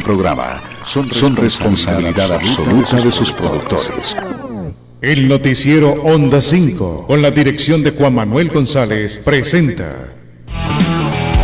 este 0.00 0.06
programa 0.06 0.60
son, 0.86 1.10
son 1.12 1.36
responsabilidad 1.36 2.32
absoluta 2.32 2.96
de 2.96 3.12
sus 3.12 3.32
productores. 3.32 4.16
El 5.02 5.28
noticiero 5.28 5.92
Onda 5.92 6.40
5, 6.40 7.06
con 7.06 7.20
la 7.20 7.30
dirección 7.30 7.82
de 7.82 7.90
Juan 7.90 8.14
Manuel 8.14 8.48
González, 8.48 9.18
presenta. 9.18 10.19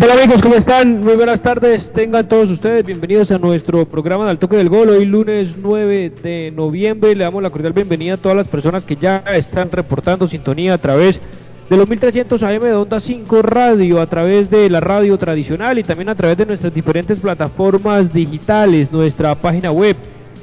¿Qué 0.00 0.06
tal 0.06 0.18
amigos? 0.18 0.40
¿Cómo 0.40 0.54
están? 0.54 1.00
Muy 1.00 1.14
buenas 1.14 1.42
tardes. 1.42 1.92
Tengan 1.92 2.26
todos 2.26 2.48
ustedes 2.48 2.86
bienvenidos 2.86 3.30
a 3.32 3.38
nuestro 3.38 3.84
programa 3.84 4.24
de 4.24 4.30
Al 4.30 4.38
Toque 4.38 4.56
del 4.56 4.70
Gol. 4.70 4.88
Hoy 4.88 5.04
lunes 5.04 5.56
9 5.58 6.10
de 6.22 6.50
noviembre. 6.56 7.14
Le 7.14 7.24
damos 7.24 7.42
la 7.42 7.50
cordial 7.50 7.74
bienvenida 7.74 8.14
a 8.14 8.16
todas 8.16 8.34
las 8.34 8.48
personas 8.48 8.86
que 8.86 8.96
ya 8.96 9.22
están 9.34 9.70
reportando 9.70 10.26
sintonía 10.26 10.72
a 10.72 10.78
través 10.78 11.20
de 11.68 11.76
los 11.76 11.86
1300 11.86 12.42
AM 12.42 12.62
de 12.62 12.72
Onda 12.72 12.98
5 12.98 13.42
Radio, 13.42 14.00
a 14.00 14.06
través 14.06 14.48
de 14.48 14.70
la 14.70 14.80
radio 14.80 15.18
tradicional 15.18 15.78
y 15.78 15.84
también 15.84 16.08
a 16.08 16.14
través 16.14 16.38
de 16.38 16.46
nuestras 16.46 16.72
diferentes 16.72 17.18
plataformas 17.18 18.10
digitales, 18.10 18.90
nuestra 18.90 19.34
página 19.34 19.70
web 19.70 19.98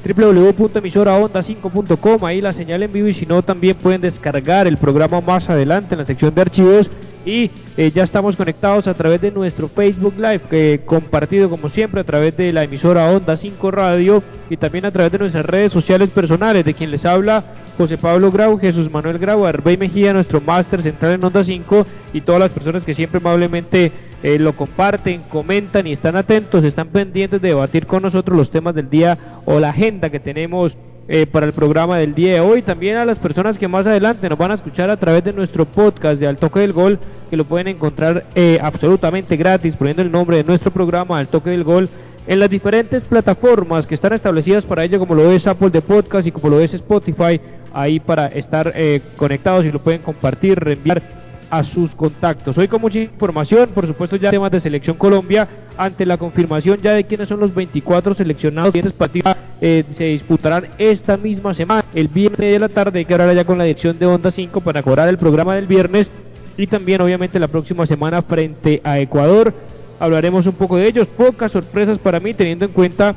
www.emisoraonda5.com, 0.05 2.25
ahí 2.25 2.41
la 2.41 2.53
señal 2.53 2.83
en 2.83 2.93
vivo 2.93 3.07
y 3.07 3.13
si 3.13 3.25
no 3.25 3.41
también 3.41 3.75
pueden 3.75 4.01
descargar 4.01 4.67
el 4.67 4.77
programa 4.77 5.19
más 5.19 5.49
adelante 5.49 5.95
en 5.95 5.99
la 5.99 6.05
sección 6.05 6.35
de 6.35 6.41
archivos 6.41 6.91
y 7.27 7.51
eh, 7.75 7.91
ya 7.93 8.03
estamos 8.03 8.37
conectados 8.37 8.87
a 8.87 8.93
través 8.93 9.19
de 9.19 9.31
nuestro 9.31 9.67
Facebook 9.67 10.15
Live, 10.17 10.41
que 10.49 10.79
compartido 10.85 11.49
como 11.49 11.67
siempre 11.67 11.99
a 11.99 12.05
través 12.05 12.37
de 12.37 12.53
la 12.53 12.63
emisora 12.63 13.11
Onda 13.11 13.35
5 13.35 13.69
Radio 13.69 14.23
y 14.49 14.55
también 14.55 14.85
a 14.85 14.91
través 14.91 15.11
de 15.11 15.19
nuestras 15.19 15.45
redes 15.45 15.73
sociales 15.73 16.09
personales, 16.09 16.63
de 16.63 16.73
quien 16.73 16.89
les 16.89 17.05
habla 17.05 17.43
José 17.77 17.97
Pablo 17.97 18.31
Grau, 18.31 18.57
Jesús 18.57 18.89
Manuel 18.89 19.19
Grau, 19.19 19.45
Arbey 19.45 19.75
Mejía, 19.75 20.13
nuestro 20.13 20.39
máster 20.39 20.81
central 20.81 21.15
en 21.15 21.23
Onda 21.23 21.43
5 21.43 21.85
y 22.13 22.21
todas 22.21 22.39
las 22.39 22.51
personas 22.51 22.85
que 22.85 22.93
siempre 22.93 23.19
amablemente 23.19 23.91
eh, 24.23 24.39
lo 24.39 24.53
comparten, 24.53 25.21
comentan 25.23 25.85
y 25.85 25.91
están 25.91 26.15
atentos, 26.15 26.63
están 26.63 26.87
pendientes 26.87 27.41
de 27.41 27.49
debatir 27.49 27.87
con 27.87 28.03
nosotros 28.03 28.37
los 28.37 28.51
temas 28.51 28.73
del 28.73 28.89
día 28.89 29.17
o 29.43 29.59
la 29.59 29.69
agenda 29.69 30.09
que 30.09 30.21
tenemos 30.21 30.77
eh, 31.09 31.25
para 31.25 31.45
el 31.45 31.53
programa 31.53 31.97
del 31.97 32.13
día 32.13 32.33
de 32.33 32.39
hoy. 32.41 32.61
También 32.61 32.97
a 32.97 33.05
las 33.05 33.17
personas 33.17 33.57
que 33.57 33.69
más 33.69 33.87
adelante 33.87 34.27
nos 34.27 34.37
van 34.37 34.51
a 34.51 34.55
escuchar 34.55 34.89
a 34.89 34.97
través 34.97 35.23
de 35.23 35.31
nuestro 35.31 35.63
podcast 35.63 36.19
de 36.19 36.27
Al 36.27 36.35
Toque 36.35 36.59
del 36.59 36.73
Gol, 36.73 36.99
que 37.27 37.37
lo 37.37 37.45
pueden 37.45 37.67
encontrar 37.67 38.25
eh, 38.35 38.59
absolutamente 38.61 39.35
gratis, 39.37 39.75
poniendo 39.75 40.01
el 40.01 40.11
nombre 40.11 40.37
de 40.37 40.43
nuestro 40.43 40.71
programa 40.71 41.19
Al 41.19 41.27
Toque 41.27 41.49
del 41.49 41.63
Gol 41.63 41.89
en 42.27 42.39
las 42.39 42.49
diferentes 42.49 43.03
plataformas 43.03 43.87
que 43.87 43.95
están 43.95 44.13
establecidas 44.13 44.65
para 44.65 44.83
ello, 44.83 44.99
como 44.99 45.15
lo 45.15 45.31
es 45.31 45.47
Apple 45.47 45.69
de 45.69 45.81
Podcast 45.81 46.27
y 46.27 46.31
como 46.31 46.49
lo 46.49 46.59
es 46.59 46.73
Spotify, 46.73 47.39
ahí 47.73 47.99
para 47.99 48.27
estar 48.27 48.73
eh, 48.75 49.01
conectados 49.15 49.65
y 49.65 49.71
lo 49.71 49.79
pueden 49.79 50.01
compartir, 50.01 50.59
reenviar 50.59 51.01
a 51.49 51.63
sus 51.63 51.95
contactos. 51.95 52.57
Hoy 52.57 52.67
con 52.67 52.81
mucha 52.81 52.99
información, 52.99 53.69
por 53.73 53.87
supuesto 53.87 54.15
ya 54.15 54.31
temas 54.31 54.51
de 54.51 54.59
Selección 54.59 54.97
Colombia, 54.97 55.47
ante 55.77 56.05
la 56.05 56.17
confirmación 56.17 56.79
ya 56.81 56.93
de 56.93 57.05
quiénes 57.05 57.29
son 57.29 57.39
los 57.39 57.53
24 57.53 58.13
seleccionados, 58.13 58.73
quiénes 58.73 58.93
partidos 58.93 59.35
eh, 59.61 59.83
se 59.89 60.05
disputarán 60.05 60.67
esta 60.77 61.17
misma 61.17 61.53
semana, 61.53 61.85
el 61.93 62.07
viernes 62.07 62.51
de 62.51 62.59
la 62.59 62.69
tarde, 62.69 62.99
hay 62.99 63.05
que 63.05 63.13
hablar 63.13 63.33
ya 63.35 63.45
con 63.45 63.57
la 63.57 63.63
dirección 63.63 63.97
de 63.97 64.05
Onda 64.05 64.31
5 64.31 64.61
para 64.61 64.83
cobrar 64.83 65.07
el 65.07 65.17
programa 65.17 65.55
del 65.55 65.67
viernes 65.67 66.11
y 66.57 66.67
también 66.67 67.01
obviamente 67.01 67.39
la 67.39 67.47
próxima 67.47 67.85
semana 67.85 68.21
frente 68.21 68.81
a 68.83 68.99
Ecuador. 68.99 69.53
Hablaremos 69.99 70.45
un 70.45 70.53
poco 70.53 70.77
de 70.77 70.87
ellos, 70.87 71.07
pocas 71.07 71.51
sorpresas 71.51 71.99
para 71.99 72.19
mí 72.19 72.33
teniendo 72.33 72.65
en 72.65 72.71
cuenta 72.71 73.15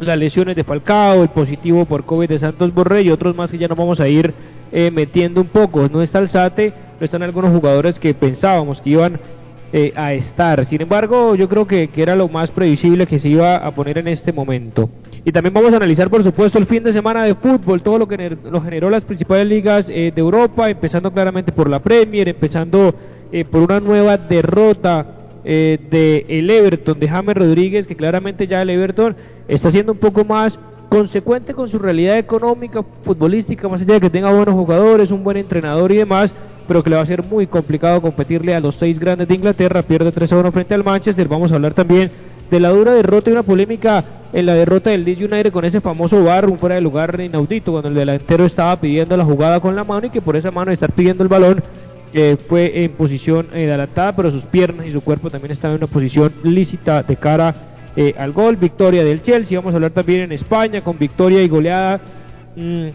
las 0.00 0.18
lesiones 0.18 0.56
de 0.56 0.64
Falcao, 0.64 1.22
el 1.22 1.28
positivo 1.28 1.84
por 1.84 2.04
COVID 2.04 2.28
de 2.28 2.38
Santos 2.38 2.72
Borré 2.72 3.02
y 3.02 3.10
otros 3.10 3.34
más 3.34 3.50
que 3.50 3.58
ya 3.58 3.68
nos 3.68 3.78
vamos 3.78 4.00
a 4.00 4.08
ir 4.08 4.32
eh, 4.70 4.90
metiendo 4.90 5.40
un 5.40 5.48
poco. 5.48 5.88
No 5.88 6.02
está 6.02 6.18
el 6.18 6.28
SATE, 6.28 6.72
no 7.00 7.04
están 7.04 7.22
algunos 7.22 7.52
jugadores 7.52 7.98
que 7.98 8.14
pensábamos 8.14 8.80
que 8.80 8.90
iban 8.90 9.18
eh, 9.72 9.92
a 9.96 10.12
estar. 10.12 10.64
Sin 10.64 10.80
embargo, 10.80 11.34
yo 11.34 11.48
creo 11.48 11.66
que, 11.66 11.90
era 11.96 12.16
lo 12.16 12.28
más 12.28 12.50
previsible 12.50 13.06
que 13.06 13.18
se 13.18 13.28
iba 13.28 13.56
a 13.56 13.70
poner 13.72 13.98
en 13.98 14.08
este 14.08 14.32
momento. 14.32 14.88
Y 15.24 15.32
también 15.32 15.52
vamos 15.52 15.72
a 15.72 15.76
analizar, 15.76 16.08
por 16.08 16.22
supuesto, 16.22 16.58
el 16.58 16.66
fin 16.66 16.82
de 16.82 16.92
semana 16.92 17.24
de 17.24 17.34
fútbol, 17.34 17.82
todo 17.82 17.98
lo 17.98 18.08
que 18.08 18.36
lo 18.44 18.60
generó 18.60 18.90
las 18.90 19.02
principales 19.02 19.46
ligas 19.46 19.88
eh, 19.88 20.12
de 20.14 20.20
Europa, 20.20 20.70
empezando 20.70 21.12
claramente 21.12 21.52
por 21.52 21.68
la 21.68 21.80
Premier, 21.80 22.28
empezando 22.28 22.94
eh, 23.32 23.44
por 23.44 23.62
una 23.62 23.80
nueva 23.80 24.16
derrota 24.16 25.14
de 25.44 26.26
el 26.28 26.50
Everton, 26.50 27.00
de 27.00 27.08
James 27.08 27.34
Rodríguez, 27.34 27.86
que 27.86 27.96
claramente 27.96 28.46
ya 28.46 28.60
el 28.60 28.68
Everton 28.68 29.16
está 29.46 29.70
siendo 29.70 29.92
un 29.92 29.98
poco 29.98 30.22
más 30.22 30.58
consecuente 30.88 31.54
con 31.54 31.68
su 31.68 31.78
realidad 31.78 32.18
económica, 32.18 32.82
futbolística, 33.02 33.68
más 33.68 33.80
allá 33.82 33.94
de 33.94 34.00
que 34.00 34.10
tenga 34.10 34.32
buenos 34.32 34.54
jugadores, 34.54 35.10
un 35.10 35.22
buen 35.22 35.36
entrenador 35.36 35.92
y 35.92 35.96
demás, 35.96 36.32
pero 36.66 36.82
que 36.82 36.90
le 36.90 36.96
va 36.96 37.02
a 37.02 37.06
ser 37.06 37.24
muy 37.24 37.46
complicado 37.46 38.00
competirle 38.00 38.54
a 38.54 38.60
los 38.60 38.74
seis 38.74 38.98
grandes 38.98 39.28
de 39.28 39.34
Inglaterra. 39.34 39.82
Pierde 39.82 40.12
3 40.12 40.32
a 40.32 40.38
1 40.38 40.52
frente 40.52 40.74
al 40.74 40.84
Manchester. 40.84 41.28
Vamos 41.28 41.52
a 41.52 41.56
hablar 41.56 41.74
también 41.74 42.10
de 42.50 42.60
la 42.60 42.70
dura 42.70 42.92
derrota 42.92 43.30
y 43.30 43.32
una 43.32 43.42
polémica 43.42 44.04
en 44.32 44.46
la 44.46 44.54
derrota 44.54 44.90
del 44.90 45.04
Leeds 45.04 45.20
United 45.20 45.52
con 45.52 45.64
ese 45.64 45.80
famoso 45.80 46.22
bar, 46.22 46.48
un 46.48 46.58
fuera 46.58 46.74
de 46.74 46.80
lugar 46.80 47.18
inaudito, 47.20 47.72
cuando 47.72 47.88
el 47.88 47.94
delantero 47.94 48.44
estaba 48.44 48.78
pidiendo 48.80 49.16
la 49.16 49.24
jugada 49.24 49.60
con 49.60 49.74
la 49.74 49.84
mano 49.84 50.06
y 50.06 50.10
que 50.10 50.20
por 50.20 50.36
esa 50.36 50.50
mano 50.50 50.70
estar 50.70 50.92
pidiendo 50.92 51.22
el 51.22 51.28
balón 51.28 51.62
eh, 52.12 52.36
fue 52.48 52.84
en 52.84 52.92
posición 52.92 53.48
eh, 53.52 53.68
adelantada, 53.68 54.16
pero 54.16 54.30
sus 54.30 54.44
piernas 54.44 54.86
y 54.86 54.92
su 54.92 55.02
cuerpo 55.02 55.30
también 55.30 55.52
estaban 55.52 55.76
en 55.76 55.84
una 55.84 55.92
posición 55.92 56.32
lícita 56.42 57.02
de 57.02 57.16
cara 57.16 57.54
eh, 57.96 58.14
al 58.18 58.32
gol. 58.32 58.56
Victoria 58.56 59.04
del 59.04 59.22
Chelsea, 59.22 59.58
vamos 59.58 59.74
a 59.74 59.76
hablar 59.76 59.90
también 59.90 60.20
en 60.22 60.32
España 60.32 60.80
con 60.80 60.98
victoria 60.98 61.42
y 61.42 61.48
goleada 61.48 62.00
mm, 62.56 62.86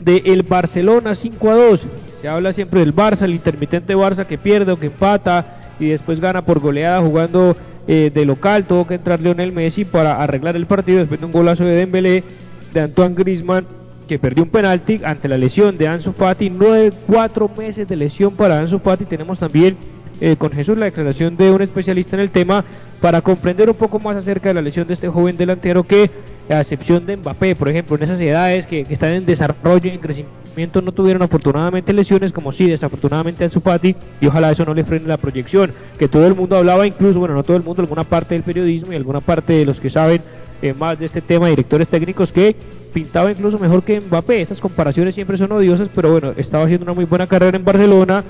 del 0.00 0.22
el 0.24 0.42
Barcelona 0.42 1.14
5 1.14 1.50
a 1.50 1.54
2. 1.54 1.86
Se 2.20 2.28
habla 2.28 2.52
siempre 2.52 2.80
del 2.80 2.94
Barça, 2.94 3.22
el 3.22 3.34
intermitente 3.34 3.96
Barça 3.96 4.24
que 4.24 4.38
pierde 4.38 4.70
o 4.70 4.78
que 4.78 4.86
empata 4.86 5.58
y 5.80 5.88
después 5.88 6.20
gana 6.20 6.42
por 6.44 6.60
goleada 6.60 7.00
jugando 7.00 7.56
eh, 7.86 8.10
de 8.14 8.24
local. 8.24 8.64
Tuvo 8.64 8.86
que 8.86 8.94
entrar 8.94 9.20
Lionel 9.20 9.52
Messi 9.52 9.84
para 9.84 10.22
arreglar 10.22 10.56
el 10.56 10.66
partido 10.66 10.98
después 11.00 11.20
de 11.20 11.26
un 11.26 11.32
golazo 11.32 11.64
de 11.64 11.74
Dembélé, 11.74 12.24
de 12.72 12.80
Antoine 12.80 13.14
Griezmann 13.14 13.66
que 14.08 14.18
perdió 14.18 14.44
un 14.44 14.50
penalti 14.50 15.00
ante 15.04 15.28
la 15.28 15.38
lesión 15.38 15.78
de 15.78 15.88
Ansu 15.88 16.12
Fati. 16.12 16.50
Nueve, 16.50 16.92
cuatro 17.06 17.50
meses 17.56 17.86
de 17.88 17.96
lesión 17.96 18.34
para 18.34 18.58
Ansu 18.58 18.78
Fati. 18.78 19.04
Tenemos 19.04 19.38
también 19.38 19.76
eh, 20.20 20.36
con 20.36 20.52
Jesús 20.52 20.76
la 20.76 20.86
declaración 20.86 21.36
de 21.36 21.50
un 21.50 21.62
especialista 21.62 22.16
en 22.16 22.20
el 22.20 22.30
tema 22.30 22.64
para 23.00 23.20
comprender 23.22 23.68
un 23.68 23.76
poco 23.76 23.98
más 23.98 24.16
acerca 24.16 24.50
de 24.50 24.54
la 24.54 24.62
lesión 24.62 24.86
de 24.86 24.94
este 24.94 25.08
joven 25.08 25.36
delantero 25.36 25.84
que, 25.84 26.10
a 26.50 26.60
excepción 26.60 27.06
de 27.06 27.16
Mbappé, 27.16 27.56
por 27.56 27.68
ejemplo, 27.68 27.96
en 27.96 28.02
esas 28.02 28.20
edades 28.20 28.66
que, 28.66 28.84
que 28.84 28.92
están 28.92 29.14
en 29.14 29.26
desarrollo 29.26 29.90
y 29.90 29.94
en 29.94 30.00
crecimiento 30.00 30.41
no 30.56 30.92
tuvieron 30.92 31.22
afortunadamente 31.22 31.92
lesiones, 31.92 32.32
como 32.32 32.52
sí, 32.52 32.68
desafortunadamente 32.68 33.48
su 33.48 33.60
Fati, 33.60 33.96
y 34.20 34.26
ojalá 34.26 34.50
eso 34.50 34.64
no 34.64 34.74
le 34.74 34.84
frene 34.84 35.06
la 35.06 35.16
proyección, 35.16 35.72
que 35.98 36.08
todo 36.08 36.26
el 36.26 36.34
mundo 36.34 36.56
hablaba, 36.56 36.86
incluso, 36.86 37.18
bueno, 37.18 37.34
no 37.34 37.42
todo 37.42 37.56
el 37.56 37.62
mundo, 37.62 37.82
alguna 37.82 38.04
parte 38.04 38.34
del 38.34 38.42
periodismo 38.42 38.92
y 38.92 38.96
alguna 38.96 39.20
parte 39.20 39.54
de 39.54 39.64
los 39.64 39.80
que 39.80 39.90
saben 39.90 40.20
eh, 40.60 40.74
más 40.74 40.98
de 40.98 41.06
este 41.06 41.20
tema, 41.20 41.48
directores 41.48 41.88
técnicos, 41.88 42.32
que 42.32 42.54
pintaba 42.92 43.30
incluso 43.30 43.58
mejor 43.58 43.82
que 43.82 44.00
Mbappé. 44.00 44.40
Esas 44.40 44.60
comparaciones 44.60 45.14
siempre 45.14 45.36
son 45.36 45.52
odiosas, 45.52 45.88
pero 45.94 46.12
bueno, 46.12 46.32
estaba 46.36 46.64
haciendo 46.64 46.84
una 46.84 46.94
muy 46.94 47.04
buena 47.04 47.26
carrera 47.26 47.56
en 47.56 47.64
Barcelona, 47.64 48.22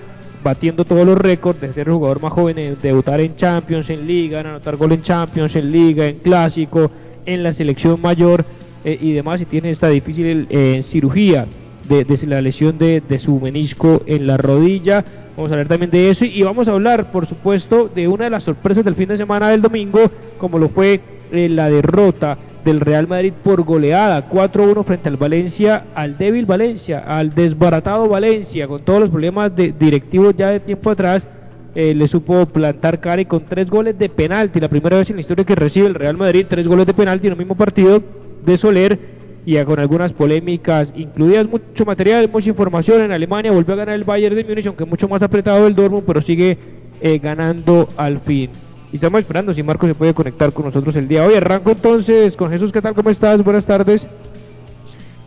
batiendo 0.42 0.84
todos 0.84 1.06
los 1.06 1.18
récords 1.18 1.60
de 1.60 1.72
ser 1.72 1.88
el 1.88 1.94
jugador 1.94 2.22
más 2.22 2.32
joven 2.32 2.58
en 2.58 2.78
debutar 2.80 3.20
en 3.20 3.36
Champions, 3.36 3.90
en 3.90 4.06
Liga, 4.06 4.40
en 4.40 4.46
anotar 4.46 4.76
gol 4.76 4.92
en 4.92 5.02
Champions, 5.02 5.54
en 5.56 5.70
Liga, 5.70 6.06
en 6.06 6.18
Clásico, 6.18 6.90
en 7.26 7.42
la 7.42 7.52
selección 7.52 8.00
mayor 8.00 8.44
eh, 8.84 8.98
y 9.00 9.12
demás, 9.12 9.40
y 9.40 9.44
tiene 9.44 9.70
esta 9.70 9.88
difícil 9.88 10.46
eh, 10.50 10.80
cirugía 10.82 11.46
de, 11.88 12.06
la 12.26 12.40
lesión 12.40 12.78
de, 12.78 13.02
su 13.18 13.38
menisco 13.40 14.02
en 14.06 14.26
la 14.26 14.36
rodilla. 14.36 15.04
Vamos 15.36 15.50
a 15.50 15.54
hablar 15.54 15.68
también 15.68 15.90
de 15.90 16.10
eso 16.10 16.24
y 16.24 16.42
vamos 16.42 16.68
a 16.68 16.72
hablar, 16.72 17.10
por 17.10 17.26
supuesto, 17.26 17.90
de 17.94 18.08
una 18.08 18.24
de 18.24 18.30
las 18.30 18.44
sorpresas 18.44 18.84
del 18.84 18.94
fin 18.94 19.08
de 19.08 19.16
semana 19.16 19.48
del 19.48 19.62
domingo, 19.62 20.10
como 20.38 20.58
lo 20.58 20.68
fue 20.68 21.00
eh, 21.32 21.48
la 21.48 21.70
derrota 21.70 22.38
del 22.64 22.80
Real 22.80 23.08
Madrid 23.08 23.32
por 23.42 23.62
goleada, 23.62 24.28
4-1 24.28 24.84
frente 24.84 25.08
al 25.08 25.16
Valencia, 25.16 25.84
al 25.94 26.16
débil 26.16 26.46
Valencia, 26.46 27.00
al 27.00 27.34
desbaratado 27.34 28.08
Valencia, 28.08 28.68
con 28.68 28.82
todos 28.82 29.00
los 29.00 29.10
problemas 29.10 29.54
de 29.56 29.72
directivos 29.72 30.34
ya 30.36 30.50
de 30.50 30.60
tiempo 30.60 30.90
atrás, 30.90 31.26
eh, 31.74 31.94
le 31.94 32.06
supo 32.06 32.44
plantar 32.46 33.00
cara 33.00 33.22
y 33.22 33.24
con 33.24 33.46
tres 33.46 33.70
goles 33.70 33.98
de 33.98 34.10
penalti, 34.10 34.60
la 34.60 34.68
primera 34.68 34.98
vez 34.98 35.08
en 35.08 35.16
la 35.16 35.20
historia 35.20 35.44
que 35.44 35.54
recibe 35.54 35.86
el 35.86 35.94
Real 35.94 36.16
Madrid, 36.16 36.46
tres 36.48 36.68
goles 36.68 36.86
de 36.86 36.94
penalti 36.94 37.26
en 37.26 37.32
el 37.32 37.38
mismo 37.38 37.54
partido 37.54 38.02
de 38.44 38.56
Soler 38.56 38.98
y 39.44 39.62
con 39.64 39.80
algunas 39.80 40.12
polémicas 40.12 40.92
incluidas, 40.96 41.48
mucho 41.48 41.84
material, 41.84 42.28
mucha 42.30 42.48
información 42.48 43.02
en 43.02 43.12
Alemania, 43.12 43.50
volvió 43.50 43.74
a 43.74 43.78
ganar 43.78 43.94
el 43.94 44.04
Bayern 44.04 44.36
de 44.36 44.44
Múnich, 44.44 44.66
aunque 44.66 44.84
mucho 44.84 45.08
más 45.08 45.22
apretado 45.22 45.66
el 45.66 45.74
Dortmund, 45.74 46.04
pero 46.06 46.20
sigue 46.20 46.56
eh, 47.00 47.18
ganando 47.18 47.88
al 47.96 48.20
fin. 48.20 48.50
Y 48.92 48.96
estamos 48.96 49.20
esperando 49.20 49.52
si 49.52 49.62
Marco 49.62 49.86
se 49.86 49.94
puede 49.94 50.14
conectar 50.14 50.52
con 50.52 50.66
nosotros 50.66 50.94
el 50.96 51.08
día 51.08 51.22
de 51.22 51.28
hoy. 51.28 51.34
Arranco 51.34 51.70
entonces 51.70 52.36
con 52.36 52.50
Jesús, 52.50 52.70
¿qué 52.70 52.80
tal? 52.80 52.94
¿Cómo 52.94 53.10
estás? 53.10 53.42
Buenas 53.42 53.66
tardes. 53.66 54.06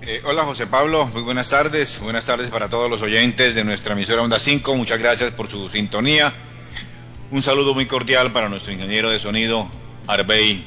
Eh, 0.07 0.21
hola 0.23 0.43
José 0.43 0.67
Pablo, 0.67 1.07
muy 1.07 1.23
buenas 1.23 1.49
tardes. 1.49 1.99
Buenas 2.03 2.27
tardes 2.27 2.51
para 2.51 2.69
todos 2.69 2.91
los 2.91 3.01
oyentes 3.01 3.55
de 3.55 3.63
nuestra 3.63 3.93
emisora 3.93 4.21
Onda 4.21 4.39
5. 4.39 4.75
Muchas 4.75 4.99
gracias 4.99 5.31
por 5.31 5.49
su 5.49 5.67
sintonía. 5.67 6.31
Un 7.31 7.41
saludo 7.41 7.73
muy 7.73 7.87
cordial 7.87 8.31
para 8.31 8.47
nuestro 8.47 8.71
ingeniero 8.71 9.09
de 9.09 9.17
sonido, 9.17 9.67
Arbey 10.05 10.63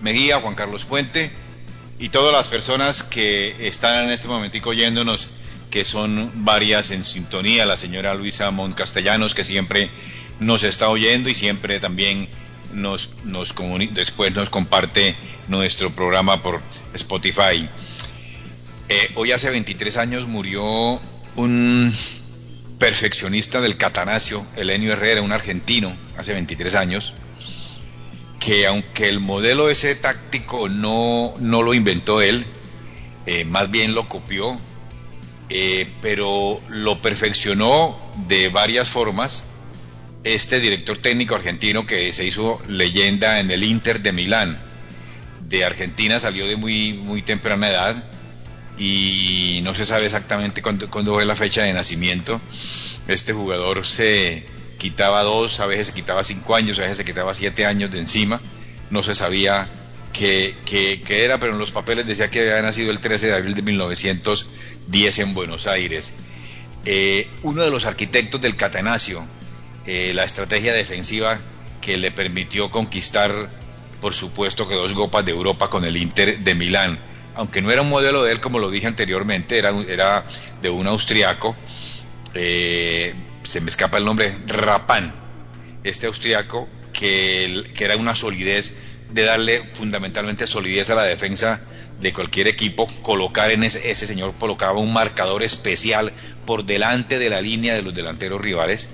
Mejía, 0.00 0.38
Juan 0.40 0.54
Carlos 0.54 0.84
Puente, 0.84 1.32
y 1.98 2.10
todas 2.10 2.32
las 2.32 2.48
personas 2.48 3.02
que 3.02 3.66
están 3.66 4.04
en 4.04 4.10
este 4.10 4.28
momentico 4.28 4.70
oyéndonos, 4.70 5.28
que 5.70 5.84
son 5.84 6.30
varias 6.44 6.90
en 6.90 7.04
sintonía, 7.04 7.66
la 7.66 7.76
señora 7.76 8.14
Luisa 8.14 8.50
Mont 8.50 8.74
Castellanos, 8.74 9.34
que 9.34 9.44
siempre 9.44 9.90
nos 10.38 10.62
está 10.62 10.88
oyendo 10.88 11.30
y 11.30 11.34
siempre 11.34 11.80
también 11.80 12.28
nos, 12.72 13.10
nos 13.24 13.54
después 13.92 14.34
nos 14.34 14.50
comparte 14.50 15.16
nuestro 15.48 15.90
programa 15.90 16.42
por 16.42 16.62
Spotify. 16.94 17.68
Eh, 18.88 19.10
hoy 19.14 19.32
hace 19.32 19.50
23 19.50 19.96
años 19.96 20.28
murió 20.28 21.00
un 21.34 21.94
perfeccionista 22.78 23.60
del 23.60 23.76
catanacio, 23.76 24.44
Elenio 24.56 24.92
Herrera, 24.92 25.22
un 25.22 25.32
argentino, 25.32 25.96
hace 26.16 26.34
23 26.34 26.74
años, 26.74 27.14
que 28.46 28.64
aunque 28.68 29.08
el 29.08 29.18
modelo 29.18 29.68
ese 29.70 29.96
táctico 29.96 30.68
no, 30.68 31.34
no 31.40 31.62
lo 31.62 31.74
inventó 31.74 32.22
él, 32.22 32.46
eh, 33.26 33.44
más 33.44 33.72
bien 33.72 33.92
lo 33.92 34.08
copió, 34.08 34.56
eh, 35.48 35.88
pero 36.00 36.60
lo 36.68 37.02
perfeccionó 37.02 37.98
de 38.28 38.48
varias 38.48 38.88
formas 38.88 39.50
este 40.22 40.60
director 40.60 40.96
técnico 40.98 41.34
argentino 41.34 41.86
que 41.86 42.12
se 42.12 42.24
hizo 42.24 42.62
leyenda 42.68 43.40
en 43.40 43.50
el 43.50 43.64
Inter 43.64 44.00
de 44.00 44.12
Milán. 44.12 44.62
De 45.48 45.64
Argentina 45.64 46.20
salió 46.20 46.46
de 46.46 46.54
muy, 46.54 46.92
muy 46.92 47.22
temprana 47.22 47.68
edad 47.68 48.04
y 48.78 49.58
no 49.64 49.74
se 49.74 49.84
sabe 49.84 50.04
exactamente 50.06 50.62
cuándo, 50.62 51.14
fue 51.14 51.24
la 51.24 51.34
fecha 51.34 51.64
de 51.64 51.72
nacimiento. 51.72 52.40
Este 53.08 53.32
jugador 53.32 53.84
se 53.84 54.46
quitaba 54.78 55.22
dos, 55.22 55.60
a 55.60 55.66
veces 55.66 55.88
se 55.88 55.94
quitaba 55.94 56.24
cinco 56.24 56.54
años, 56.54 56.78
a 56.78 56.82
veces 56.82 56.98
se 56.98 57.04
quitaba 57.04 57.34
siete 57.34 57.66
años 57.66 57.90
de 57.90 57.98
encima. 57.98 58.40
No 58.90 59.02
se 59.02 59.14
sabía 59.14 59.70
qué, 60.12 61.02
era, 61.08 61.38
pero 61.38 61.52
en 61.52 61.58
los 61.58 61.72
papeles 61.72 62.06
decía 62.06 62.30
que 62.30 62.40
había 62.40 62.62
nacido 62.62 62.90
el 62.90 63.00
13 63.00 63.28
de 63.28 63.34
abril 63.34 63.54
de 63.54 63.62
1910 63.62 65.18
en 65.18 65.34
Buenos 65.34 65.66
Aires. 65.66 66.14
Eh, 66.84 67.28
uno 67.42 67.62
de 67.62 67.70
los 67.70 67.84
arquitectos 67.84 68.40
del 68.40 68.56
Catenaccio, 68.56 69.26
eh, 69.86 70.12
la 70.14 70.24
estrategia 70.24 70.72
defensiva 70.72 71.38
que 71.80 71.96
le 71.96 72.10
permitió 72.10 72.70
conquistar, 72.70 73.50
por 74.00 74.14
supuesto, 74.14 74.68
que 74.68 74.74
dos 74.74 74.92
copas 74.92 75.24
de 75.24 75.32
Europa 75.32 75.68
con 75.68 75.84
el 75.84 75.96
Inter 75.96 76.40
de 76.40 76.54
Milán. 76.54 76.98
Aunque 77.34 77.60
no 77.60 77.70
era 77.70 77.82
un 77.82 77.90
modelo 77.90 78.24
de 78.24 78.32
él, 78.32 78.40
como 78.40 78.58
lo 78.58 78.70
dije 78.70 78.86
anteriormente, 78.86 79.58
era, 79.58 79.70
era 79.88 80.26
de 80.62 80.70
un 80.70 80.86
austriaco, 80.86 81.54
eh, 82.34 83.14
se 83.46 83.60
me 83.60 83.70
escapa 83.70 83.98
el 83.98 84.04
nombre, 84.04 84.36
Rapán, 84.46 85.14
este 85.84 86.06
austriaco 86.06 86.68
que, 86.92 87.64
que 87.74 87.84
era 87.84 87.96
una 87.96 88.14
solidez 88.14 88.76
de 89.10 89.22
darle 89.22 89.62
fundamentalmente 89.74 90.46
solidez 90.46 90.90
a 90.90 90.94
la 90.94 91.04
defensa 91.04 91.60
de 92.00 92.12
cualquier 92.12 92.48
equipo, 92.48 92.86
colocar 93.02 93.50
en 93.50 93.64
ese, 93.64 93.90
ese, 93.90 94.06
señor 94.06 94.34
colocaba 94.38 94.80
un 94.80 94.92
marcador 94.92 95.42
especial 95.42 96.12
por 96.44 96.64
delante 96.64 97.18
de 97.18 97.30
la 97.30 97.40
línea 97.40 97.74
de 97.74 97.82
los 97.82 97.94
delanteros 97.94 98.40
rivales 98.40 98.90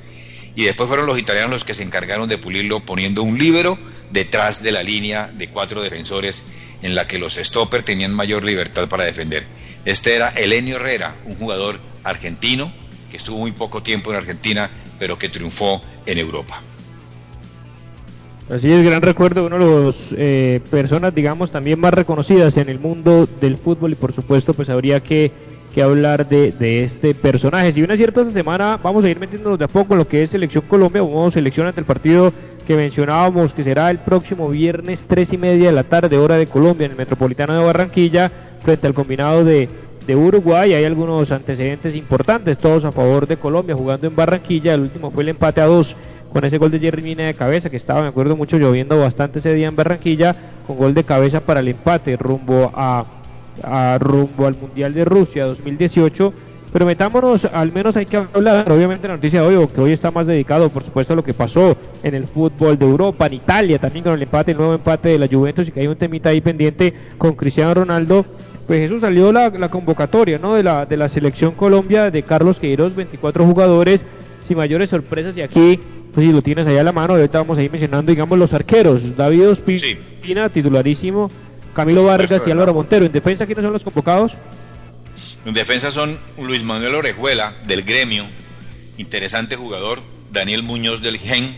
y 0.55 0.65
después 0.65 0.89
fueron 0.89 1.07
los 1.07 1.19
italianos 1.19 1.51
los 1.51 1.65
que 1.65 1.75
se 1.75 1.83
encargaron 1.83 2.29
de 2.29 2.39
pulirlo 2.39 2.85
poniendo 2.85 3.23
un 3.23 3.39
líbero 3.39 3.79
detrás 4.11 4.63
de 4.63 4.71
la 4.71 4.83
línea 4.83 5.29
de 5.29 5.49
cuatro 5.49 5.83
defensores 5.83 6.43
en 6.83 6.95
la 6.95 7.07
que 7.07 7.19
los 7.19 7.37
stopper 7.37 7.83
tenían 7.83 8.13
mayor 8.13 8.45
libertad 8.45 8.89
para 8.89 9.05
defender. 9.05 9.47
Este 9.85 10.15
era 10.15 10.29
Elenio 10.29 10.77
Herrera, 10.77 11.17
un 11.25 11.35
jugador 11.35 11.81
argentino 12.05 12.73
que 13.13 13.19
estuvo 13.19 13.39
muy 13.39 13.53
poco 13.53 13.83
tiempo 13.83 14.11
en 14.11 14.17
Argentina, 14.17 14.71
pero 14.99 15.19
que 15.19 15.29
triunfó 15.29 15.83
en 16.07 16.17
Europa. 16.17 16.63
Así 18.51 18.73
es, 18.73 18.83
gran 18.83 19.03
recuerdo, 19.03 19.45
uno 19.45 19.59
de 19.59 19.85
las 19.85 20.15
eh, 20.17 20.63
personas, 20.71 21.15
digamos, 21.15 21.51
también 21.51 21.79
más 21.79 21.93
reconocidas 21.93 22.57
en 22.57 22.71
el 22.71 22.79
mundo 22.79 23.29
del 23.39 23.59
fútbol 23.59 23.93
y 23.93 23.97
por 23.97 24.15
supuesto, 24.15 24.55
pues 24.55 24.71
habría 24.71 25.01
que 25.01 25.53
que 25.75 25.83
hablar 25.83 26.29
de, 26.29 26.53
de, 26.53 26.85
este 26.85 27.15
personaje. 27.15 27.73
Si 27.73 27.81
bien 27.81 27.91
es 27.91 27.99
cierto, 27.99 28.21
esta 28.21 28.33
semana 28.35 28.79
vamos 28.83 29.07
a 29.07 29.09
ir 29.09 29.19
metiéndonos 29.19 29.59
de 29.59 29.65
a 29.65 29.69
poco 29.69 29.95
en 29.95 30.01
lo 30.01 30.07
que 30.07 30.23
es 30.23 30.29
Selección 30.29 30.65
Colombia, 30.69 31.03
hubo 31.03 31.31
selección 31.31 31.67
ante 31.67 31.81
el 31.81 31.87
partido 31.87 32.31
que 32.67 32.77
mencionábamos 32.77 33.55
que 33.55 33.65
será 33.65 33.91
el 33.91 33.99
próximo 33.99 34.51
viernes 34.51 35.07
tres 35.09 35.33
y 35.33 35.39
media 35.39 35.69
de 35.69 35.73
la 35.73 35.85
tarde, 35.85 36.19
hora 36.19 36.37
de 36.37 36.47
Colombia, 36.47 36.85
en 36.85 36.91
el 36.91 36.99
Metropolitano 36.99 37.55
de 37.55 37.65
Barranquilla, 37.65 38.31
frente 38.63 38.87
al 38.87 38.93
combinado 38.93 39.45
de, 39.45 39.71
de 40.07 40.17
Uruguay. 40.17 40.75
Hay 40.75 40.85
algunos 40.85 41.31
antecedentes 41.33 41.95
importantes, 41.95 42.59
todos 42.59 42.85
a 42.85 42.93
favor 42.93 43.27
de 43.27 43.37
Colombia, 43.37 43.75
jugando 43.75 44.07
en 44.07 44.17
Barranquilla. 44.17 44.75
El 44.75 44.83
último 44.83 45.11
fue 45.11 45.23
el 45.23 45.31
empate 45.31 45.61
a 45.61 45.67
dos 45.67 45.97
con 46.33 46.45
ese 46.45 46.59
gol 46.59 46.71
de 46.71 46.79
Jerry 46.79 47.03
Mina 47.03 47.25
de 47.25 47.35
cabeza, 47.35 47.69
que 47.69 47.77
estaba, 47.77 48.03
me 48.03 48.09
acuerdo 48.09 48.37
mucho, 48.37 48.57
lloviendo 48.57 48.99
bastante 48.99 49.39
ese 49.39 49.53
día 49.53 49.69
en 49.69 49.77
Barranquilla, 49.77 50.35
con 50.67 50.79
gol 50.79 50.95
de 50.95 51.05
cabeza 51.05 51.41
para 51.41 51.61
el 51.61 51.69
empate 51.69 52.17
rumbo 52.17 52.73
a 52.75 53.05
rumbo 54.01 54.47
al 54.47 54.57
Mundial 54.59 54.95
de 54.95 55.05
Rusia 55.05 55.45
2018. 55.45 56.33
Pero 56.73 56.87
metámonos, 56.87 57.45
al 57.45 57.71
menos 57.71 57.97
hay 57.99 58.07
que 58.07 58.17
hablar, 58.17 58.73
obviamente 58.73 59.07
la 59.07 59.17
noticia 59.17 59.43
de 59.43 59.55
hoy, 59.55 59.67
que 59.67 59.81
hoy 59.83 59.93
está 59.93 60.11
más 60.11 60.27
dedicado, 60.27 60.71
por 60.71 60.83
supuesto, 60.83 61.13
a 61.13 61.17
lo 61.17 61.23
que 61.23 61.35
pasó 61.35 61.77
en 62.03 62.15
el 62.15 62.27
fútbol 62.27 62.79
de 62.79 62.87
Europa, 62.87 63.27
en 63.27 63.35
Italia, 63.35 63.79
también 63.79 64.05
con 64.05 64.15
el 64.15 64.23
empate, 64.23 64.53
el 64.53 64.57
nuevo 64.57 64.73
empate 64.73 65.11
de 65.11 65.19
la 65.19 65.29
Juventus, 65.29 65.69
y 65.69 65.71
que 65.71 65.81
hay 65.81 65.87
un 65.87 65.97
temita 65.97 66.31
ahí 66.31 66.41
pendiente 66.41 66.95
con 67.19 67.35
Cristiano 67.35 67.75
Ronaldo. 67.75 68.25
Pues 68.67 68.83
eso 68.83 68.99
salió 68.99 69.33
la, 69.33 69.51
la 69.51 69.69
convocatoria 69.69 70.39
¿no? 70.39 70.55
de, 70.55 70.63
la, 70.63 70.87
de 70.87 70.97
la 70.97 71.09
selección 71.09 71.53
Colombia 71.53 72.11
de 72.11 72.23
Carlos 72.23 72.59
Queiroz, 72.59 72.95
24 72.95 73.45
jugadores, 73.45 74.05
sin 74.47 74.57
mayores 74.57 74.91
sorpresas, 74.91 75.37
y 75.37 75.43
aquí 75.43 75.81
pues 76.13 76.27
si 76.27 76.33
lo 76.33 76.43
tienes 76.43 76.67
ahí 76.67 76.77
a 76.77 76.83
la 76.83 76.93
mano, 76.93 77.15
ahorita 77.15 77.39
vamos 77.39 77.59
a 77.59 77.63
ir 77.63 77.71
mencionando, 77.71 78.13
digamos, 78.13 78.39
los 78.39 78.53
arqueros. 78.53 79.17
David 79.17 79.49
Ospina, 79.49 80.49
titularísimo, 80.51 81.31
Camilo 81.75 82.05
Vargas 82.05 82.47
y 82.47 82.51
Álvaro 82.51 82.75
Montero. 82.75 83.07
¿En 83.07 83.13
defensa 83.13 83.47
quiénes 83.47 83.63
son 83.65 83.73
los 83.73 83.83
convocados? 83.83 84.37
En 85.47 85.55
defensa 85.55 85.91
son 85.91 86.19
Luis 86.39 86.63
Manuel 86.63 86.95
Orejuela 86.95 87.55
del 87.67 87.83
gremio, 87.83 88.25
interesante 88.99 89.57
jugador, 89.57 90.01
Daniel 90.31 90.63
Muñoz 90.63 91.01
del 91.01 91.19
Gen, 91.19 91.57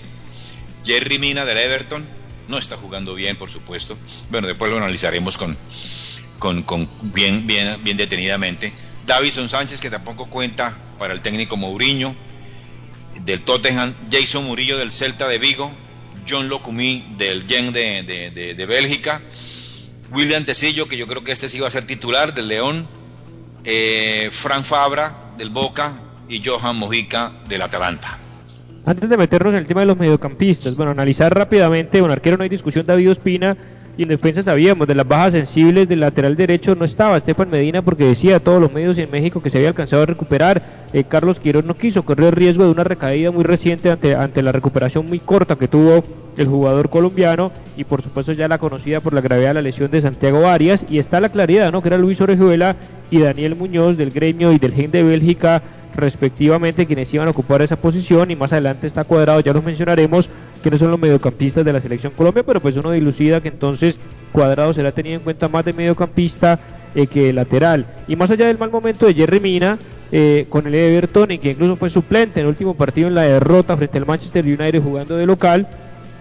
Jerry 0.85 1.19
Mina 1.19 1.45
del 1.45 1.59
Everton, 1.59 2.05
no 2.49 2.59
está 2.59 2.76
jugando 2.76 3.14
bien, 3.14 3.37
por 3.37 3.50
supuesto. 3.50 3.97
Bueno, 4.31 4.47
después 4.47 4.71
lo 4.71 4.78
analizaremos 4.78 5.37
con, 5.37 5.57
con, 6.65 6.89
bien, 7.03 7.47
bien, 7.47 7.79
bien 7.83 7.97
detenidamente. 7.97 8.73
Davison 9.07 9.49
Sánchez, 9.49 9.81
que 9.81 9.91
tampoco 9.91 10.31
cuenta 10.31 10.77
para 10.99 11.15
el 11.15 11.21
técnico 11.21 11.57
Mourinho, 11.57 12.15
del 13.25 13.43
Tottenham, 13.43 13.95
Jason 14.11 14.45
Murillo 14.45 14.77
del 14.79 14.91
Celta 14.91 15.29
de 15.29 15.39
Vigo, 15.39 15.71
John 16.29 16.49
Locumí 16.49 17.15
del 17.17 17.47
Gen 17.47 17.73
de, 17.73 18.03
de, 18.03 18.55
de 18.55 18.67
Bélgica, 18.67 19.21
William 20.13 20.45
Tecillo, 20.45 20.89
que 20.89 20.97
yo 20.97 21.07
creo 21.07 21.25
que 21.25 21.33
este 21.33 21.49
sí 21.49 21.61
va 21.61 21.69
a 21.69 21.71
ser 21.71 21.87
titular 21.87 22.35
del 22.35 22.49
León, 22.49 22.89
eh, 23.65 24.29
Frank 24.33 24.65
Fabra 24.65 25.33
del 25.37 25.51
Boca. 25.51 26.01
Y 26.27 26.43
Johan 26.43 26.77
Mojica 26.77 27.33
del 27.47 27.61
Atalanta. 27.61 28.19
Antes 28.87 29.11
de 29.11 29.17
meternos 29.19 29.53
en 29.53 29.61
el 29.61 29.67
tema 29.67 29.81
de 29.81 29.87
los 29.89 29.99
mediocampistas, 29.99 30.75
bueno, 30.75 30.93
analizar 30.93 31.35
rápidamente, 31.35 32.01
un 32.01 32.11
arquero 32.11 32.39
no 32.39 32.45
hay 32.45 32.49
discusión, 32.49 32.87
David 32.87 33.11
Ospina, 33.11 33.55
y 33.97 34.03
en 34.03 34.09
defensa 34.09 34.43
sabíamos 34.43 34.89
de 34.89 34.95
las 34.95 35.07
bajas 35.07 35.33
sensibles 35.33 35.89
del 35.89 36.01
lateral 36.01 36.37
derecho 36.37 36.75
no 36.75 36.85
estaba 36.85 37.17
Estefan 37.17 37.51
Medina 37.51 37.83
porque 37.83 38.05
decía 38.05 38.37
a 38.37 38.41
todos 38.41 38.61
los 38.61 38.73
medios 38.73 38.99
en 38.99 39.11
México 39.11 39.43
que 39.43 39.51
se 39.51 39.59
había 39.59 39.69
alcanzado 39.69 40.03
a 40.03 40.07
recuperar. 40.07 40.63
Eh, 40.93 41.05
Carlos 41.05 41.41
Quiroz 41.41 41.65
no 41.65 41.77
quiso 41.77 42.05
correr 42.05 42.35
riesgo 42.35 42.65
de 42.65 42.71
una 42.71 42.85
recaída 42.85 43.31
muy 43.31 43.45
reciente 43.45 43.91
ante, 43.91 44.15
ante 44.15 44.43
la 44.43 44.53
recuperación 44.53 45.07
muy 45.07 45.21
corta 45.21 45.57
que 45.57 45.69
tuvo 45.69 46.03
el 46.37 46.47
jugador 46.49 46.89
colombiano 46.91 47.53
y 47.77 47.85
por 47.85 48.03
supuesto 48.03 48.33
ya 48.33 48.49
la 48.49 48.59
conocida 48.59 49.01
por 49.01 49.13
la 49.13 49.21
gravedad 49.21 49.51
de 49.51 49.55
la 49.55 49.63
lesión 49.63 49.91
de 49.91 50.01
Santiago 50.01 50.47
Arias 50.49 50.85
y 50.89 50.99
está 50.99 51.21
la 51.21 51.29
claridad, 51.29 51.71
¿no? 51.71 51.83
Que 51.83 51.89
era 51.89 51.99
Luis 51.99 52.21
Orejuela 52.21 52.77
y 53.11 53.21
Daniel 53.21 53.55
Muñoz 53.55 53.97
del 53.97 54.11
gremio 54.11 54.53
y 54.53 54.59
del 54.59 54.75
Gen 54.75 54.91
de 54.91 55.03
Bélgica 55.05 55.63
respectivamente 55.95 56.87
quienes 56.87 57.13
iban 57.15 57.29
a 57.29 57.31
ocupar 57.31 57.63
esa 57.63 57.77
posición 57.77 58.31
y 58.31 58.37
más 58.37 58.53
adelante 58.53 58.87
está 58.87 59.05
cuadrado, 59.05 59.41
ya 59.41 59.53
los 59.53 59.65
mencionaremos 59.65 60.29
quiénes 60.63 60.81
son 60.81 60.91
los 60.91 61.01
mediocampistas 61.01 61.65
de 61.65 61.73
la 61.73 61.81
selección 61.81 62.13
Colombia, 62.17 62.43
pero 62.43 62.61
pues 62.61 62.77
uno 62.77 62.91
dilucida 62.91 63.41
que 63.41 63.49
entonces 63.49 63.99
Cuadrado 64.33 64.75
será 64.75 64.91
tenido 64.91 65.15
en 65.15 65.23
cuenta 65.23 65.49
más 65.49 65.65
de 65.65 65.73
mediocampista 65.73 66.59
eh, 66.97 67.07
que 67.07 67.33
lateral. 67.33 67.87
Y 68.09 68.17
más 68.17 68.33
allá 68.33 68.49
del 68.49 68.59
mal 68.59 68.71
momento 68.71 69.07
de 69.07 69.15
Jerry 69.15 69.39
Mina, 69.39 69.79
eh, 70.11 70.47
con 70.49 70.67
el 70.67 70.75
Everton 70.75 71.31
y 71.31 71.39
que 71.39 71.53
incluso 71.53 71.77
fue 71.77 71.89
suplente 71.89 72.41
en 72.41 72.47
el 72.47 72.51
último 72.51 72.75
partido 72.75 73.09
en 73.09 73.15
la 73.15 73.23
derrota 73.23 73.77
frente 73.77 73.99
al 73.99 74.07
Manchester 74.07 74.45
United 74.45 74.83
jugando 74.83 75.17
de 75.17 75.25
local, 75.25 75.69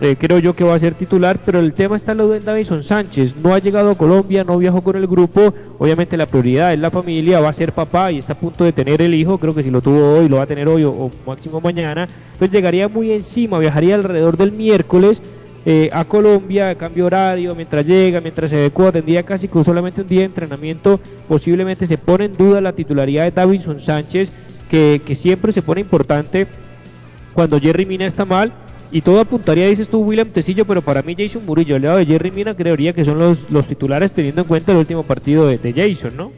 eh, 0.02 0.16
creo 0.20 0.40
yo 0.40 0.56
que 0.56 0.64
va 0.64 0.74
a 0.74 0.80
ser 0.80 0.96
titular, 0.96 1.40
pero 1.46 1.60
el 1.60 1.74
tema 1.74 1.96
está 1.96 2.14
en 2.14 2.18
de 2.18 2.40
Davison 2.40 2.84
Sánchez. 2.84 3.36
No 3.36 3.54
ha 3.54 3.60
llegado 3.60 3.92
a 3.92 3.96
Colombia, 3.96 4.44
no 4.44 4.58
viajó 4.58 4.82
con 4.82 4.96
el 4.96 5.08
grupo. 5.08 5.54
Obviamente 5.78 6.18
la 6.18 6.26
prioridad 6.26 6.74
es 6.74 6.80
la 6.80 6.92
familia, 6.92 7.40
va 7.40 7.50
a 7.50 7.54
ser 7.54 7.74
papá 7.74 8.12
y 8.12 8.18
está 8.18 8.34
a 8.34 8.40
punto 8.40 8.64
de 8.64 8.74
tener 8.74 9.02
el 9.02 9.14
hijo. 9.14 9.38
Creo 9.38 9.54
que 9.54 9.64
si 9.64 9.70
lo 9.70 9.82
tuvo 9.82 10.18
hoy, 10.18 10.28
lo 10.28 10.38
va 10.38 10.44
a 10.44 10.48
tener 10.48 10.68
hoy 10.68 10.84
o, 10.84 11.12
máximo 11.26 11.62
mañana. 11.62 12.08
Entonces 12.34 12.52
llegaría 12.52 12.88
muy 12.88 13.12
encima, 13.12 13.60
viajaría 13.60 13.96
alrededor 13.96 14.36
del 14.36 14.52
miércoles. 14.52 15.22
Eh, 15.66 15.90
a 15.94 16.04
Colombia, 16.04 16.76
cambio 16.76 17.06
horario, 17.06 17.56
mientras 17.56 17.86
llega, 17.86 18.20
mientras 18.20 18.50
se 18.50 18.58
adecua, 18.58 18.92
tendría 18.92 19.24
casi 19.24 19.48
con 19.48 19.64
solamente 19.64 20.02
un 20.02 20.08
día 20.08 20.20
de 20.20 20.26
entrenamiento, 20.26 21.00
posiblemente 21.30 21.88
se 21.88 21.98
pone 21.98 22.26
en 22.26 22.36
duda 22.36 22.60
la 22.60 22.74
titularidad 22.74 23.24
de 23.24 23.32
Davison 23.32 23.80
Sánchez, 23.80 24.30
que, 24.70 25.02
que 25.06 25.16
siempre 25.16 25.54
se 25.54 25.62
pone 25.62 25.80
importante 25.80 26.48
cuando 27.34 27.62
Jerry 27.62 27.86
Mina 27.86 28.06
está 28.06 28.26
mal 28.26 28.52
y 28.94 29.02
todo 29.02 29.20
apuntaría, 29.20 29.68
dices 29.68 29.90
tú, 29.90 30.02
William 30.02 30.30
Tecillo, 30.30 30.66
pero 30.66 30.84
para 30.84 31.02
mí 31.02 31.16
Jason 31.18 31.44
Murillo, 31.44 31.76
al 31.76 31.82
lado 31.82 31.98
de 31.98 32.06
Jerry 32.06 32.30
Mina, 32.30 32.56
creería 32.56 32.94
que 32.94 33.04
son 33.04 33.18
los, 33.18 33.68
titulares 33.68 34.14
teniendo 34.14 34.42
en 34.42 34.48
cuenta 34.48 34.72
el 34.72 34.78
último 34.78 35.02
partido 35.02 35.48
de, 35.48 35.74
Jason, 35.74 36.16
¿no? 36.16 36.32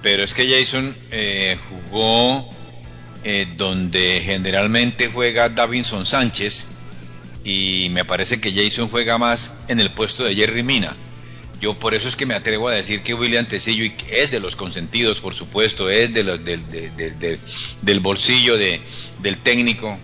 Pero 0.00 0.24
es 0.24 0.32
que 0.32 0.48
Jason 0.48 0.96
eh, 1.10 1.58
jugó 1.68 2.48
eh, 3.22 3.46
donde 3.54 4.22
generalmente 4.24 5.10
juega 5.12 5.50
Davinson 5.50 6.06
Sánchez 6.06 6.68
y 7.44 7.88
me 7.90 8.06
parece 8.06 8.40
que 8.40 8.52
Jason 8.52 8.88
juega 8.88 9.18
más 9.18 9.58
en 9.68 9.80
el 9.80 9.90
puesto 9.90 10.24
de 10.24 10.34
Jerry 10.34 10.62
Mina. 10.62 10.96
Yo 11.60 11.78
por 11.78 11.94
eso 11.94 12.08
es 12.08 12.16
que 12.16 12.24
me 12.24 12.34
atrevo 12.34 12.68
a 12.68 12.72
decir 12.72 13.02
que 13.02 13.12
William 13.12 13.46
Tecillo 13.46 13.92
es 14.10 14.30
de 14.30 14.40
los 14.40 14.56
consentidos, 14.56 15.20
por 15.20 15.34
supuesto, 15.34 15.90
es 15.90 16.14
de 16.14 16.24
los, 16.24 16.40
del, 16.42 18.00
bolsillo 18.00 18.56
de, 18.56 18.80
del 19.22 19.36
técnico, 19.38 19.98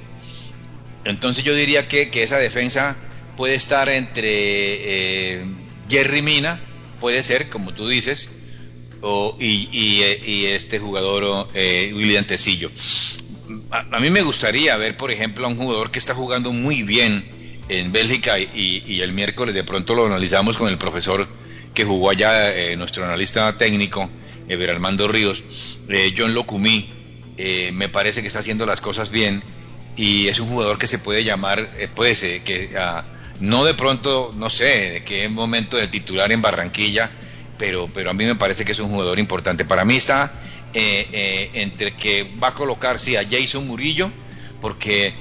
entonces 1.05 1.45
yo 1.45 1.55
diría 1.55 1.89
que, 1.89 2.11
esa 2.13 2.39
defensa 2.39 2.97
puede 3.37 3.55
estar 3.55 3.89
entre 3.89 4.29
eh, 4.29 5.45
Jerry 5.89 6.23
Mina, 6.23 6.61
puede 7.01 7.23
ser, 7.23 7.49
como 7.49 7.73
tú 7.73 7.89
dices, 7.89 8.37
y, 9.39 10.03
este 10.45 10.79
jugador 10.79 11.49
eh, 11.55 11.93
William 11.95 12.25
Tecillo. 12.27 12.71
A, 13.71 13.99
mí 13.99 14.11
me 14.11 14.23
gustaría 14.23 14.77
ver, 14.77 14.97
por 14.97 15.11
ejemplo, 15.11 15.47
a 15.47 15.49
un 15.49 15.57
jugador 15.57 15.91
que 15.91 15.99
está 15.99 16.15
jugando 16.15 16.53
muy 16.53 16.83
bien 16.83 17.63
en 17.69 17.93
Bélgica 17.93 18.39
y, 18.39 19.01
el 19.01 19.13
miércoles 19.13 19.55
de 19.55 19.65
pronto 19.65 19.95
lo 19.95 20.07
analizamos 20.07 20.57
con 20.57 20.69
el 20.69 20.77
profesor 20.77 21.27
que 21.73 21.85
jugó 21.85 22.11
allá, 22.11 22.55
eh, 22.55 22.77
nuestro 22.77 23.05
analista 23.05 23.57
técnico, 23.57 24.11
Ever 24.49 24.71
Armando 24.71 25.09
Ríos, 25.09 25.45
John 26.17 26.35
Locumí, 26.35 26.91
me 27.73 27.89
parece 27.89 28.21
que 28.21 28.27
está 28.27 28.41
haciendo 28.41 28.67
las 28.67 28.83
cosas 28.83 29.11
bien 29.11 29.43
y 30.01 30.29
es 30.29 30.41
un 30.41 30.49
jugador 30.49 30.79
que 30.79 30.87
se 30.87 30.99
puede 30.99 31.25
llamar, 31.25 31.73
eh, 31.77 31.87
puede 31.87 32.15
ser, 32.15 32.41
que 32.41 32.71
ah, 32.75 33.05
no 33.39 33.67
de 33.67 33.75
pronto, 33.75 34.33
no 34.35 34.49
sé, 34.49 34.93
de 34.93 35.05
qué 35.05 35.29
momento 35.29 35.77
de 35.77 35.89
titular 35.89 36.33
en 36.33 36.41
Barranquilla, 36.41 37.11
pero, 37.59 37.87
pero 37.93 38.09
a 38.09 38.15
mí 38.15 38.25
me 38.25 38.35
parece 38.35 38.65
que 38.65 38.73
es 38.73 38.79
un 38.79 38.89
jugador 38.89 39.19
importante. 39.19 39.67
Para 39.67 39.85
mí 39.85 39.97
está 39.97 40.33
eh, 40.73 41.07
eh, 41.13 41.51
entre 41.53 41.93
que 41.97 42.35
va 42.43 42.49
a 42.49 42.55
colocar, 42.55 42.99
sí, 42.99 43.15
a 43.17 43.29
Jason 43.31 43.67
Murillo, 43.67 44.11
porque 44.63 45.13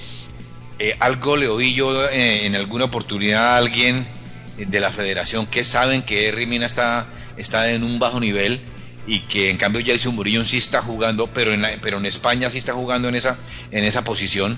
algo 1.01 1.35
le 1.35 1.49
oí 1.49 1.73
yo 1.73 2.09
en 2.09 2.55
alguna 2.55 2.85
oportunidad 2.85 3.55
a 3.55 3.57
alguien 3.57 4.07
de 4.55 4.79
la 4.79 4.93
federación 4.93 5.45
que 5.45 5.65
saben 5.65 6.03
que 6.03 6.31
Rimina 6.31 6.65
está, 6.65 7.05
está 7.35 7.69
en 7.73 7.83
un 7.83 7.99
bajo 7.99 8.21
nivel 8.21 8.61
y 9.09 9.21
que 9.21 9.49
en 9.49 9.57
cambio 9.57 9.81
Jason 9.83 10.13
Murillo 10.13 10.45
sí 10.45 10.59
está 10.59 10.83
jugando, 10.83 11.25
pero 11.33 11.51
en, 11.51 11.65
pero 11.81 11.97
en 11.97 12.05
España 12.05 12.51
sí 12.51 12.59
está 12.59 12.73
jugando 12.73 13.09
en 13.09 13.15
esa, 13.15 13.39
en 13.71 13.83
esa 13.83 14.03
posición 14.03 14.55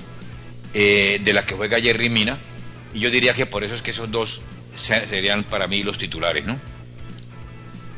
eh, 0.74 1.22
de 1.24 1.32
la 1.32 1.46
que 1.46 1.56
juega 1.56 1.80
Jerry 1.80 2.10
Mina. 2.10 2.38
Y 2.94 3.00
yo 3.00 3.10
diría 3.10 3.34
que 3.34 3.46
por 3.46 3.64
eso 3.64 3.74
es 3.74 3.82
que 3.82 3.92
esos 3.92 4.12
dos 4.12 4.42
serían 4.76 5.46
para 5.46 5.70
mí 5.70 5.84
los 5.84 5.98
titulares, 5.98 6.46
¿no? 6.46 6.60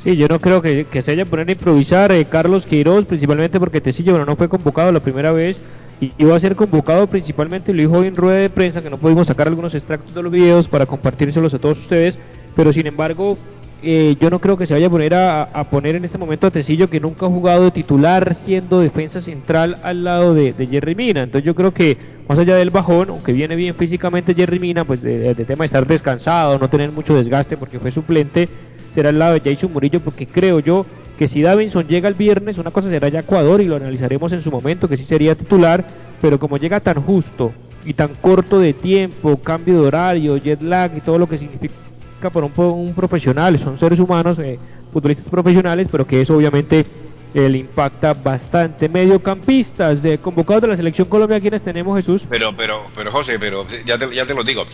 Sí, 0.03 0.15
yo 0.15 0.27
no 0.27 0.39
creo 0.39 0.61
que, 0.61 0.85
se 1.01 1.11
haya 1.11 1.25
poner 1.25 1.49
a 1.49 1.53
improvisar 1.53 2.11
eh, 2.11 2.23
Carlos 2.25 2.67
Queiroz, 2.67 3.05
principalmente 3.05 3.59
porque 3.59 3.81
Tecillo 3.81 4.11
bueno, 4.11 4.27
no 4.27 4.35
fue 4.35 4.47
convocado 4.47 4.91
la 4.91 4.99
primera 4.99 5.31
vez 5.31 5.59
y 6.01 6.11
iba 6.19 6.35
a 6.35 6.39
ser 6.39 6.55
convocado 6.55 7.07
principalmente, 7.07 7.73
lo 7.73 7.81
dijo 7.81 8.03
en 8.03 8.15
rueda 8.15 8.37
de 8.37 8.49
prensa, 8.51 8.83
que 8.83 8.91
no 8.91 8.99
pudimos 8.99 9.25
sacar 9.25 9.47
algunos 9.47 9.73
extractos 9.73 10.13
de 10.13 10.21
los 10.21 10.31
videos 10.31 10.67
para 10.67 10.85
compartírselos 10.85 11.51
a 11.55 11.59
todos 11.59 11.79
ustedes, 11.79 12.19
pero 12.55 12.71
sin 12.71 12.85
embargo 12.85 13.39
eh, 13.85 14.15
yo 14.17 14.29
no 14.29 14.39
creo 14.39 14.55
que 14.55 14.65
se 14.65 14.73
vaya 14.73 14.87
a 14.87 14.89
poner 14.89 15.13
a, 15.13 15.67
poner 15.69 15.97
en 15.97 16.05
este 16.05 16.17
momento 16.17 16.47
a 16.47 16.51
Tecillo 16.51 16.89
que 16.89 17.01
nunca 17.01 17.25
ha 17.25 17.29
jugado 17.29 17.65
de 17.65 17.71
titular 17.71 18.33
siendo 18.33 18.79
defensa 18.79 19.19
central 19.19 19.77
al 19.83 20.05
lado 20.05 20.33
de, 20.33 20.53
Jerry 20.53 20.95
Mina. 20.95 21.23
Entonces 21.23 21.45
yo 21.45 21.53
creo 21.53 21.73
que 21.73 21.97
más 22.29 22.39
allá 22.39 22.55
del 22.55 22.69
bajón, 22.69 23.09
aunque 23.09 23.33
viene 23.33 23.57
bien 23.57 23.75
físicamente 23.75 24.33
Jerry 24.33 24.59
Mina, 24.59 24.85
pues 24.85 25.01
de, 25.01 25.35
tema 25.35 25.63
de 25.63 25.65
estar 25.65 25.85
descansado, 25.85 26.57
no 26.57 26.69
tener 26.69 26.93
mucho 26.93 27.13
desgaste 27.13 27.57
porque 27.57 27.79
fue 27.79 27.91
suplente, 27.91 28.47
será 28.93 29.09
al 29.09 29.19
lado 29.19 29.37
de 29.37 29.53
Jason 29.53 29.73
Murillo 29.73 29.99
porque 29.99 30.27
creo 30.27 30.59
yo 30.59 30.85
que 31.19 31.27
si 31.27 31.41
Davinson 31.41 31.87
llega 31.87 32.07
el 32.07 32.15
viernes, 32.15 32.57
una 32.59 32.71
cosa 32.71 32.89
será 32.89 33.09
ya 33.09 33.19
Ecuador 33.19 33.59
y 33.59 33.65
lo 33.65 33.75
analizaremos 33.75 34.31
en 34.31 34.41
su 34.41 34.49
momento, 34.49 34.87
que 34.87 34.95
sí 34.95 35.03
sería 35.03 35.35
titular, 35.35 35.85
pero 36.21 36.39
como 36.39 36.57
llega 36.57 36.79
tan 36.79 37.01
justo 37.01 37.51
y 37.85 37.93
tan 37.93 38.15
corto 38.15 38.59
de 38.59 38.71
tiempo, 38.71 39.35
cambio 39.37 39.81
de 39.81 39.87
horario, 39.87 40.37
jet 40.37 40.61
lag 40.61 40.95
y 40.95 41.01
todo 41.01 41.17
lo 41.17 41.27
que 41.27 41.37
significa 41.37 41.82
por 42.29 42.43
un, 42.43 42.93
profesional, 42.93 43.57
son 43.59 43.77
seres 43.77 43.99
humanos, 43.99 44.39
eh, 44.39 44.59
futbolistas 44.91 45.29
profesionales, 45.29 45.87
pero 45.91 46.05
que 46.05 46.21
eso 46.21 46.35
obviamente 46.35 46.85
eh, 47.33 47.49
le 47.49 47.59
impacta 47.59 48.13
bastante. 48.13 48.87
Mediocampistas 48.89 50.05
eh, 50.05 50.19
convocados 50.19 50.61
de 50.63 50.67
la 50.69 50.77
selección 50.77 51.07
Colombia, 51.07 51.39
quienes 51.39 51.63
tenemos 51.63 51.95
Jesús. 51.97 52.23
Pero, 52.29 52.55
pero, 52.55 52.85
pero 52.95 53.11
José, 53.11 53.39
pero 53.39 53.65
ya 53.85 53.97
te, 53.97 54.13
ya 54.13 54.25
te 54.25 54.35
lo 54.35 54.43
digo, 54.43 54.65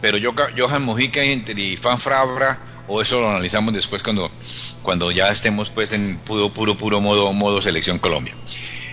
pero 0.00 0.18
yo, 0.18 0.34
Johan 0.56 0.84
Mojica 0.84 1.24
y 1.24 1.76
Fan 1.76 2.00
Frabra, 2.00 2.58
o 2.88 3.02
eso 3.02 3.20
lo 3.20 3.30
analizamos 3.30 3.72
después 3.72 4.02
cuando, 4.02 4.30
cuando 4.82 5.12
ya 5.12 5.28
estemos 5.28 5.70
pues 5.70 5.92
en 5.92 6.18
puro, 6.18 6.48
puro, 6.48 6.74
puro 6.74 7.00
modo, 7.00 7.32
modo 7.32 7.60
selección 7.60 7.98
Colombia. 7.98 8.34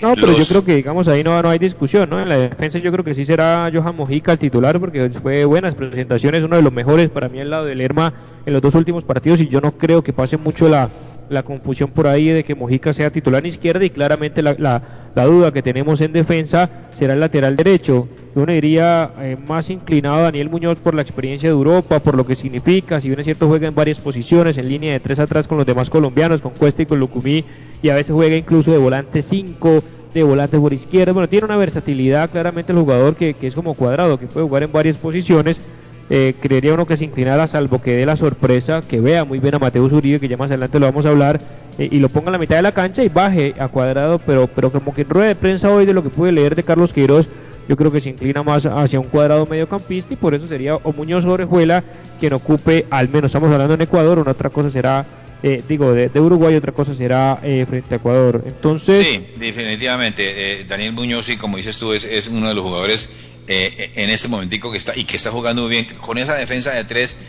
No, 0.02 0.14
pero 0.16 0.32
yo 0.34 0.44
creo 0.48 0.66
que, 0.66 0.76
digamos, 0.76 1.08
ahí 1.08 1.24
no, 1.24 1.42
no 1.42 1.50
hay 1.50 1.60
discusión, 1.60 2.10
¿no? 2.10 2.22
En 2.22 2.30
la 2.30 2.38
defensa 2.38 2.80
yo 2.80 2.92
creo 2.92 3.04
que 3.04 3.16
sí 3.16 3.26
será 3.26 3.70
Johan 3.74 3.96
Mojica 3.96 4.34
el 4.34 4.40
titular, 4.40 4.80
porque 4.80 5.10
fue 5.10 5.46
buenas 5.46 5.76
presentaciones, 5.76 6.44
uno 6.44 6.58
de 6.58 6.62
los 6.62 6.74
mejores 6.74 7.10
para 7.10 7.30
mí 7.30 7.40
al 7.40 7.50
lado 7.50 7.66
de 7.66 7.76
Lerma 7.76 8.14
en 8.46 8.54
los 8.54 8.62
dos 8.62 8.76
últimos 8.76 9.04
partidos, 9.04 9.42
y 9.42 9.48
yo 9.48 9.62
no 9.62 9.72
creo 9.72 10.04
que 10.04 10.14
pase 10.14 10.38
mucho 10.38 10.68
la, 10.70 10.90
la 11.30 11.44
confusión 11.44 11.92
por 11.92 12.08
ahí 12.08 12.28
de 12.28 12.44
que 12.44 12.56
Mojica 12.56 12.94
sea 12.94 13.10
titular 13.10 13.44
en 13.44 13.48
izquierda, 13.48 13.84
y 13.86 13.90
claramente 13.90 14.42
la, 14.42 14.82
duda 15.16 15.52
que 15.52 15.62
tenemos 15.62 16.02
en 16.02 16.14
defensa 16.14 16.70
será 16.94 17.14
el 17.14 17.20
lateral 17.20 17.56
derecho. 17.56 18.08
Yo 18.36 18.46
diría 18.46 19.12
eh, 19.22 19.38
más 19.48 19.70
inclinado 19.70 20.18
a 20.18 20.22
Daniel 20.24 20.50
Muñoz 20.50 20.78
por 20.78 20.94
la 20.94 21.02
experiencia 21.02 21.50
de 21.50 21.54
Europa, 21.54 22.00
por 22.00 22.16
lo 22.16 22.26
que 22.26 22.36
significa, 22.36 23.00
si 23.00 23.08
bien 23.08 23.20
es 23.20 23.26
cierto 23.26 23.48
juega 23.48 23.68
en 23.68 23.76
varias 23.76 24.00
posiciones, 24.00 24.58
en 24.58 24.68
línea 24.68 24.94
de 24.94 25.00
tres 25.00 25.20
atrás 25.20 25.48
con 25.48 25.58
los 25.58 25.66
demás 25.66 25.90
colombianos, 25.90 26.42
con 26.42 26.52
Cuesta 26.52 26.82
y 26.82 26.86
con 26.86 27.00
Lucumí, 27.00 27.46
y 27.82 27.90
a 27.90 27.96
veces 27.96 28.14
juega 28.14 28.36
incluso 28.36 28.72
de 28.72 28.78
volante 28.78 29.22
5, 29.22 29.84
de 30.16 30.24
volante 30.24 30.58
por 30.58 30.74
izquierda. 30.74 31.12
Bueno, 31.12 31.30
tiene 31.30 31.46
una 31.46 31.58
versatilidad 31.58 32.30
claramente 32.30 32.72
el 32.72 32.80
jugador 32.80 33.16
que, 33.16 33.36
es 33.40 33.54
como 33.54 33.74
cuadrado, 33.74 34.18
que 34.18 34.28
puede 34.28 34.48
jugar 34.48 34.64
en 34.64 34.72
varias 34.72 34.98
posiciones. 34.98 35.60
Eh, 36.10 36.36
creería 36.40 36.74
uno 36.74 36.86
que 36.86 36.98
se 36.98 37.06
inclinara, 37.06 37.48
salvo 37.48 37.82
que 37.82 37.96
dé 37.96 38.06
la 38.06 38.16
sorpresa, 38.16 38.84
que 38.88 39.02
vea 39.02 39.26
muy 39.26 39.40
bien 39.40 39.56
a 39.56 39.60
Mateus 39.60 39.92
Uribe, 39.92 40.20
que 40.20 40.28
ya 40.28 40.38
más 40.38 40.52
adelante 40.52 40.80
lo 40.80 40.86
vamos 40.86 41.06
a 41.06 41.10
hablar, 41.10 41.42
eh, 41.80 41.90
y 41.92 42.00
lo 42.00 42.10
ponga 42.10 42.28
en 42.28 42.34
la 42.34 42.38
mitad 42.38 42.58
de 42.58 42.62
la 42.62 42.72
cancha 42.74 43.04
y 43.04 43.10
baje 43.10 43.56
a 43.58 43.68
cuadrado, 43.68 44.20
pero, 44.20 44.48
pero 44.48 44.72
como 44.72 44.94
que 44.94 45.02
en 45.02 45.10
rueda 45.10 45.28
de 45.30 45.36
prensa 45.36 45.72
hoy 45.72 45.86
de 45.86 45.94
lo 45.94 46.04
que 46.04 46.10
pude 46.10 46.32
leer 46.32 46.56
de 46.56 46.64
Carlos 46.64 46.94
Queiroz, 46.94 47.28
yo 47.68 47.76
creo 47.76 47.92
que 47.92 48.02
se 48.02 48.10
inclina 48.10 48.44
más 48.44 48.68
hacia 48.68 49.00
un 49.00 49.08
cuadrado 49.08 49.48
mediocampista 49.48 50.14
y 50.14 50.18
por 50.18 50.36
eso 50.36 50.48
sería 50.48 50.76
o 50.76 50.94
Muñoz 50.94 51.26
Orejuela 51.26 51.84
quien 52.20 52.34
ocupe, 52.34 52.86
al 52.92 53.10
menos 53.10 53.30
estamos 53.30 53.52
hablando 53.52 53.74
en 53.74 53.82
Ecuador, 53.82 54.20
una 54.20 54.32
otra 54.32 54.52
cosa 54.52 54.70
será 54.70 55.04
eh, 55.48 55.62
digo, 55.70 55.94
de, 55.94 56.10
Uruguay, 56.20 56.56
otra 56.56 56.72
cosa 56.72 56.96
será 56.96 57.40
eh, 57.44 57.68
frente 57.70 57.94
a 57.94 57.98
Ecuador. 57.98 58.44
Entonces. 58.48 58.98
Sí, 58.98 59.28
definitivamente. 59.38 60.24
Eh, 60.62 60.64
Daniel 60.64 60.94
Muñoz, 60.94 61.30
y 61.30 61.38
como 61.38 61.58
dices 61.58 61.78
tú, 61.78 61.94
es, 61.94 62.04
es 62.04 62.30
uno 62.30 62.48
de 62.48 62.56
los 62.56 62.64
jugadores 62.64 63.14
en 63.48 64.10
este 64.10 64.28
momentico 64.28 64.72
que 64.72 64.80
está 64.80 64.98
y 64.98 65.04
que 65.04 65.16
está 65.16 65.30
jugando 65.30 65.62
muy 65.62 65.70
bien 65.70 65.86
con 66.02 66.18
esa 66.18 66.34
defensa 66.36 66.74
de 66.74 66.84
tres 66.84 67.20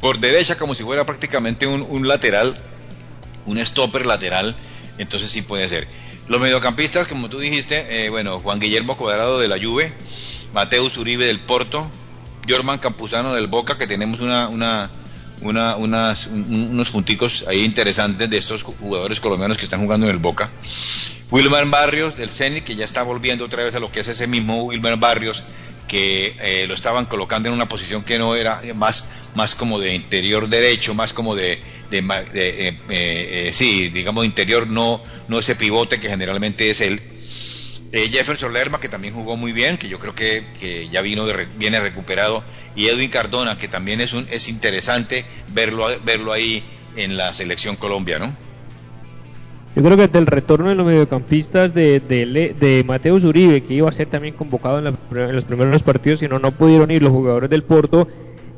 por 0.00 0.20
derecha, 0.20 0.56
como 0.56 0.74
si 0.74 0.84
fuera 0.84 1.04
prácticamente 1.04 1.66
un, 1.66 2.08
lateral, 2.08 2.56
un 3.44 3.58
stopper 3.58 4.06
lateral. 4.06 4.56
Entonces 4.96 5.30
sí 5.30 5.42
puede 5.42 5.68
ser. 5.68 5.86
Los 6.28 6.40
mediocampistas, 6.40 7.08
como 7.08 7.28
tú 7.28 7.40
dijiste, 7.40 8.08
bueno, 8.08 8.40
Juan 8.40 8.58
Guillermo 8.58 8.96
Cuadrado 8.96 9.38
de 9.38 9.48
la 9.48 9.62
Juve, 9.62 9.92
Mateus 10.54 10.96
Uribe 10.96 11.26
del 11.26 11.40
Porto, 11.40 11.90
Jorman 12.48 12.78
Campuzano 12.78 13.34
del 13.34 13.48
Boca, 13.48 13.76
que 13.76 13.86
tenemos 13.86 14.20
una, 14.20 14.48
una 14.48 14.90
una, 15.40 15.76
unas, 15.76 16.26
unos 16.26 16.90
punticos 16.90 17.44
ahí 17.48 17.64
interesantes 17.64 18.28
de 18.28 18.38
estos 18.38 18.62
jugadores 18.62 19.20
colombianos 19.20 19.56
que 19.56 19.64
están 19.64 19.80
jugando 19.80 20.06
en 20.06 20.12
el 20.12 20.18
Boca. 20.18 20.50
Wilmer 21.30 21.66
Barrios 21.66 22.16
del 22.16 22.30
Zenit, 22.30 22.64
que 22.64 22.76
ya 22.76 22.84
está 22.84 23.02
volviendo 23.02 23.44
otra 23.44 23.64
vez 23.64 23.74
a 23.74 23.80
lo 23.80 23.92
que 23.92 24.00
es 24.00 24.08
ese 24.08 24.26
mismo 24.26 24.64
Wilmer 24.64 24.96
Barrios 24.96 25.42
que 25.88 26.36
eh, 26.40 26.66
lo 26.68 26.74
estaban 26.74 27.06
colocando 27.06 27.48
en 27.48 27.54
una 27.54 27.68
posición 27.68 28.04
que 28.04 28.18
no 28.18 28.36
era 28.36 28.62
más, 28.74 29.08
más 29.34 29.54
como 29.54 29.80
de 29.80 29.94
interior 29.94 30.48
derecho, 30.48 30.94
más 30.94 31.14
como 31.14 31.34
de, 31.34 31.60
de, 31.90 31.98
eh, 32.34 32.78
eh, 32.90 33.50
sí, 33.54 33.88
digamos 33.88 34.24
interior, 34.24 34.68
no, 34.68 35.02
no 35.28 35.38
ese 35.38 35.56
pivote 35.56 35.98
que 35.98 36.08
generalmente 36.08 36.70
es 36.70 36.82
él. 36.82 37.00
Jefferson 37.92 38.52
Lerma, 38.52 38.80
que 38.80 38.88
también 38.88 39.14
jugó 39.14 39.36
muy 39.36 39.52
bien, 39.52 39.78
que 39.78 39.88
yo 39.88 39.98
creo 39.98 40.14
que, 40.14 40.44
que 40.60 40.88
ya 40.88 41.00
vino 41.00 41.26
de, 41.26 41.46
viene 41.58 41.80
recuperado, 41.80 42.44
y 42.76 42.86
Edwin 42.86 43.10
Cardona, 43.10 43.56
que 43.56 43.68
también 43.68 44.00
es, 44.00 44.12
un, 44.12 44.26
es 44.30 44.48
interesante 44.48 45.24
verlo, 45.52 45.86
verlo 46.04 46.32
ahí 46.32 46.62
en 46.96 47.16
la 47.16 47.32
selección 47.32 47.76
Colombia, 47.76 48.18
¿no? 48.18 48.34
Yo 49.76 49.84
creo 49.84 49.96
que 49.96 50.02
ante 50.02 50.18
el 50.18 50.26
retorno 50.26 50.70
de 50.70 50.74
los 50.74 50.86
mediocampistas 50.86 51.72
de, 51.72 52.00
de, 52.00 52.54
de 52.58 52.84
Mateus 52.84 53.22
Uribe, 53.24 53.62
que 53.62 53.74
iba 53.74 53.88
a 53.88 53.92
ser 53.92 54.08
también 54.08 54.34
convocado 54.34 54.78
en, 54.78 54.84
los 55.34 55.44
primeros 55.44 55.82
partidos, 55.82 56.18
sino 56.18 56.38
no 56.38 56.52
pudieron 56.52 56.90
ir 56.90 57.02
los 57.02 57.12
jugadores 57.12 57.48
del 57.48 57.62
Porto, 57.62 58.08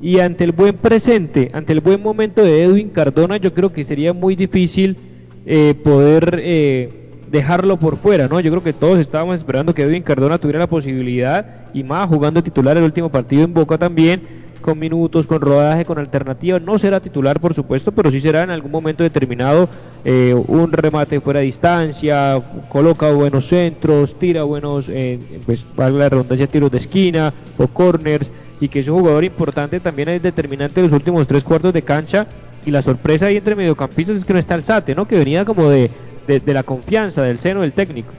y 0.00 0.20
ante 0.20 0.44
el 0.44 0.52
buen 0.52 0.78
presente, 0.78 1.50
ante 1.52 1.74
el 1.74 1.80
buen 1.80 2.02
momento 2.02 2.42
de 2.42 2.62
Edwin 2.62 2.88
Cardona, 2.88 3.36
yo 3.36 3.52
creo 3.52 3.70
que 3.72 3.84
sería 3.84 4.14
muy 4.14 4.34
difícil 4.34 4.96
eh, 5.44 5.74
poder 5.84 6.40
eh, 6.42 7.09
dejarlo 7.30 7.76
por 7.76 7.96
fuera, 7.96 8.28
¿no? 8.28 8.40
Yo 8.40 8.50
creo 8.50 8.62
que 8.62 8.72
todos 8.72 8.98
estábamos 8.98 9.36
esperando 9.36 9.74
que 9.74 9.82
Edwin 9.82 10.02
Cardona 10.02 10.38
tuviera 10.38 10.58
la 10.58 10.66
posibilidad, 10.66 11.46
y 11.72 11.84
más 11.84 12.08
jugando 12.08 12.42
titular 12.42 12.76
el 12.76 12.82
último 12.82 13.08
partido 13.08 13.44
en 13.44 13.54
Boca 13.54 13.78
también, 13.78 14.20
con 14.60 14.78
minutos, 14.78 15.26
con 15.26 15.40
rodaje, 15.40 15.84
con 15.84 15.98
alternativa. 15.98 16.58
No 16.58 16.78
será 16.78 17.00
titular, 17.00 17.40
por 17.40 17.54
supuesto, 17.54 17.92
pero 17.92 18.10
sí 18.10 18.20
será 18.20 18.42
en 18.42 18.50
algún 18.50 18.70
momento 18.70 19.02
determinado 19.02 19.68
eh, 20.04 20.34
un 20.34 20.70
remate 20.72 21.20
fuera 21.20 21.40
de 21.40 21.46
distancia, 21.46 22.42
coloca 22.68 23.10
buenos 23.12 23.46
centros, 23.46 24.18
tira 24.18 24.42
buenos, 24.42 24.88
eh, 24.88 25.18
pues 25.46 25.64
valga 25.76 25.98
la 25.98 26.08
redundancia, 26.10 26.46
tiros 26.46 26.70
de 26.70 26.78
esquina 26.78 27.32
o 27.56 27.68
corners, 27.68 28.30
y 28.60 28.68
que 28.68 28.80
es 28.80 28.88
un 28.88 29.00
jugador 29.00 29.24
importante 29.24 29.80
también 29.80 30.10
es 30.10 30.22
determinante 30.22 30.80
en 30.80 30.86
los 30.86 30.92
últimos 30.92 31.26
tres 31.26 31.44
cuartos 31.44 31.72
de 31.72 31.82
cancha. 31.82 32.26
Y 32.66 32.70
la 32.70 32.82
sorpresa 32.82 33.24
ahí 33.26 33.38
entre 33.38 33.54
mediocampistas 33.54 34.18
es 34.18 34.24
que 34.26 34.34
no 34.34 34.38
está 34.38 34.54
el 34.54 34.62
Sate, 34.62 34.94
¿no? 34.94 35.08
Que 35.08 35.16
venía 35.16 35.46
como 35.46 35.70
de, 35.70 35.90
de 36.26 36.54
la 36.54 36.62
confianza, 36.62 37.22
del 37.22 37.38
seno 37.38 37.62
del 37.62 37.72
técnico. 37.72 38.12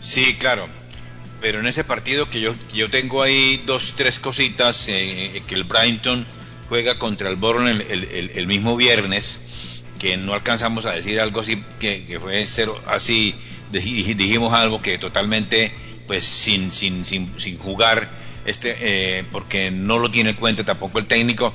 Sí, 0.00 0.36
claro 0.38 0.68
pero 1.44 1.60
en 1.60 1.66
ese 1.66 1.84
partido 1.84 2.30
que 2.30 2.40
yo, 2.40 2.54
yo 2.72 2.88
tengo 2.88 3.20
ahí 3.20 3.62
dos, 3.66 3.92
tres 3.96 4.18
cositas, 4.18 4.88
eh, 4.88 5.42
que 5.46 5.54
el 5.54 5.64
Brighton 5.64 6.26
juega 6.70 6.98
contra 6.98 7.28
el 7.28 7.36
Bourne 7.36 7.70
el, 7.70 8.46
mismo 8.46 8.78
viernes, 8.78 9.42
que 9.98 10.16
no 10.16 10.32
alcanzamos 10.32 10.86
a 10.86 10.92
decir 10.92 11.20
algo 11.20 11.40
así, 11.40 11.62
que, 11.78 12.18
fue 12.18 12.46
cero, 12.46 12.82
así, 12.86 13.34
dijimos 13.70 14.54
algo 14.54 14.80
que 14.80 14.96
totalmente, 14.96 15.70
pues 16.06 16.24
sin, 16.24 16.72
sin, 16.72 17.04
sin, 17.04 17.38
sin 17.38 17.58
jugar, 17.58 18.08
este, 18.46 18.76
eh, 18.80 19.24
porque 19.30 19.70
no 19.70 19.98
lo 19.98 20.10
tiene 20.10 20.30
en 20.30 20.36
cuenta 20.36 20.64
tampoco 20.64 20.98
el 20.98 21.04
técnico, 21.04 21.54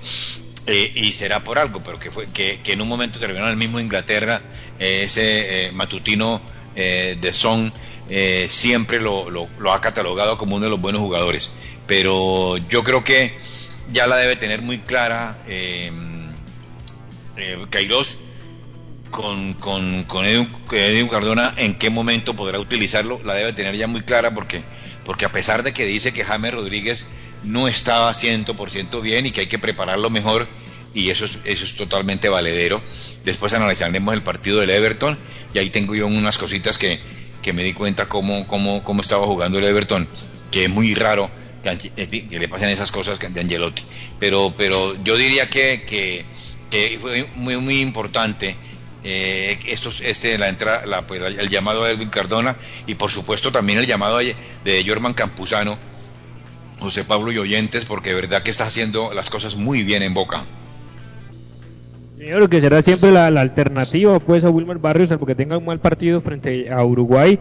eh, 0.68 0.92
y 0.96 1.12
será 1.12 1.44
por 1.44 1.60
algo, 1.60 1.82
pero 1.84 2.00
que, 2.00 2.12
fue, 2.12 2.28
que, 2.28 2.62
que 2.64 2.74
en 2.74 2.82
un 2.82 2.88
momento 2.88 3.20
terminó 3.20 3.46
en 3.46 3.52
el 3.52 3.58
mismo 3.58 3.80
Inglaterra, 3.80 4.42
ese 4.80 5.72
matutino 5.74 6.42
de 6.76 7.34
Son, 7.34 7.74
eh, 8.10 8.48
siempre 8.50 9.00
lo, 9.00 9.30
lo, 9.30 9.72
ha 9.72 9.82
catalogado 9.82 10.38
como 10.38 10.56
uno 10.56 10.66
de 10.66 10.72
los 10.72 10.82
buenos 10.82 11.02
jugadores. 11.02 11.52
Pero 11.86 12.58
yo 12.58 12.84
creo 12.84 13.04
que 13.04 13.38
ya 13.92 14.08
la 14.08 14.18
debe 14.18 14.36
tener 14.36 14.62
muy 14.62 14.80
clara 14.80 15.38
eh, 15.48 15.92
eh 17.38 17.58
con, 19.12 19.54
con, 19.54 20.04
con 20.04 20.26
Edwin, 20.26 21.08
Cardona 21.08 21.54
en 21.58 21.76
qué 21.76 21.90
momento 21.90 22.36
podrá 22.36 22.60
utilizarlo, 22.60 23.20
la 23.24 23.34
debe 23.34 23.54
tener 23.54 23.76
ya 23.76 23.88
muy 23.88 24.02
clara 24.02 24.36
porque, 24.36 24.62
porque 25.04 25.26
a 25.26 25.32
pesar 25.32 25.64
de 25.64 25.74
que 25.74 25.86
dice 25.86 26.14
que 26.14 26.24
James 26.24 26.54
Rodríguez 26.54 27.08
no 27.44 27.68
estaba 27.68 28.12
100% 28.12 29.02
bien 29.02 29.26
y 29.26 29.32
que 29.32 29.42
hay 29.42 29.48
que 29.48 29.60
prepararlo 29.60 30.10
mejor, 30.10 30.48
y 30.94 31.10
eso 31.10 31.26
es, 31.26 31.40
eso 31.46 31.64
es 31.64 31.76
totalmente 31.76 32.30
valedero. 32.30 32.82
Después 33.24 33.54
analizaremos 33.54 34.14
el 34.14 34.24
partido 34.24 34.60
del 34.60 34.70
Everton 34.70 35.18
y 35.54 35.60
ahí 35.60 35.70
tengo 35.70 35.96
yo 35.96 36.08
unas 36.08 36.38
cositas 36.38 36.78
que, 36.78 37.00
que 37.42 37.54
me 37.54 37.64
di 37.64 37.74
cuenta 37.74 38.08
cómo, 38.08 38.48
cómo, 38.48 38.84
cómo 38.84 39.02
estaba 39.02 39.26
jugando 39.26 39.60
el 39.60 39.66
Everton, 39.66 40.08
que 40.52 40.66
es 40.66 40.70
muy 40.70 40.96
raro 40.96 41.30
que, 41.62 42.40
le 42.40 42.48
pasen 42.48 42.70
esas 42.70 42.92
cosas 42.92 43.20
de 43.20 43.40
Angelotti. 43.40 43.84
Pero, 44.20 44.54
pero 44.58 44.96
yo 45.04 45.16
diría 45.18 45.50
que, 45.50 45.84
que, 46.70 46.98
fue 47.00 47.30
muy, 47.36 47.58
muy 47.58 47.82
importante 47.82 48.56
eh, 49.04 49.60
estos, 49.68 50.02
este, 50.02 50.38
la 50.38 50.50
entrada, 50.50 50.86
la, 50.86 51.06
pues, 51.08 51.22
el 51.22 51.50
llamado 51.50 51.84
a 51.84 51.92
Edwin 51.92 52.10
Cardona 52.10 52.58
y 52.86 52.96
por 52.96 53.12
supuesto 53.12 53.52
también 53.52 53.80
el 53.80 53.88
llamado 53.88 54.18
de 54.18 54.84
Jorman 54.86 55.14
Campuzano, 55.14 55.78
José 56.80 57.04
Pablo 57.04 57.32
y 57.32 57.38
Oyentes, 57.38 57.86
porque 57.86 58.10
de 58.10 58.16
verdad 58.16 58.44
que 58.44 58.52
está 58.52 58.66
haciendo 58.66 59.14
las 59.14 59.30
cosas 59.30 59.56
muy 59.56 59.84
bien 59.84 60.04
en 60.04 60.14
Boca. 60.14 60.44
Creo 62.18 62.50
que 62.50 62.60
será 62.60 62.82
siempre 62.82 63.12
la, 63.12 63.28
alternativa 63.28 64.20
pues 64.20 64.44
a 64.44 64.50
Wilmer 64.50 64.78
Barrios, 64.78 65.10
salvo 65.10 65.26
que 65.26 65.36
tenga 65.36 65.58
un 65.58 65.66
mal 65.66 65.80
partido 65.80 66.20
frente 66.20 66.70
a 66.70 66.84
Uruguay, 66.84 67.40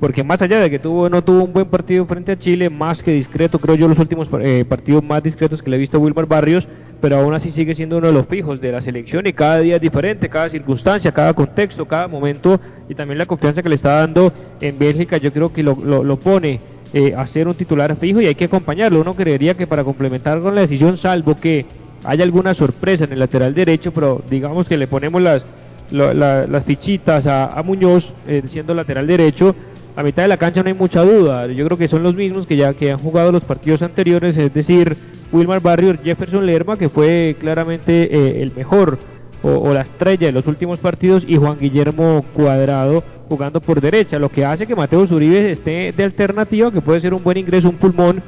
porque 0.00 0.24
más 0.24 0.42
allá 0.42 0.58
de 0.60 0.68
que 0.68 0.80
tuvo 0.80 1.08
no 1.08 1.22
tuvo 1.22 1.44
un 1.44 1.52
buen 1.52 1.66
partido 1.66 2.04
frente 2.06 2.32
a 2.32 2.38
Chile, 2.38 2.68
más 2.68 3.04
que 3.04 3.12
discreto, 3.12 3.60
creo 3.60 3.76
yo 3.76 3.86
los 3.86 4.00
últimos 4.00 4.28
eh, 4.40 4.64
partidos 4.68 5.04
más 5.04 5.22
discretos 5.22 5.62
que 5.62 5.70
le 5.70 5.76
he 5.76 5.78
visto 5.78 5.96
a 5.96 6.00
Wilmer 6.00 6.26
Barrios, 6.26 6.66
pero 7.00 7.18
aún 7.18 7.34
así 7.34 7.50
sigue 7.50 7.74
siendo 7.74 7.98
uno 7.98 8.08
de 8.08 8.12
los 8.12 8.26
fijos 8.26 8.60
de 8.60 8.72
la 8.72 8.80
selección 8.80 9.26
y 9.26 9.32
cada 9.32 9.58
día 9.58 9.76
es 9.76 9.80
diferente, 9.80 10.28
cada 10.28 10.48
circunstancia, 10.48 11.12
cada 11.12 11.32
contexto, 11.32 11.86
cada 11.86 12.08
momento 12.08 12.60
y 12.88 12.94
también 12.94 13.18
la 13.18 13.26
confianza 13.26 13.62
que 13.62 13.68
le 13.68 13.74
está 13.74 14.00
dando 14.00 14.32
en 14.60 14.78
Bélgica, 14.78 15.18
yo 15.18 15.32
creo 15.32 15.52
que 15.52 15.62
lo, 15.62 15.76
lo, 15.76 16.18
pone 16.18 16.60
eh, 16.92 17.14
a 17.16 17.26
ser 17.26 17.48
un 17.48 17.54
titular 17.54 17.94
fijo 17.96 18.20
y 18.20 18.26
hay 18.26 18.34
que 18.34 18.44
acompañarlo. 18.46 19.00
Uno 19.00 19.14
creería 19.14 19.54
que 19.54 19.66
para 19.66 19.84
complementar 19.84 20.40
con 20.40 20.54
la 20.54 20.62
decisión, 20.62 20.96
salvo 20.96 21.36
que 21.36 21.66
hay 22.04 22.22
alguna 22.22 22.54
sorpresa 22.54 23.04
en 23.04 23.12
el 23.12 23.18
lateral 23.18 23.54
derecho, 23.54 23.92
pero 23.92 24.22
digamos 24.30 24.66
que 24.66 24.76
le 24.76 24.86
ponemos 24.86 25.20
las, 25.20 25.46
las 25.90 26.64
fichitas 26.64 27.26
a, 27.26 27.62
Muñoz 27.64 28.14
eh, 28.26 28.42
siendo 28.46 28.74
lateral 28.74 29.06
derecho. 29.06 29.54
A 29.96 30.02
mitad 30.02 30.22
de 30.22 30.28
la 30.28 30.36
cancha 30.36 30.62
no 30.62 30.68
hay 30.68 30.74
mucha 30.74 31.02
duda. 31.02 31.46
Yo 31.46 31.64
creo 31.64 31.78
que 31.78 31.88
son 31.88 32.02
los 32.02 32.14
mismos 32.14 32.46
que 32.46 32.56
ya 32.56 32.74
que 32.74 32.92
han 32.92 32.98
jugado 32.98 33.32
los 33.32 33.44
partidos 33.44 33.82
anteriores, 33.82 34.36
es 34.36 34.52
decir, 34.52 34.96
Wilmar 35.32 35.60
Barrios, 35.60 35.96
Jefferson 36.04 36.44
Lerma, 36.44 36.76
que 36.76 36.88
fue 36.88 37.36
claramente 37.40 38.14
eh, 38.14 38.42
el 38.42 38.52
mejor 38.54 38.98
o, 39.46 39.72
la 39.72 39.82
estrella 39.82 40.26
de 40.26 40.32
los 40.32 40.46
últimos 40.46 40.78
partidos, 40.78 41.24
y 41.26 41.36
Juan 41.36 41.58
Guillermo 41.58 42.24
Cuadrado 42.34 43.02
jugando 43.28 43.60
por 43.60 43.80
derecha, 43.80 44.18
lo 44.18 44.28
que 44.28 44.44
hace 44.44 44.66
que 44.66 44.74
Mateo 44.74 45.06
Zuribe 45.06 45.50
esté 45.50 45.92
de 45.92 46.04
alternativa, 46.04 46.70
que 46.70 46.80
puede 46.80 47.00
ser 47.00 47.12
un 47.12 47.22
buen 47.22 47.38
ingreso, 47.38 47.68
un 47.68 47.76
pulmón 47.76 48.22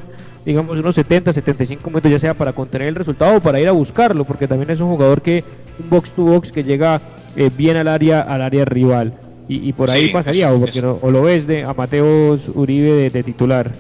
digamos, 0.48 0.78
unos 0.78 0.94
70, 0.94 1.30
75 1.32 1.90
metros, 1.90 2.10
ya 2.10 2.18
sea 2.18 2.32
para 2.34 2.54
contener 2.54 2.88
el 2.88 2.94
resultado 2.94 3.36
o 3.36 3.40
para 3.40 3.60
ir 3.60 3.68
a 3.68 3.72
buscarlo, 3.72 4.24
porque 4.24 4.48
también 4.48 4.70
es 4.70 4.80
un 4.80 4.88
jugador 4.88 5.20
que, 5.20 5.44
un 5.78 5.90
box 5.90 6.12
to 6.12 6.22
box 6.22 6.52
que 6.52 6.64
llega 6.64 7.02
eh, 7.36 7.50
bien 7.54 7.76
al 7.76 7.86
área, 7.86 8.22
al 8.22 8.40
área 8.40 8.64
rival. 8.64 9.12
Y, 9.50 9.72
por 9.72 9.90
ahí 9.90 10.08
pasaría, 10.08 10.52
o, 10.52 10.60
porque 10.60 10.82
o 10.82 11.10
lo 11.10 11.22
ves 11.22 11.46
de 11.46 11.64
a 11.64 11.72
Mateos 11.72 12.50
Uribe 12.54 13.08
de, 13.08 13.22
titular. 13.22 13.72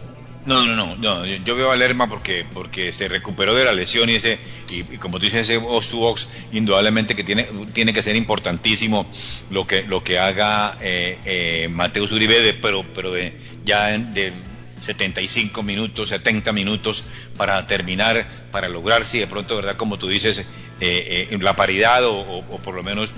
No, 0.48 0.64
no, 0.64 0.74
no, 0.74 0.96
no, 0.96 1.26
yo 1.26 1.56
veo 1.56 1.70
a 1.70 1.76
Lerma 1.76 2.08
porque 2.08 2.46
porque 2.54 2.90
se 2.90 3.06
recuperó 3.06 3.54
de 3.54 3.66
la 3.66 3.72
lesión 3.74 4.08
y 4.08 4.14
ese 4.14 4.38
y, 4.70 4.82
como 4.96 5.18
tú 5.18 5.26
dices 5.26 5.42
ese 5.42 5.58
box 5.58 6.26
indudablemente 6.52 7.14
que 7.14 7.22
tiene 7.22 7.46
tiene 7.74 7.92
que 7.92 8.00
ser 8.00 8.16
importantísimo 8.16 9.06
lo 9.50 9.66
que 9.66 9.82
lo 9.82 10.02
que 10.02 10.18
haga 10.18 10.78
eh, 10.80 11.18
eh, 11.26 11.68
Mateus 11.70 12.12
Uribe 12.12 12.54
pero 12.54 12.82
pero 12.94 13.12
de 13.12 13.36
ya 13.66 13.98
de 13.98 14.32
75 14.80 15.62
minutos, 15.62 16.08
70 16.08 16.52
minutos 16.52 17.04
para 17.36 17.66
terminar, 17.66 18.26
para 18.50 18.68
lograr, 18.68 19.04
si 19.04 19.18
de 19.18 19.26
pronto, 19.26 19.56
¿verdad? 19.56 19.76
Como 19.76 19.98
tú 19.98 20.08
dices, 20.08 20.46
eh, 20.80 21.28
eh, 21.30 21.38
la 21.40 21.56
paridad 21.56 22.04
o, 22.04 22.44
por 22.62 22.74
lo 22.74 22.82
menos 22.82 23.12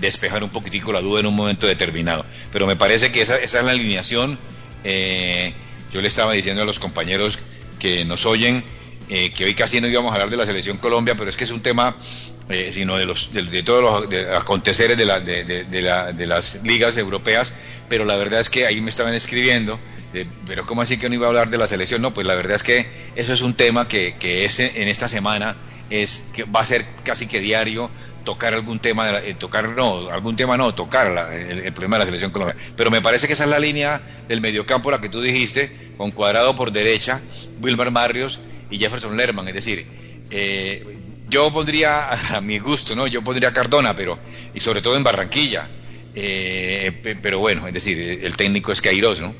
despejar 0.00 0.42
un 0.42 0.48
poquitico 0.48 0.92
la 0.92 1.02
duda 1.02 1.20
en 1.20 1.26
un 1.26 1.36
momento 1.36 1.66
determinado. 1.66 2.24
Pero 2.50 2.66
me 2.66 2.76
parece 2.76 3.12
que 3.12 3.20
esa, 3.20 3.36
esa 3.36 3.58
es 3.58 3.64
la 3.64 3.72
alineación. 3.72 4.38
Eh, 4.84 5.52
yo 5.92 6.00
le 6.00 6.08
estaba 6.08 6.32
diciendo 6.32 6.62
a 6.62 6.64
los 6.64 6.78
compañeros 6.78 7.38
que 7.78 8.04
nos 8.04 8.26
oyen 8.26 8.64
que 9.08 9.44
hoy 9.44 9.54
casi 9.54 9.80
no 9.80 9.86
íbamos 9.86 10.10
a 10.10 10.14
hablar 10.14 10.30
de 10.30 10.36
la 10.36 10.46
selección 10.46 10.78
Colombia, 10.78 11.14
pero 11.16 11.30
es 11.30 11.36
que 11.36 11.44
es 11.44 11.50
un 11.50 11.60
tema 11.62 11.96
sino 12.72 12.96
de 12.96 13.06
los 13.06 13.32
de, 13.32 13.62
todos 13.62 13.82
los 13.82 14.10
de 14.10 14.34
aconteceres 14.34 14.96
de, 14.98 15.04
la, 15.04 15.20
la, 15.20 16.12
de 16.12 16.26
las 16.26 16.62
ligas 16.64 16.98
europeas, 16.98 17.54
pero 17.88 18.04
la 18.04 18.16
verdad 18.16 18.40
es 18.40 18.50
que 18.50 18.66
ahí 18.66 18.80
me 18.80 18.90
estaban 18.90 19.14
escribiendo 19.14 19.78
pero 20.46 20.66
¿cómo 20.66 20.82
así 20.82 20.98
que 20.98 21.08
no 21.08 21.14
iba 21.14 21.26
a 21.26 21.28
hablar 21.28 21.50
de 21.50 21.58
la 21.58 21.66
selección? 21.66 22.00
No, 22.00 22.14
pues 22.14 22.26
la 22.26 22.34
verdad 22.34 22.56
es 22.56 22.62
que 22.62 22.86
eso 23.16 23.32
es 23.32 23.42
un 23.42 23.54
tema 23.54 23.88
que, 23.88 24.16
que 24.18 24.44
es 24.44 24.60
en 24.60 24.88
esta 24.88 25.08
semana 25.08 25.56
es 25.90 26.30
que 26.34 26.44
va 26.44 26.60
a 26.60 26.66
ser 26.66 26.84
casi 27.04 27.26
que 27.26 27.40
diario 27.40 27.90
tocar 28.26 28.52
algún 28.52 28.80
tema, 28.80 29.06
de 29.06 29.30
eh, 29.30 29.34
tocar 29.34 29.68
no, 29.70 30.10
algún 30.10 30.36
tema 30.36 30.58
no, 30.58 30.74
tocar 30.74 31.32
el, 31.32 31.72
problema 31.72 31.96
de 31.96 32.00
la 32.00 32.04
selección 32.06 32.32
colombiana. 32.32 32.60
Pero 32.76 32.90
me 32.90 33.00
parece 33.00 33.26
que 33.26 33.32
esa 33.32 33.44
es 33.44 33.50
la 33.50 33.58
línea 33.58 34.02
del 34.28 34.42
mediocampo, 34.42 34.90
la 34.90 35.00
que 35.00 35.08
tú 35.08 35.22
dijiste, 35.22 35.94
con 35.96 36.10
Cuadrado 36.10 36.54
por 36.56 36.72
derecha, 36.72 37.22
Wilmer 37.62 37.90
Barrios 37.90 38.40
y 38.68 38.78
Jefferson 38.78 39.16
Lerman. 39.16 39.48
Es 39.48 39.54
decir, 39.54 39.86
eh, 40.30 40.98
yo 41.30 41.50
pondría, 41.52 42.10
a 42.36 42.40
mi 42.42 42.58
gusto, 42.58 42.94
¿no? 42.94 43.06
Yo 43.06 43.22
pondría 43.22 43.52
Cardona, 43.52 43.96
pero, 43.96 44.18
y 44.52 44.60
sobre 44.60 44.82
todo 44.82 44.96
en 44.96 45.04
Barranquilla. 45.04 45.70
Eh, 46.14 47.18
pero 47.22 47.38
bueno, 47.38 47.66
es 47.66 47.74
decir, 47.74 48.20
el 48.22 48.36
técnico 48.36 48.72
es 48.72 48.82
Queiroz, 48.82 49.20
¿no? 49.20 49.34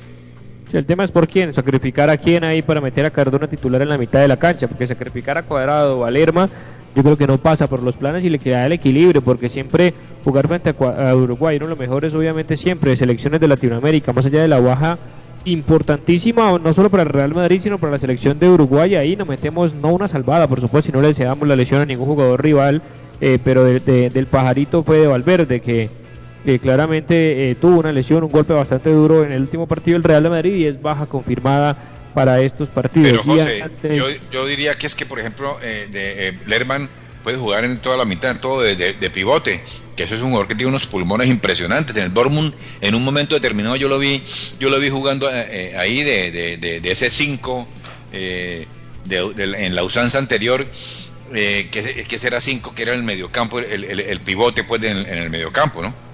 el 0.73 0.85
tema 0.85 1.05
es 1.05 1.11
por 1.11 1.29
quién, 1.29 1.53
sacrificar 1.53 2.09
a 2.09 2.17
quién 2.17 2.43
ahí 2.43 2.61
para 2.61 2.81
meter 2.81 3.05
a 3.05 3.09
Cardona 3.09 3.47
titular 3.47 3.81
en 3.81 3.87
la 3.87 3.97
mitad 3.97 4.19
de 4.19 4.27
la 4.27 4.37
cancha, 4.37 4.67
porque 4.67 4.85
sacrificar 4.85 5.37
a 5.37 5.43
Cuadrado 5.43 5.99
o 5.99 6.05
a 6.05 6.11
Lerma, 6.11 6.49
yo 6.95 7.03
creo 7.03 7.17
que 7.17 7.27
no 7.27 7.37
pasa 7.37 7.67
por 7.67 7.83
los 7.83 7.95
planes 7.95 8.23
y 8.23 8.29
le 8.29 8.39
queda 8.39 8.65
el 8.65 8.71
equilibrio, 8.71 9.21
porque 9.21 9.49
siempre 9.49 9.93
jugar 10.23 10.47
frente 10.47 10.73
a, 10.79 11.15
Uruguay, 11.15 11.57
uno 11.57 11.67
de 11.67 11.69
los 11.69 11.79
mejores 11.79 12.15
obviamente 12.15 12.57
siempre 12.57 12.91
de 12.91 12.97
selecciones 12.97 13.39
de 13.39 13.47
Latinoamérica, 13.47 14.13
más 14.13 14.25
allá 14.25 14.41
de 14.41 14.47
la 14.47 14.59
baja 14.59 14.97
importantísima, 15.45 16.59
no 16.59 16.73
solo 16.73 16.89
para 16.89 17.03
el 17.03 17.09
Real 17.09 17.33
Madrid, 17.33 17.61
sino 17.61 17.77
para 17.77 17.93
la 17.93 17.99
selección 17.99 18.39
de 18.39 18.49
Uruguay, 18.49 18.95
ahí 18.95 19.15
nos 19.15 19.27
metemos 19.27 19.73
no 19.73 19.93
una 19.93 20.07
salvada, 20.07 20.47
por 20.47 20.59
supuesto, 20.59 20.87
si 20.87 20.91
no 20.91 21.01
le 21.01 21.09
deseamos 21.09 21.47
la 21.47 21.55
lesión 21.55 21.81
a 21.81 21.85
ningún 21.85 22.07
jugador 22.07 22.41
rival, 22.43 22.81
eh, 23.21 23.39
pero 23.43 23.63
del 23.63 24.27
pajarito 24.27 24.83
fue 24.83 24.97
de 24.97 25.07
Valverde, 25.07 25.61
que 25.61 25.89
claramente 26.61 27.51
eh, 27.51 27.55
tuvo 27.55 27.79
una 27.79 27.91
lesión, 27.91 28.23
un 28.23 28.31
golpe 28.31 28.53
bastante 28.53 28.89
duro 28.89 29.23
en 29.23 29.31
el 29.31 29.41
último 29.41 29.67
partido 29.67 29.95
del 29.95 30.03
Real 30.03 30.23
de 30.23 30.29
Madrid 30.29 30.55
y 30.55 30.65
es 30.65 30.81
baja 30.81 31.05
confirmada 31.05 31.77
para 32.17 32.41
estos 32.41 32.69
partidos. 32.69 33.11
Pero 33.11 33.23
José, 33.23 33.63
yo, 34.31 34.47
diría 34.47 34.73
que 34.73 34.87
es 34.87 34.95
que, 34.95 35.05
por 35.05 35.19
ejemplo, 35.19 35.55
eh, 35.61 35.87
de, 35.91 36.29
eh, 36.29 36.39
Lerman 36.47 36.89
puede 37.21 37.37
jugar 37.37 37.63
en 37.63 37.77
toda 37.77 37.95
la 37.95 38.05
mitad, 38.05 38.31
en 38.31 38.41
todo 38.41 38.61
de, 38.61 39.09
pivote, 39.13 39.61
que 39.95 40.03
eso 40.03 40.15
es 40.15 40.21
un 40.21 40.29
jugador 40.29 40.47
que 40.47 40.55
tiene 40.55 40.69
unos 40.69 40.87
pulmones 40.87 41.27
impresionantes. 41.27 41.95
En 41.95 42.05
el 42.05 42.13
Dortmund, 42.15 42.55
en 42.81 42.95
un 42.95 43.03
momento 43.03 43.35
determinado, 43.35 43.75
yo 43.75 43.87
lo 43.87 43.99
vi, 43.99 44.23
yo 44.59 44.71
lo 44.71 44.79
vi 44.79 44.89
jugando 44.89 45.27
ahí 45.27 46.03
de, 46.03 46.81
ese 46.85 47.11
5 47.11 47.67
en 48.13 49.75
la 49.75 49.83
usanza 49.83 50.17
anterior. 50.17 50.65
que, 51.31 52.05
que 52.09 52.17
será 52.17 52.41
5, 52.41 52.73
que 52.73 52.81
era 52.81 52.95
el 52.95 53.03
mediocampo, 53.03 53.59
el, 53.59 53.83
el, 53.83 54.19
pivote 54.21 54.63
pues 54.63 54.81
en, 54.83 54.97
en 54.97 55.19
el 55.19 55.29
mediocampo, 55.29 55.83
¿no? 55.83 56.06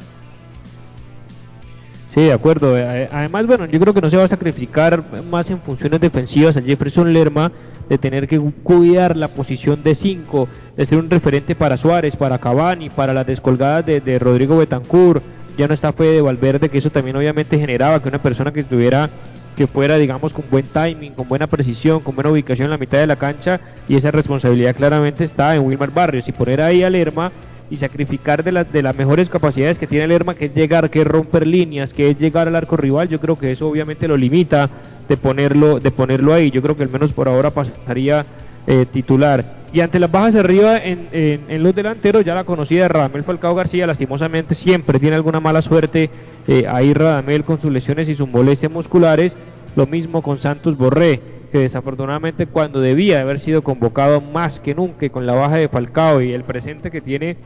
Sí, 2.13 2.21
de 2.21 2.33
acuerdo. 2.33 2.77
Eh, 2.77 3.09
además, 3.11 3.47
bueno, 3.47 3.65
yo 3.65 3.79
creo 3.79 3.93
que 3.93 4.01
no 4.01 4.09
se 4.09 4.17
va 4.17 4.25
a 4.25 4.27
sacrificar 4.27 5.03
más 5.31 5.49
en 5.49 5.59
funciones 5.59 5.99
defensivas 5.99 6.55
a 6.55 6.61
Jefferson 6.61 7.11
Lerma 7.11 7.51
de 7.89 7.97
tener 7.97 8.27
que 8.27 8.39
cuidar 8.39 9.17
la 9.17 9.29
posición 9.29 9.81
de 9.83 9.95
5, 9.95 10.47
de 10.77 10.85
ser 10.85 10.99
un 10.99 11.09
referente 11.09 11.55
para 11.55 11.75
Suárez, 11.75 12.15
para 12.15 12.37
Cavani, 12.37 12.91
para 12.91 13.13
las 13.13 13.25
descolgadas 13.25 13.85
de, 13.85 14.19
Rodrigo 14.19 14.57
Betancourt. 14.57 15.23
Ya 15.57 15.67
no 15.67 15.73
está 15.73 15.91
Fede 15.91 16.21
Valverde, 16.21 16.69
que 16.69 16.77
eso 16.77 16.91
también 16.91 17.15
obviamente 17.15 17.57
generaba 17.57 18.01
que 18.01 18.09
una 18.09 18.21
persona 18.21 18.53
que 18.53 18.61
estuviera 18.61 19.09
que 19.55 19.67
fuera, 19.67 19.97
digamos, 19.97 20.33
con 20.33 20.45
buen 20.49 20.65
timing, 20.65 21.13
con 21.13 21.27
buena 21.27 21.47
precisión, 21.47 21.99
con 21.99 22.15
buena 22.15 22.31
ubicación 22.31 22.65
en 22.65 22.71
la 22.71 22.77
mitad 22.77 22.97
de 22.97 23.07
la 23.07 23.15
cancha, 23.15 23.59
y 23.87 23.95
esa 23.95 24.09
responsabilidad 24.09 24.75
claramente 24.75 25.23
está 25.23 25.55
en 25.55 25.63
Wilmar 25.63 25.91
Barrios. 25.91 26.27
Y 26.27 26.31
poner 26.31 26.61
ahí 26.61 26.83
a 26.83 26.89
Lerma 26.89 27.31
y 27.69 27.77
sacrificar 27.77 28.43
de, 28.43 28.63
de 28.63 28.83
las 28.83 28.95
mejores 28.95 29.29
capacidades 29.29 29.79
que 29.79 29.87
tiene 29.87 30.07
Lerma, 30.07 30.35
que 30.35 30.45
es 30.45 30.53
llegar, 30.53 30.89
que 30.89 31.01
es 31.01 31.07
romper 31.07 31.47
líneas, 31.47 31.93
que 31.93 32.09
es 32.09 32.19
llegar 32.19 32.47
al 32.47 32.55
arco 32.55 32.77
rival, 32.77 33.09
yo 33.09 33.19
creo 33.19 33.37
que 33.37 33.51
eso 33.51 33.67
obviamente 33.67 34.07
lo 34.07 34.17
limita 34.17 34.69
de 35.07 35.17
ponerlo, 35.17 35.79
de 35.79 35.91
ponerlo 35.91 36.33
ahí. 36.33 36.51
Yo 36.51 36.61
creo 36.61 36.75
que 36.75 36.83
al 36.83 36.89
menos 36.89 37.13
por 37.13 37.27
ahora 37.27 37.51
pasaría 37.51 38.25
eh, 38.67 38.85
titular. 38.91 39.63
Y 39.73 39.81
ante 39.81 39.99
las 39.99 40.11
bajas 40.11 40.35
arriba 40.35 40.77
en, 40.77 41.09
en, 41.11 41.63
los 41.63 41.73
delanteros, 41.73 42.23
ya 42.23 42.35
la 42.35 42.43
conocida 42.43 42.87
Radamel 42.87 43.23
Falcao 43.23 43.55
García, 43.55 43.87
lastimosamente 43.87 44.53
siempre 44.53 44.99
tiene 44.99 45.15
alguna 45.15 45.39
mala 45.39 45.63
suerte 45.63 46.11
eh, 46.47 46.65
ahí 46.69 46.93
Radamel 46.93 47.43
con 47.43 47.59
sus 47.59 47.73
lesiones 47.73 48.07
y 48.07 48.13
sus 48.13 48.29
molestias 48.29 48.71
musculares. 48.71 49.35
Lo 49.75 49.87
mismo 49.87 50.21
con 50.21 50.37
Santos 50.37 50.77
Borré, 50.77 51.19
que 51.53 51.59
desafortunadamente 51.59 52.47
cuando 52.47 52.81
debía 52.81 53.21
haber 53.21 53.39
sido 53.39 53.63
convocado 53.63 54.19
más 54.19 54.59
que 54.59 54.75
nunca 54.75 55.07
con 55.07 55.25
la 55.25 55.33
baja 55.33 55.55
de 55.55 55.69
Falcao 55.69 56.21
y 56.21 56.33
el 56.33 56.43
presente 56.43 56.91
que 56.91 56.99
tiene 56.99 57.37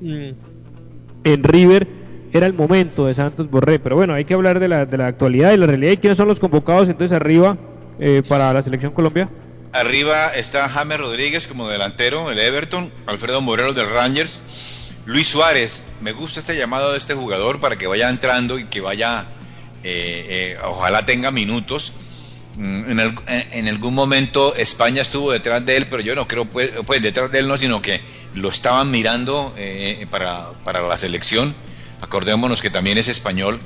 Mm, 0.00 0.30
en 1.24 1.44
River 1.44 1.88
era 2.32 2.46
el 2.46 2.52
momento 2.52 3.06
de 3.06 3.14
Santos 3.14 3.50
Borré. 3.50 3.78
Pero 3.78 3.96
bueno, 3.96 4.14
hay 4.14 4.24
que 4.24 4.34
hablar 4.34 4.60
de 4.60 4.68
la, 4.68 4.86
de 4.86 4.96
la 4.96 5.06
actualidad 5.06 5.52
y 5.52 5.56
la 5.56 5.66
realidad. 5.66 5.92
¿Y 5.92 5.96
quiénes 5.96 6.16
son 6.16 6.28
los 6.28 6.40
convocados 6.40 6.88
entonces 6.88 7.14
arriba 7.14 7.56
eh, 7.98 8.22
para 8.26 8.52
la 8.52 8.62
selección 8.62 8.92
Colombia? 8.92 9.28
Arriba 9.72 10.28
está 10.34 10.68
James 10.68 10.98
Rodríguez 10.98 11.46
como 11.46 11.68
delantero, 11.68 12.30
el 12.30 12.38
Everton, 12.38 12.90
Alfredo 13.06 13.42
Morelos 13.42 13.74
del 13.74 13.88
Rangers, 13.88 14.42
Luis 15.04 15.28
Suárez. 15.28 15.84
Me 16.00 16.12
gusta 16.12 16.40
este 16.40 16.56
llamado 16.56 16.92
de 16.92 16.98
este 16.98 17.14
jugador 17.14 17.60
para 17.60 17.76
que 17.76 17.86
vaya 17.86 18.08
entrando 18.08 18.58
y 18.58 18.64
que 18.64 18.80
vaya, 18.80 19.26
eh, 19.84 20.26
eh, 20.28 20.58
ojalá 20.64 21.04
tenga 21.04 21.30
minutos. 21.30 21.92
Mm, 22.58 22.98
en, 22.98 23.14
en, 23.52 23.68
algún 23.68 23.94
momento 23.94 24.56
España 24.56 25.02
estuvo 25.02 25.30
detrás 25.30 25.64
de 25.64 25.76
él, 25.76 25.86
pero 25.88 26.02
yo 26.02 26.16
no 26.16 26.26
creo, 26.26 26.44
pues, 26.44 26.72
pues 26.84 27.00
detrás 27.00 27.30
de 27.30 27.38
él 27.38 27.46
no, 27.46 27.56
sino 27.56 27.80
que 27.80 28.00
lo 28.34 28.48
estaban 28.48 28.90
mirando 28.90 29.54
eh, 29.56 30.04
para, 30.10 30.50
para 30.64 30.82
la 30.82 30.96
selección. 30.96 31.54
Acordémonos 32.00 32.60
que 32.60 32.68
también 32.68 32.98
es 32.98 33.06
español, 33.06 33.60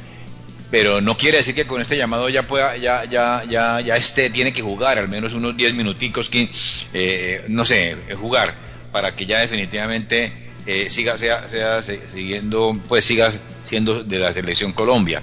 pero 0.70 1.00
no 1.00 1.16
quiere 1.16 1.38
decir 1.38 1.55
que 1.55 1.66
con 1.66 1.81
este 1.81 1.96
llamado 1.96 2.28
ya 2.28 2.46
pueda, 2.46 2.76
ya, 2.76 3.07
ya, 3.07 3.42
ya, 3.48 3.81
ya 3.81 3.96
este 3.96 4.28
tiene 4.28 4.52
que 4.52 4.61
jugar 4.61 4.98
al 4.98 5.09
menos 5.09 5.33
unos 5.33 5.57
10 5.57 5.72
minuticos 5.72 6.28
que, 6.28 6.50
eh, 6.92 7.46
no 7.48 7.64
sé, 7.64 7.96
jugar 8.20 8.55
para 8.92 9.16
que 9.16 9.24
ya 9.24 9.38
definitivamente 9.38 10.33
eh, 10.66 10.90
siga, 10.90 11.16
sea, 11.16 11.48
sea, 11.48 11.83
siguiendo, 11.83 12.78
pues 12.88 13.07
siga 13.07 13.33
siendo 13.64 14.05
de 14.05 14.18
la 14.18 14.35
selección 14.35 14.72
Colombia. 14.72 15.22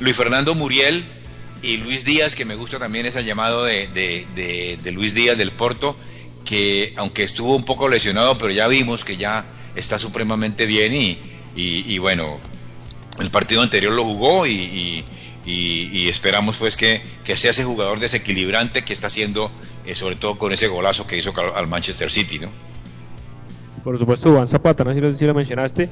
Luis 0.00 0.16
Fernando 0.16 0.54
Muriel 0.54 1.04
y 1.62 1.76
Luis 1.78 2.04
Díaz, 2.04 2.34
que 2.34 2.44
me 2.44 2.56
gusta 2.56 2.78
también 2.78 3.06
ese 3.06 3.24
llamado 3.24 3.64
de, 3.64 3.88
de, 3.88 4.78
de 4.82 4.92
Luis 4.92 5.14
Díaz 5.14 5.38
del 5.38 5.52
Porto, 5.52 5.96
que 6.44 6.92
aunque 6.96 7.22
estuvo 7.22 7.56
un 7.56 7.64
poco 7.64 7.88
lesionado, 7.88 8.36
pero 8.38 8.50
ya 8.50 8.68
vimos 8.68 9.04
que 9.04 9.16
ya 9.16 9.46
está 9.74 9.98
supremamente 9.98 10.66
bien 10.66 10.92
y, 10.94 11.18
y, 11.54 11.98
bueno, 11.98 12.38
el 13.20 13.30
partido 13.30 13.62
anterior 13.62 13.92
lo 13.92 14.04
jugó 14.04 14.46
y, 14.46 15.04
y 15.44 16.08
esperamos 16.08 16.56
pues 16.56 16.76
que, 16.76 17.02
que, 17.24 17.36
sea 17.36 17.50
ese 17.50 17.64
jugador 17.64 18.00
desequilibrante 18.00 18.82
que 18.82 18.92
está 18.92 19.06
haciendo, 19.06 19.50
eh, 19.86 19.94
sobre 19.94 20.16
todo 20.16 20.38
con 20.38 20.52
ese 20.52 20.68
golazo 20.68 21.06
que 21.06 21.16
hizo 21.16 21.32
al 21.54 21.68
Manchester 21.68 22.10
City, 22.10 22.38
¿no? 22.38 22.48
Por 23.82 23.98
supuesto, 23.98 24.32
Juan 24.32 24.46
Zapata, 24.46 24.84
no 24.84 24.94
sé 24.94 25.18
si 25.18 25.24
lo, 25.24 25.34
mencionaste, 25.34 25.88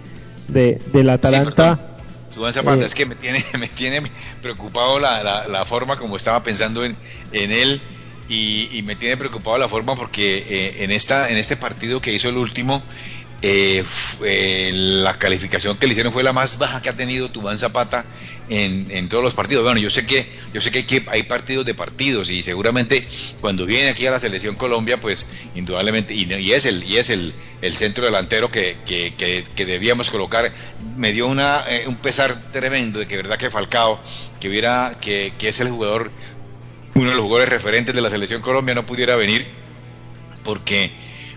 de, 0.48 0.80
del 0.92 1.10
Atalanta. 1.10 1.76
Sí, 1.76 1.89
Zapata, 2.30 2.82
eh, 2.82 2.86
es 2.86 2.94
que 2.94 3.06
me 3.06 3.16
tiene, 3.16 3.44
me 3.58 3.68
tiene 3.68 4.02
preocupado 4.40 4.98
la, 4.98 5.22
la, 5.22 5.48
la 5.48 5.64
forma 5.64 5.96
como 5.96 6.16
estaba 6.16 6.42
pensando 6.42 6.84
en, 6.84 6.96
en 7.32 7.52
él 7.52 7.82
y, 8.30 8.82
me 8.84 8.94
tiene 8.94 9.16
preocupado 9.16 9.58
la 9.58 9.68
forma 9.68 9.96
porque 9.96 10.44
eh, 10.48 10.84
en, 10.84 10.92
esta, 10.92 11.30
en 11.30 11.36
este 11.36 11.56
partido 11.56 12.00
que 12.00 12.12
hizo 12.12 12.28
el 12.28 12.36
último, 12.36 12.84
eh, 13.42 13.82
eh, 14.22 14.70
la 14.74 15.18
calificación 15.18 15.78
que 15.78 15.86
le 15.86 15.92
hicieron 15.92 16.12
fue 16.12 16.22
la 16.22 16.34
más 16.34 16.58
baja 16.58 16.82
que 16.82 16.90
ha 16.90 16.96
tenido 16.96 17.30
Tubán 17.30 17.56
Zapata 17.56 18.04
en, 18.50 18.88
en 18.90 19.08
todos 19.08 19.24
los 19.24 19.32
partidos. 19.32 19.64
Bueno, 19.64 19.80
yo 19.80 19.88
sé 19.88 20.04
que 20.04 20.28
yo 20.52 20.60
sé 20.60 20.70
que 20.70 20.80
hay, 20.80 21.06
hay, 21.10 21.22
partidos 21.22 21.64
de 21.64 21.72
partidos 21.72 22.30
y 22.30 22.42
seguramente 22.42 23.08
cuando 23.40 23.64
viene 23.64 23.88
aquí 23.88 24.06
a 24.06 24.10
la 24.10 24.18
selección 24.18 24.56
Colombia, 24.56 25.00
pues 25.00 25.30
indudablemente 25.54 26.14
y, 26.14 26.52
es 26.52 26.66
el 26.66 26.84
y 26.84 26.98
es 26.98 27.08
el, 27.08 27.32
el 27.62 27.72
centro 27.72 28.04
delantero 28.04 28.50
que, 28.50 28.76
que, 28.84 29.14
que, 29.16 29.64
debíamos 29.64 30.10
colocar. 30.10 30.52
Me 30.96 31.12
dio 31.12 31.26
una 31.26 31.64
un 31.86 31.96
pesar 31.96 32.52
tremendo 32.52 32.98
de 32.98 33.06
que 33.06 33.16
verdad 33.16 33.38
que 33.38 33.48
Falcao 33.48 34.02
que 34.38 34.50
hubiera 34.50 34.98
que, 35.00 35.32
que 35.38 35.48
es 35.48 35.60
el 35.60 35.70
jugador 35.70 36.10
uno 36.94 37.08
de 37.08 37.14
los 37.14 37.24
jugadores 37.24 37.48
referentes 37.48 37.94
de 37.94 38.02
la 38.02 38.10
selección 38.10 38.42
Colombia 38.42 38.74
no 38.74 38.84
pudiera 38.84 39.16
venir 39.16 39.46
porque 40.44 40.90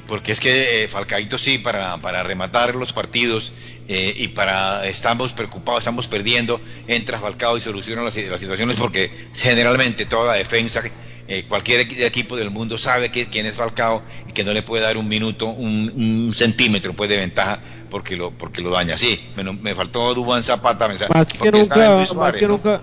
porque 0.08 0.32
es 0.32 0.40
que 0.40 0.84
eh, 0.84 0.88
Falcaito 0.88 1.38
sí 1.38 1.58
para, 1.58 1.98
para 1.98 2.24
rematar 2.24 2.76
los 2.76 2.94
partidos 2.94 3.52
eh, 3.88 4.14
y 4.18 4.30
para 4.30 4.88
estamos 4.88 5.34
preocupados, 5.34 5.82
estamos 5.82 6.08
perdiendo, 6.08 6.60
entra 6.88 7.20
Falcao 7.20 7.58
y 7.58 7.62
soluciona 7.62 8.02
las, 8.02 8.14
situaciones 8.14 8.78
porque 8.78 9.12
generalmente 9.36 10.06
toda 10.06 10.36
defensa, 10.36 10.82
eh, 11.28 11.46
cualquier 11.48 11.82
equipo 12.04 12.36
del 12.36 12.50
mundo 12.50 12.78
sabe 12.78 13.10
que, 13.10 13.26
quién 13.26 13.46
es 13.46 13.56
Falcao 13.56 14.02
y 14.28 14.34
que 14.34 14.44
no 14.44 14.54
le 14.54 14.62
puede 14.62 14.84
dar 14.84 14.98
un 14.98 15.08
minuto, 15.08 15.48
un, 15.48 16.32
centímetro 16.34 16.94
pues, 16.94 17.10
de 17.10 17.18
ventaja 17.18 17.60
porque 17.90 18.18
lo 18.18 18.32
porque 18.32 18.62
lo 18.62 18.72
daña. 18.72 18.98
Sí, 18.98 19.20
me, 19.36 19.44
me 19.44 19.76
faltó 19.76 20.14
Dubán 20.14 20.44
Zapata, 20.44 20.88
me, 20.88 20.96
más 20.96 21.32
que 21.32 21.52
nunca, 21.52 22.06
más 22.16 22.34
que 22.34 22.48
nunca 22.48 22.82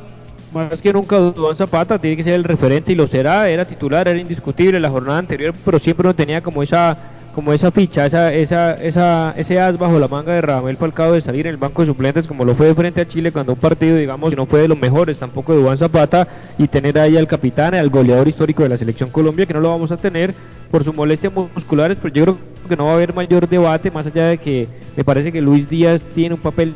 más 0.53 0.83
que 0.83 0.93
nunca 0.93 1.19
Duván 1.19 1.55
Zapata 1.55 1.99
tiene 1.99 2.17
que 2.17 2.25
ser 2.25 2.35
el 2.35 2.45
referente 2.45 2.93
y 2.93 2.97
lo 2.97 3.07
será, 3.07 3.49
era 3.49 3.65
titular, 3.65 4.09
era 4.09 4.19
indiscutible 4.19 4.81
la 4.81 4.91
jornada 4.91 5.19
anterior, 5.19 5.55
pero 5.65 5.79
siempre 5.79 6.07
no 6.07 6.15
tenía 6.15 6.43
como 6.43 6.63
esa 6.63 6.97
como 7.35 7.53
esa 7.53 7.71
ficha, 7.71 8.07
esa, 8.07 8.33
esa, 8.35 8.75
esa, 8.75 9.35
ese 9.37 9.61
as 9.61 9.79
bajo 9.79 10.01
la 10.01 10.09
manga 10.09 10.33
de 10.33 10.41
Ramel 10.41 10.77
Falcao 10.77 11.13
de 11.13 11.21
salir 11.21 11.47
en 11.47 11.53
el 11.53 11.57
banco 11.59 11.83
de 11.83 11.87
suplentes 11.87 12.27
como 12.27 12.45
lo 12.45 12.57
fue 12.57 12.75
frente 12.75 13.01
a 13.01 13.07
Chile 13.07 13.31
cuando 13.31 13.53
un 13.53 13.59
partido, 13.59 13.97
digamos, 13.97 14.37
no 14.37 14.47
fue 14.47 14.63
de 14.63 14.69
los 14.69 14.79
mejores 14.79 15.19
tampoco 15.19 15.53
de 15.53 15.61
Duván 15.61 15.77
Zapata 15.77 16.27
y 16.59 16.67
tener 16.67 16.99
ahí 16.99 17.17
al 17.17 17.29
capitán, 17.29 17.75
al 17.75 17.89
goleador 17.89 18.27
histórico 18.27 18.65
de 18.65 18.71
la 18.71 18.77
selección 18.77 19.11
Colombia, 19.11 19.47
que 19.47 19.55
no 19.55 19.61
lo 19.61 19.69
vamos 19.69 19.93
a 19.93 19.97
tener 19.97 20.35
por 20.71 20.83
sus 20.83 20.95
molestias 20.95 21.33
musculares, 21.33 21.99
pero 22.03 22.13
yo 22.13 22.25
creo 22.25 22.39
que 22.69 22.77
no 22.77 22.87
va 22.87 22.93
a 22.93 22.95
haber 22.95 23.15
mayor 23.15 23.49
debate, 23.49 23.91
más 23.91 24.07
allá 24.07 24.27
de 24.27 24.39
que 24.39 24.69
me 24.97 25.05
parece 25.05 25.31
que 25.31 25.41
Luis 25.41 25.69
Díaz 25.69 26.03
tiene 26.15 26.35
un 26.35 26.41
papel 26.41 26.75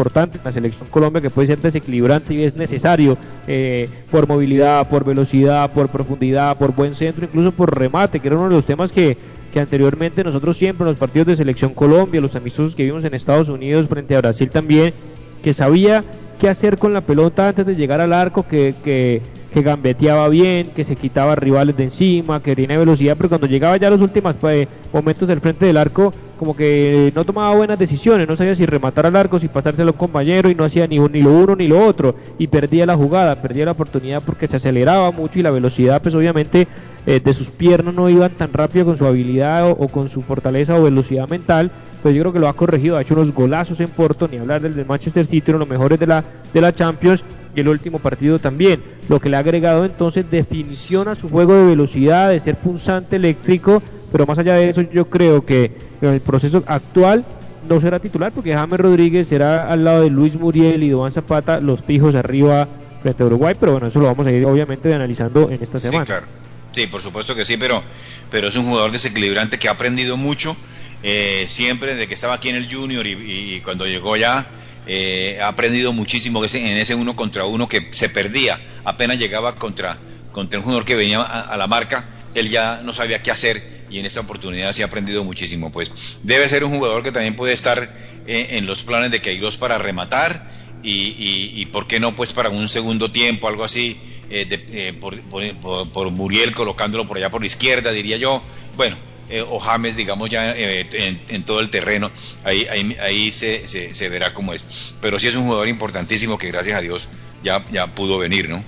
importante 0.00 0.38
en 0.38 0.44
la 0.44 0.50
selección 0.50 0.88
Colombia 0.88 1.20
que 1.20 1.28
puede 1.28 1.48
ser 1.48 1.60
desequilibrante 1.60 2.32
y 2.32 2.42
es 2.44 2.56
necesario 2.56 3.18
eh, 3.46 3.88
por 4.10 4.26
movilidad, 4.26 4.88
por 4.88 5.04
velocidad, 5.04 5.70
por 5.72 5.90
profundidad, 5.90 6.56
por 6.56 6.74
buen 6.74 6.94
centro, 6.94 7.26
incluso 7.26 7.52
por 7.52 7.78
remate, 7.78 8.18
que 8.18 8.28
era 8.28 8.36
uno 8.36 8.48
de 8.48 8.54
los 8.54 8.64
temas 8.64 8.92
que, 8.92 9.18
que 9.52 9.60
anteriormente 9.60 10.24
nosotros 10.24 10.56
siempre 10.56 10.84
en 10.84 10.88
los 10.88 10.96
partidos 10.96 11.26
de 11.26 11.36
selección 11.36 11.74
Colombia, 11.74 12.20
los 12.22 12.34
amistosos 12.34 12.74
que 12.74 12.84
vimos 12.84 13.04
en 13.04 13.12
Estados 13.12 13.50
Unidos 13.50 13.88
frente 13.88 14.16
a 14.16 14.22
Brasil 14.22 14.48
también, 14.48 14.94
que 15.42 15.52
sabía 15.52 16.02
qué 16.38 16.48
hacer 16.48 16.78
con 16.78 16.94
la 16.94 17.02
pelota 17.02 17.48
antes 17.48 17.66
de 17.66 17.76
llegar 17.76 18.00
al 18.00 18.14
arco, 18.14 18.48
que, 18.48 18.74
que 18.82 19.20
que 19.52 19.62
gambeteaba 19.62 20.28
bien, 20.28 20.68
que 20.74 20.84
se 20.84 20.96
quitaba 20.96 21.34
rivales 21.34 21.76
de 21.76 21.84
encima, 21.84 22.42
que 22.42 22.54
tenía 22.54 22.78
velocidad, 22.78 23.16
pero 23.16 23.28
cuando 23.28 23.46
llegaba 23.46 23.76
ya 23.76 23.88
a 23.88 23.90
los 23.90 24.00
últimos 24.00 24.36
pues, 24.36 24.68
momentos 24.92 25.26
del 25.26 25.40
frente 25.40 25.66
del 25.66 25.76
arco, 25.76 26.12
como 26.40 26.56
que 26.56 27.12
no 27.14 27.26
tomaba 27.26 27.54
buenas 27.54 27.78
decisiones, 27.78 28.26
no 28.26 28.34
sabía 28.34 28.54
si 28.54 28.64
rematar 28.64 29.04
al 29.04 29.14
arco, 29.14 29.38
si 29.38 29.48
pasárselo 29.48 29.90
a 29.90 29.92
un 29.92 29.98
compañero 29.98 30.48
y 30.48 30.54
no 30.54 30.64
hacía 30.64 30.86
ni, 30.86 30.98
ni 30.98 31.20
lo 31.20 31.32
uno 31.32 31.54
ni 31.54 31.68
lo 31.68 31.84
otro. 31.84 32.14
Y 32.38 32.46
perdía 32.46 32.86
la 32.86 32.96
jugada, 32.96 33.42
perdía 33.42 33.66
la 33.66 33.72
oportunidad 33.72 34.22
porque 34.24 34.48
se 34.48 34.56
aceleraba 34.56 35.10
mucho 35.10 35.38
y 35.38 35.42
la 35.42 35.50
velocidad 35.50 36.00
pues 36.00 36.14
obviamente 36.14 36.66
eh, 37.04 37.20
de 37.22 37.32
sus 37.34 37.50
piernas 37.50 37.94
no 37.94 38.08
iban 38.08 38.30
tan 38.38 38.54
rápido 38.54 38.86
con 38.86 38.96
su 38.96 39.04
habilidad 39.04 39.70
o, 39.70 39.88
con 39.88 40.08
su 40.08 40.22
fortaleza 40.22 40.80
o 40.80 40.82
velocidad 40.82 41.28
mental, 41.28 41.70
pero 42.02 42.14
yo 42.14 42.22
creo 42.22 42.32
que 42.32 42.38
lo 42.38 42.48
ha 42.48 42.54
corregido, 42.54 42.96
ha 42.96 43.02
hecho 43.02 43.12
unos 43.12 43.34
golazos 43.34 43.78
en 43.80 43.90
Porto, 43.90 44.26
ni 44.26 44.38
hablar 44.38 44.62
del 44.62 44.74
de 44.74 44.86
Manchester 44.86 45.26
City, 45.26 45.50
uno 45.50 45.58
de 45.58 45.66
los 45.66 45.68
mejores 45.68 46.00
de 46.00 46.06
la, 46.06 46.24
de 46.54 46.60
la 46.62 46.74
Champions 46.74 47.22
y 47.54 47.60
el 47.60 47.68
último 47.68 47.98
partido 47.98 48.38
también, 48.38 48.80
lo 49.10 49.20
que 49.20 49.28
le 49.28 49.36
ha 49.36 49.40
agregado 49.40 49.84
entonces 49.84 50.30
definición 50.30 51.08
a 51.08 51.14
su 51.14 51.28
juego 51.28 51.52
de 51.52 51.64
velocidad, 51.66 52.30
de 52.30 52.40
ser 52.40 52.56
punzante 52.56 53.16
eléctrico, 53.16 53.82
pero 54.10 54.26
más 54.26 54.38
allá 54.38 54.54
de 54.54 54.70
eso 54.70 54.82
yo 54.82 55.08
creo 55.08 55.44
que 55.44 55.72
en 56.00 56.08
el 56.08 56.20
proceso 56.20 56.62
actual 56.66 57.24
no 57.68 57.80
será 57.80 57.98
titular 57.98 58.32
porque 58.32 58.52
James 58.52 58.80
Rodríguez 58.80 59.28
será 59.28 59.66
al 59.66 59.84
lado 59.84 60.02
de 60.02 60.10
Luis 60.10 60.36
Muriel 60.36 60.82
y 60.82 60.90
Duván 60.90 61.12
Zapata 61.12 61.60
los 61.60 61.82
fijos 61.82 62.14
arriba 62.14 62.68
frente 63.02 63.22
a 63.22 63.26
Uruguay, 63.26 63.54
pero 63.58 63.72
bueno, 63.72 63.86
eso 63.86 63.98
lo 64.00 64.06
vamos 64.06 64.26
a 64.26 64.30
ir 64.30 64.44
obviamente 64.44 64.92
analizando 64.92 65.50
en 65.50 65.62
esta 65.62 65.78
sí, 65.78 65.88
semana. 65.88 66.04
Claro. 66.04 66.26
Sí, 66.72 66.86
por 66.86 67.00
supuesto 67.00 67.34
que 67.34 67.44
sí, 67.44 67.56
pero, 67.56 67.82
pero 68.30 68.48
es 68.48 68.56
un 68.56 68.66
jugador 68.66 68.92
desequilibrante 68.92 69.58
que 69.58 69.68
ha 69.68 69.72
aprendido 69.72 70.16
mucho, 70.16 70.56
eh, 71.02 71.44
siempre 71.48 71.94
desde 71.94 72.06
que 72.06 72.14
estaba 72.14 72.34
aquí 72.34 72.48
en 72.48 72.56
el 72.56 72.72
Junior 72.72 73.06
y, 73.06 73.12
y 73.12 73.60
cuando 73.60 73.86
llegó 73.86 74.16
ya, 74.16 74.46
eh, 74.86 75.38
ha 75.42 75.48
aprendido 75.48 75.92
muchísimo 75.92 76.44
en 76.44 76.76
ese 76.76 76.94
uno 76.94 77.16
contra 77.16 77.44
uno 77.44 77.68
que 77.68 77.88
se 77.92 78.08
perdía, 78.08 78.60
apenas 78.84 79.18
llegaba 79.18 79.56
contra, 79.56 79.98
contra 80.32 80.58
un 80.58 80.64
jugador 80.64 80.84
que 80.84 80.94
venía 80.94 81.20
a, 81.20 81.40
a 81.40 81.56
la 81.56 81.66
marca, 81.66 82.04
él 82.34 82.50
ya 82.50 82.80
no 82.84 82.92
sabía 82.92 83.22
qué 83.22 83.30
hacer 83.30 83.79
y 83.90 83.98
en 83.98 84.06
esta 84.06 84.20
oportunidad 84.20 84.72
sí 84.72 84.82
ha 84.82 84.86
aprendido 84.86 85.24
muchísimo. 85.24 85.70
Pues 85.72 85.92
debe 86.22 86.48
ser 86.48 86.64
un 86.64 86.76
jugador 86.76 87.02
que 87.02 87.12
también 87.12 87.36
puede 87.36 87.52
estar 87.52 87.94
eh, 88.26 88.48
en 88.52 88.66
los 88.66 88.84
planes 88.84 89.10
de 89.10 89.20
que 89.20 89.30
hay 89.30 89.38
dos 89.38 89.56
para 89.56 89.78
rematar 89.78 90.48
y, 90.82 91.52
y, 91.54 91.66
por 91.66 91.86
qué 91.86 92.00
no 92.00 92.14
pues 92.14 92.32
para 92.32 92.48
un 92.48 92.68
segundo 92.68 93.12
tiempo, 93.12 93.48
algo 93.48 93.64
así, 93.64 94.00
eh, 94.30 94.46
eh, 94.72 94.94
por, 94.98 95.20
por, 95.22 95.90
por, 95.90 96.10
Muriel 96.10 96.54
colocándolo 96.54 97.06
por 97.06 97.16
allá 97.16 97.30
por 97.30 97.42
la 97.42 97.46
izquierda, 97.46 97.92
diría 97.92 98.16
yo. 98.16 98.42
Bueno, 98.76 98.96
eh, 99.28 99.44
o 99.46 99.58
James, 99.58 99.96
digamos, 99.96 100.30
ya 100.30 100.56
en, 100.56 101.22
en, 101.28 101.42
todo 101.44 101.60
el 101.60 101.70
terreno, 101.70 102.10
ahí, 102.44 102.66
ahí, 102.70 102.96
ahí 103.00 103.32
se, 103.32 103.68
se, 103.68 103.94
se, 103.94 104.08
verá 104.08 104.32
cómo 104.32 104.52
es. 104.52 104.94
Pero 105.00 105.18
sí 105.18 105.28
es 105.28 105.34
un 105.34 105.44
jugador 105.44 105.68
importantísimo 105.68 106.38
que 106.38 106.48
gracias 106.48 106.78
a 106.78 106.80
Dios 106.80 107.08
ya, 107.42 107.64
ya 107.70 107.94
pudo 107.94 108.18
venir, 108.18 108.48
¿no? 108.48 108.64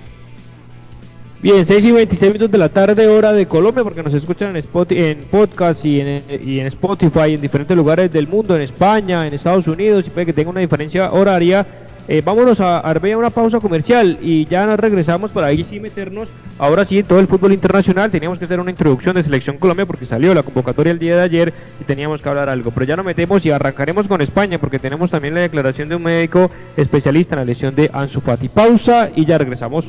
Bien, 1.43 1.65
6 1.65 1.85
y 1.87 1.91
26 1.91 2.35
minutos 2.35 2.53
de 2.53 2.59
la 2.59 2.69
tarde, 2.69 3.09
hora 3.09 3.33
de 3.33 3.47
Colombia, 3.47 3.83
porque 3.83 4.01
nos 4.01 4.15
escuchan 4.15 4.51
en, 4.51 4.57
Spot, 4.59 4.93
en 4.93 5.23
podcast 5.25 5.85
y 5.85 6.01
en, 6.01 6.23
y 6.47 6.61
en 6.61 6.69
Spotify, 6.69 7.35
en 7.35 7.41
diferentes 7.41 7.77
lugares 7.77 8.13
del 8.13 8.29
mundo, 8.29 8.55
en 8.55 8.63
España, 8.63 9.27
en 9.27 9.35
Estados 9.35 9.67
Unidos, 9.67 10.07
y 10.07 10.11
puede 10.11 10.27
que 10.27 10.33
tenga 10.33 10.51
una 10.51 10.61
diferencia 10.61 11.11
horaria. 11.11 11.67
Eh, 12.07 12.23
vámonos 12.25 12.61
a, 12.61 12.79
a 12.79 12.95
ver 12.95 13.17
una 13.17 13.31
pausa 13.31 13.59
comercial 13.59 14.19
y 14.21 14.45
ya 14.45 14.67
nos 14.67 14.79
regresamos 14.79 15.33
para 15.33 15.49
ahí 15.49 15.65
sí 15.65 15.81
meternos, 15.81 16.33
ahora 16.59 16.85
sí, 16.85 17.01
en 17.01 17.07
todo 17.07 17.19
el 17.19 17.27
fútbol 17.27 17.53
internacional. 17.53 18.13
Teníamos 18.13 18.39
que 18.39 18.45
hacer 18.45 18.61
una 18.61 18.71
introducción 18.71 19.17
de 19.17 19.25
Selección 19.25 19.59
Colombia 19.59 19.85
porque 19.85 20.05
salió 20.05 20.35
la 20.35 20.45
convocatoria 20.45 20.93
el 20.93 21.01
día 21.01 21.17
de 21.17 21.23
ayer 21.23 21.53
y 21.81 21.85
teníamos 21.85 22.23
que 22.23 22.29
hablar 22.29 22.51
algo. 22.51 22.71
Pero 22.71 22.87
ya 22.87 22.95
nos 22.95 23.07
metemos 23.07 23.45
y 23.47 23.51
arrancaremos 23.51 24.07
con 24.07 24.21
España 24.21 24.59
porque 24.59 24.79
tenemos 24.79 25.11
también 25.11 25.35
la 25.35 25.41
declaración 25.41 25.89
de 25.89 25.97
un 25.97 26.05
médico 26.05 26.53
especialista 26.77 27.35
en 27.35 27.41
la 27.41 27.45
lesión 27.47 27.75
de 27.75 27.91
Ansu 27.93 28.21
Fati. 28.21 28.49
Pausa 28.49 29.11
y 29.15 29.25
ya 29.25 29.39
regresamos. 29.39 29.89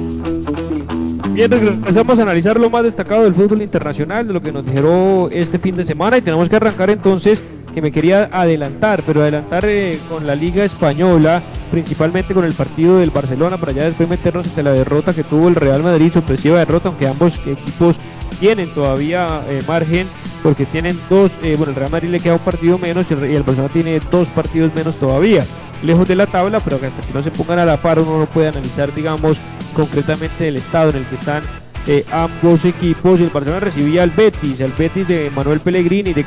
Bien, 1.41 1.49
regresamos 1.49 2.19
a 2.19 2.21
analizar 2.21 2.59
lo 2.59 2.69
más 2.69 2.83
destacado 2.83 3.23
del 3.23 3.33
fútbol 3.33 3.63
internacional, 3.63 4.27
de 4.27 4.31
lo 4.31 4.43
que 4.43 4.51
nos 4.51 4.63
dijeron 4.63 5.27
este 5.31 5.57
fin 5.57 5.75
de 5.75 5.83
semana 5.83 6.19
y 6.19 6.21
tenemos 6.21 6.47
que 6.47 6.55
arrancar 6.55 6.91
entonces, 6.91 7.41
que 7.73 7.81
me 7.81 7.91
quería 7.91 8.29
adelantar, 8.31 9.01
pero 9.07 9.23
adelantar 9.23 9.65
eh, 9.65 9.97
con 10.07 10.27
la 10.27 10.35
Liga 10.35 10.63
Española, 10.63 11.41
principalmente 11.71 12.35
con 12.35 12.45
el 12.45 12.53
partido 12.53 12.99
del 12.99 13.09
Barcelona, 13.09 13.57
para 13.57 13.71
ya 13.71 13.85
después 13.85 14.07
meternos 14.07 14.45
ante 14.45 14.61
la 14.61 14.71
derrota 14.71 15.15
que 15.15 15.23
tuvo 15.23 15.47
el 15.47 15.55
Real 15.55 15.81
Madrid, 15.81 16.13
sorpresiva 16.13 16.59
derrota, 16.59 16.89
aunque 16.89 17.07
ambos 17.07 17.33
equipos 17.47 17.97
tienen 18.39 18.71
todavía 18.75 19.41
eh, 19.49 19.63
margen, 19.67 20.05
porque 20.43 20.67
tienen 20.67 20.95
dos, 21.09 21.31
eh, 21.41 21.55
bueno, 21.57 21.71
el 21.71 21.75
Real 21.75 21.89
Madrid 21.89 22.09
le 22.09 22.19
queda 22.19 22.33
un 22.33 22.39
partido 22.41 22.77
menos 22.77 23.07
y 23.09 23.15
el, 23.15 23.31
y 23.31 23.35
el 23.35 23.41
Barcelona 23.41 23.73
tiene 23.73 23.99
dos 24.11 24.29
partidos 24.29 24.75
menos 24.75 24.95
todavía 24.97 25.43
lejos 25.83 26.07
de 26.07 26.15
la 26.15 26.27
tabla, 26.27 26.59
pero 26.59 26.79
que 26.79 26.87
hasta 26.87 27.01
que 27.01 27.13
no 27.13 27.23
se 27.23 27.31
pongan 27.31 27.59
a 27.59 27.65
la 27.65 27.77
par 27.77 27.99
uno 27.99 28.19
no 28.19 28.25
puede 28.25 28.49
analizar, 28.49 28.93
digamos, 28.93 29.37
concretamente 29.73 30.47
el 30.47 30.57
estado 30.57 30.91
en 30.91 30.97
el 30.97 31.05
que 31.05 31.15
están 31.15 31.43
eh, 31.87 32.05
ambos 32.11 32.65
equipos. 32.65 33.19
El 33.19 33.29
Barcelona 33.29 33.59
recibía 33.59 34.03
al 34.03 34.11
Betis, 34.11 34.59
el 34.59 34.71
Betis 34.73 35.07
de 35.07 35.31
Manuel 35.35 35.59
Pellegrini, 35.59 36.13
de 36.13 36.25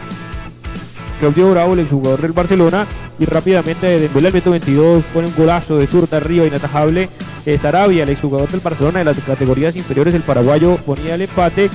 Claudio 1.20 1.52
Bravo, 1.52 1.74
el 1.74 1.80
exjugador 1.80 2.20
del 2.20 2.32
Barcelona, 2.32 2.86
y 3.18 3.24
rápidamente 3.24 3.86
de 3.86 4.00
Dembélé 4.00 4.28
al 4.28 4.32
22 4.32 5.04
pone 5.04 5.28
un 5.28 5.34
golazo 5.36 5.78
de 5.78 5.86
zurda 5.86 6.16
arriba 6.16 6.46
inatajable. 6.46 7.08
Eh, 7.46 7.58
Sarabia, 7.58 8.02
el 8.02 8.08
exjugador 8.08 8.48
del 8.48 8.60
Barcelona 8.60 9.00
de 9.00 9.04
las 9.04 9.18
categorías 9.18 9.76
inferiores, 9.76 10.14
el 10.14 10.22
paraguayo 10.22 10.76
ponía 10.76 11.14
el 11.14 11.22
empate. 11.22 11.70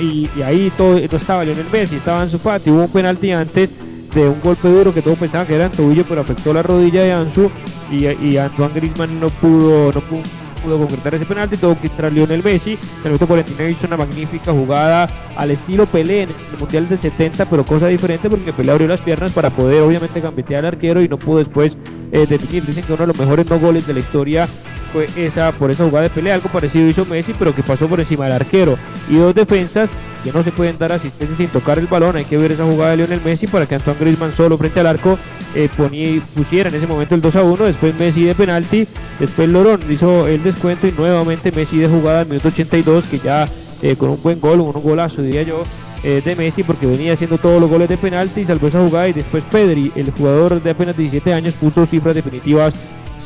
Y, 0.00 0.28
y, 0.36 0.42
ahí 0.42 0.72
todo, 0.76 0.94
no 0.94 1.16
estaba 1.16 1.44
Lionel 1.44 1.66
Messi, 1.70 1.96
estaba 1.96 2.24
en 2.24 2.30
su 2.30 2.40
patio, 2.40 2.72
hubo 2.72 2.84
un 2.84 2.90
penalti 2.90 3.30
antes 3.30 3.72
de 4.14 4.28
un 4.28 4.40
golpe 4.40 4.68
duro 4.68 4.92
que 4.92 5.02
todos 5.02 5.18
pensaban 5.18 5.46
que 5.46 5.54
era 5.54 5.66
en 5.66 5.72
tobillo, 5.72 6.04
pero 6.08 6.20
afectó 6.20 6.52
la 6.52 6.62
rodilla 6.62 7.02
de 7.02 7.12
Ansu 7.12 7.50
y, 7.90 8.06
y 8.06 8.36
Antoine 8.36 8.74
Griezmann 8.74 9.20
no 9.20 9.28
pudo, 9.30 9.92
no 9.92 10.00
pudo, 10.00 10.78
concretar 10.78 11.14
ese 11.14 11.24
penalti, 11.24 11.56
tuvo 11.56 11.78
que 11.80 11.86
entrar 11.86 12.12
Lionel 12.12 12.42
Messi, 12.44 12.72
en 12.72 12.78
el 13.04 13.04
minuto 13.04 13.26
49 13.26 13.70
hizo 13.70 13.86
una 13.86 13.96
magnífica 13.96 14.52
jugada 14.52 15.08
al 15.36 15.50
estilo 15.50 15.86
Pelé 15.86 16.24
en 16.24 16.28
el 16.30 16.58
Mundial 16.58 16.88
del 16.88 17.00
70, 17.00 17.46
pero 17.46 17.64
cosa 17.64 17.86
diferente 17.86 18.28
porque 18.28 18.52
Pelé 18.52 18.72
abrió 18.72 18.86
las 18.86 19.00
piernas 19.00 19.32
para 19.32 19.50
poder 19.50 19.82
obviamente 19.82 20.20
gambetear 20.20 20.60
al 20.60 20.74
arquero 20.74 21.00
y 21.00 21.08
no 21.08 21.18
pudo 21.18 21.38
después 21.38 21.78
eh, 22.12 22.26
definir, 22.26 22.66
dicen 22.66 22.84
que 22.84 22.92
uno 22.92 23.02
de 23.02 23.06
los 23.06 23.18
mejores 23.18 23.48
no 23.48 23.58
goles 23.58 23.86
de 23.86 23.94
la 23.94 24.00
historia 24.00 24.48
fue 24.92 25.08
esa 25.16 25.52
por 25.52 25.70
esa 25.70 25.84
jugada 25.84 26.08
de 26.08 26.10
pelea, 26.10 26.34
algo 26.34 26.48
parecido 26.48 26.88
hizo 26.88 27.04
Messi, 27.06 27.32
pero 27.38 27.54
que 27.54 27.62
pasó 27.62 27.88
por 27.88 28.00
encima 28.00 28.24
del 28.24 28.34
arquero. 28.34 28.76
Y 29.08 29.16
dos 29.16 29.34
defensas 29.34 29.90
que 30.22 30.32
no 30.32 30.42
se 30.42 30.52
pueden 30.52 30.78
dar 30.78 30.92
asistencias 30.92 31.38
sin 31.38 31.48
tocar 31.48 31.78
el 31.78 31.86
balón. 31.86 32.16
Hay 32.16 32.24
que 32.24 32.38
ver 32.38 32.52
esa 32.52 32.64
jugada 32.64 32.92
de 32.92 32.98
Lionel 32.98 33.20
Messi 33.24 33.46
para 33.46 33.66
que 33.66 33.74
Antoine 33.74 34.00
Griezmann 34.00 34.32
solo 34.32 34.58
frente 34.58 34.80
al 34.80 34.86
arco 34.86 35.18
eh, 35.54 35.68
ponía, 35.76 36.20
pusiera 36.34 36.68
en 36.68 36.74
ese 36.74 36.86
momento 36.86 37.14
el 37.14 37.20
2 37.20 37.36
a 37.36 37.42
1. 37.42 37.64
Después 37.64 37.94
Messi 37.98 38.24
de 38.24 38.34
penalti, 38.34 38.86
después 39.18 39.48
Lorón 39.48 39.80
hizo 39.88 40.26
el 40.26 40.42
descuento 40.42 40.86
y 40.86 40.92
nuevamente 40.92 41.52
Messi 41.52 41.78
de 41.78 41.88
jugada 41.88 42.20
al 42.20 42.26
minuto 42.26 42.48
82 42.48 43.04
que 43.04 43.18
ya 43.18 43.48
eh, 43.82 43.96
con 43.96 44.10
un 44.10 44.22
buen 44.22 44.40
gol, 44.40 44.60
un 44.60 44.72
golazo 44.72 45.22
diría 45.22 45.42
yo, 45.42 45.62
eh, 46.02 46.22
de 46.24 46.36
Messi 46.36 46.62
porque 46.62 46.86
venía 46.86 47.12
haciendo 47.12 47.38
todos 47.38 47.60
los 47.60 47.70
goles 47.70 47.88
de 47.88 47.98
penalti 47.98 48.44
salvó 48.44 48.68
esa 48.68 48.82
jugada 48.82 49.08
y 49.08 49.12
después 49.12 49.44
Pedri, 49.50 49.92
el 49.94 50.10
jugador 50.10 50.62
de 50.62 50.70
apenas 50.70 50.96
17 50.96 51.32
años, 51.32 51.54
puso 51.54 51.84
cifras 51.86 52.14
definitivas 52.14 52.74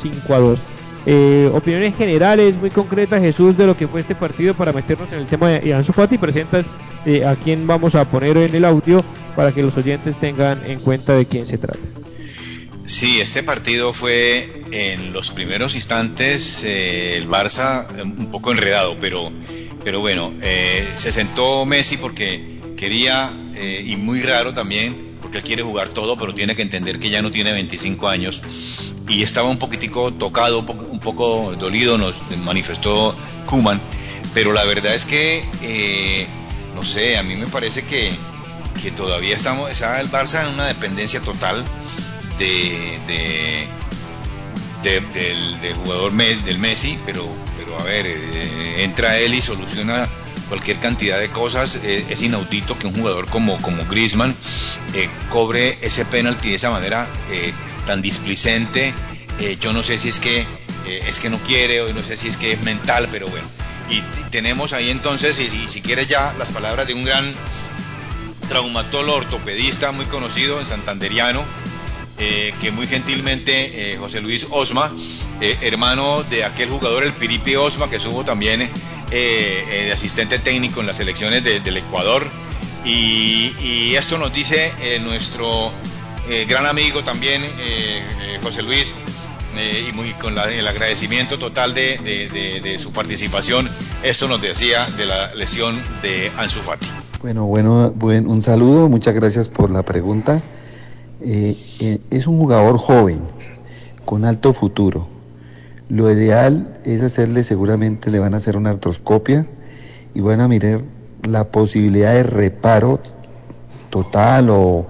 5 0.01 0.35
a 0.35 0.39
2. 0.39 0.59
Eh, 1.07 1.51
opiniones 1.53 1.97
generales 1.97 2.57
muy 2.57 2.71
concretas, 2.71 3.21
Jesús, 3.21 3.57
de 3.57 3.67
lo 3.67 3.77
que 3.77 3.87
fue 3.87 4.01
este 4.01 4.15
partido 4.15 4.55
para 4.55 4.73
meternos 4.73 5.13
en 5.13 5.19
el 5.19 5.27
tema 5.27 5.51
de 5.51 5.69
Iván 5.69 5.85
Sufati. 5.85 6.17
Presentas 6.17 6.65
eh, 7.05 7.25
a 7.25 7.37
quién 7.37 7.67
vamos 7.67 7.95
a 7.95 8.05
poner 8.07 8.37
en 8.39 8.55
el 8.55 8.65
audio 8.65 9.05
para 9.37 9.53
que 9.53 9.63
los 9.63 9.77
oyentes 9.77 10.19
tengan 10.19 10.63
en 10.67 10.81
cuenta 10.81 11.15
de 11.15 11.27
quién 11.27 11.47
se 11.47 11.59
trata. 11.59 11.79
Sí, 12.87 13.21
este 13.21 13.43
partido 13.43 13.93
fue 13.93 14.65
en 14.71 15.13
los 15.13 15.31
primeros 15.31 15.75
instantes 15.75 16.65
eh, 16.65 17.17
el 17.19 17.29
Barça 17.29 17.87
un 18.03 18.31
poco 18.31 18.53
enredado, 18.53 18.97
pero, 19.01 19.31
pero 19.85 20.01
bueno, 20.01 20.33
se 20.41 21.13
sentó 21.13 21.65
Messi 21.67 21.97
porque 21.97 22.61
quería, 22.77 23.31
y 23.85 23.97
muy 23.97 24.21
raro 24.21 24.53
también, 24.53 25.04
él 25.35 25.43
quiere 25.43 25.63
jugar 25.63 25.89
todo, 25.89 26.17
pero 26.17 26.35
tiene 26.35 26.57
que 26.57 26.63
entender 26.63 26.99
que 26.99 27.11
ya 27.11 27.23
no 27.23 27.31
tiene 27.31 27.53
25 27.53 28.09
años. 28.09 28.43
Y 29.09 29.23
estaba 29.23 29.49
un 29.49 29.59
poquitico 29.59 30.13
tocado, 30.13 30.61
un 30.61 31.01
poco, 31.01 31.55
dolido, 31.59 31.99
nos 31.99 32.21
manifestó 32.45 33.15
Kuman, 33.47 33.81
pero 34.33 34.53
la 34.53 34.65
verdad 34.65 34.95
es 34.95 35.05
que, 35.05 35.45
eh, 35.63 36.27
no 36.75 36.85
sé, 36.85 37.19
a 37.19 37.23
mí 37.23 37.37
me 37.37 37.47
parece 37.47 37.85
que, 37.85 38.13
que 38.83 38.91
todavía 38.91 39.37
estamos, 39.37 39.71
está 39.71 40.01
el 40.01 40.11
Barça 40.11 40.43
en 40.43 40.55
una 40.55 40.67
dependencia 40.67 41.21
total 41.21 41.65
de, 42.39 42.99
de, 43.07 45.01
del, 45.13 45.75
jugador 45.83 46.13
del 46.13 46.59
Messi, 46.59 46.99
pero, 47.05 47.27
pero 47.59 47.79
a 47.79 47.83
ver, 47.85 48.07
eh, 48.07 48.85
entra 48.85 49.19
él 49.19 49.35
y 49.35 49.43
soluciona 49.43 50.09
cualquier 50.55 50.79
cantidad 50.79 51.19
de 51.19 51.31
cosas. 51.31 51.81
Eh, 51.83 52.07
es 52.09 52.23
inaudito 52.23 52.79
que 52.79 52.87
un 52.87 52.95
jugador 52.95 53.27
como, 53.29 53.61
como 53.61 53.85
Griezmann 53.87 54.37
cobre 55.29 55.79
ese 55.83 56.05
penalti 56.05 56.51
de 56.51 56.55
esa 56.55 56.71
manera 56.71 57.09
tan 57.85 58.03
displicente. 58.03 58.95
Eh, 59.41 59.59
yo 59.61 59.73
no 59.73 59.83
sé 59.83 59.99
si 59.99 60.09
es 60.09 60.21
que 60.21 60.47
eh, 60.87 61.03
es 61.09 61.19
que 61.19 61.29
no 61.29 61.39
quiere 61.39 61.83
o 61.83 61.93
no 61.93 62.03
sé 62.05 62.17
si 62.17 62.29
es 62.29 62.37
que 62.37 62.53
es 62.53 62.63
mental, 62.63 63.09
pero 63.11 63.29
bueno. 63.29 63.47
Y, 63.91 64.01
tenemos 64.31 64.73
ahí 64.73 64.91
entonces, 64.91 65.39
y, 65.41 65.69
si 65.69 65.81
quieres 65.81 66.09
ya, 66.09 66.35
las 66.39 66.51
palabras 66.53 66.87
de 66.87 66.95
un 66.95 67.05
gran 67.05 67.35
traumatólogo 68.49 69.19
ortopedista 69.19 69.93
muy 69.93 70.07
conocido 70.07 70.61
en 70.61 70.67
Santanderiano, 70.67 71.45
eh, 72.19 72.55
que 72.61 72.71
muy 72.71 72.87
gentilmente 72.87 73.97
José 73.99 74.21
Luis 74.21 74.47
Osma, 74.51 74.93
hermano 75.41 76.23
de 76.25 76.45
aquel 76.45 76.71
jugador, 76.71 77.05
el 77.05 77.13
Piripi 77.13 77.57
Osma, 77.57 77.91
que 77.91 77.97
estuvo 77.97 78.25
también 78.25 78.71
de 79.19 79.93
asistente 79.93 80.39
técnico 80.39 80.81
en 80.81 80.87
las 80.87 80.97
selecciones 80.97 81.45
del 81.45 81.77
Ecuador. 81.77 82.31
Y, 82.85 83.95
esto 83.95 84.19
nos 84.19 84.33
dice 84.33 84.73
nuestro 85.03 85.73
eh, 86.29 86.47
gran 86.49 86.65
amigo 86.65 87.05
también, 87.05 87.43
eh, 87.43 87.49
eh, 87.59 88.39
José 88.43 88.63
Luis, 88.63 88.97
y 89.89 89.93
muy 89.93 90.15
con 90.15 90.37
el 90.37 90.67
agradecimiento 90.67 91.39
total 91.39 91.75
de, 91.75 92.77
su 92.79 92.93
participación. 92.93 93.69
Esto 94.03 94.27
nos 94.27 94.43
decía 94.43 94.87
de 94.97 95.07
la 95.07 95.33
lesión 95.35 95.81
de 96.03 96.33
Ansu 96.37 96.61
Fati. 96.61 96.89
Bueno, 97.23 97.45
bueno, 97.45 97.93
buen, 97.95 98.27
un 98.27 98.43
saludo, 98.43 98.89
muchas 98.89 99.15
gracias 99.15 99.49
por 99.49 99.71
la 99.71 99.83
pregunta. 99.83 100.43
es 101.21 102.27
un 102.27 102.39
jugador 102.39 102.79
joven, 102.79 103.21
con 104.05 104.25
alto 104.25 104.53
futuro. 104.55 105.14
Lo 105.89 106.11
ideal 106.11 106.79
es 106.85 107.03
hacerle, 107.03 107.45
seguramente 107.45 108.11
le 108.11 108.19
van 108.19 108.35
a 108.35 108.39
hacer 108.39 108.57
una 108.57 108.71
artroscopia 108.71 109.47
y 110.15 110.21
van 110.21 110.41
a 110.41 110.49
mirar 110.49 110.83
la 111.23 111.51
posibilidad 111.51 112.15
de 112.15 112.23
reparo 112.23 113.01
total 113.91 114.51
o, 114.51 114.87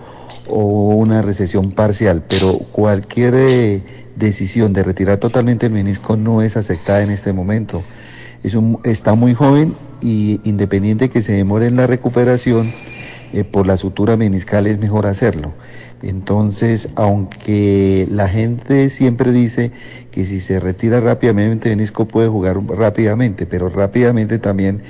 o 0.48 0.94
una 0.94 1.22
recesión 1.22 1.72
parcial, 1.72 2.24
pero 2.28 2.58
cualquier 2.72 3.34
eh, 3.34 3.82
decisión 4.16 4.72
de 4.72 4.82
retirar 4.82 5.18
totalmente 5.18 5.66
el 5.66 5.72
menisco 5.72 6.16
no 6.16 6.42
es 6.42 6.56
aceptada 6.56 7.02
en 7.02 7.10
este 7.10 7.32
momento. 7.32 7.82
Es 8.42 8.54
un, 8.54 8.80
está 8.84 9.14
muy 9.14 9.34
joven 9.34 9.76
y 10.00 10.40
independiente 10.44 11.08
que 11.08 11.22
se 11.22 11.32
demore 11.32 11.66
en 11.66 11.76
la 11.76 11.86
recuperación, 11.86 12.72
eh, 13.32 13.42
por 13.42 13.66
la 13.66 13.76
sutura 13.76 14.16
meniscal 14.16 14.66
es 14.66 14.78
mejor 14.78 15.06
hacerlo. 15.06 15.54
Entonces, 16.08 16.90
aunque 16.96 18.06
la 18.10 18.28
gente 18.28 18.90
siempre 18.90 19.32
dice 19.32 19.72
que 20.10 20.26
si 20.26 20.38
se 20.40 20.60
retira 20.60 21.00
rápidamente 21.00 21.70
el 21.70 21.76
menisco 21.76 22.06
puede 22.06 22.28
jugar 22.28 22.58
rápidamente, 22.66 23.46
pero 23.46 23.70
rápidamente 23.70 24.38
también 24.38 24.82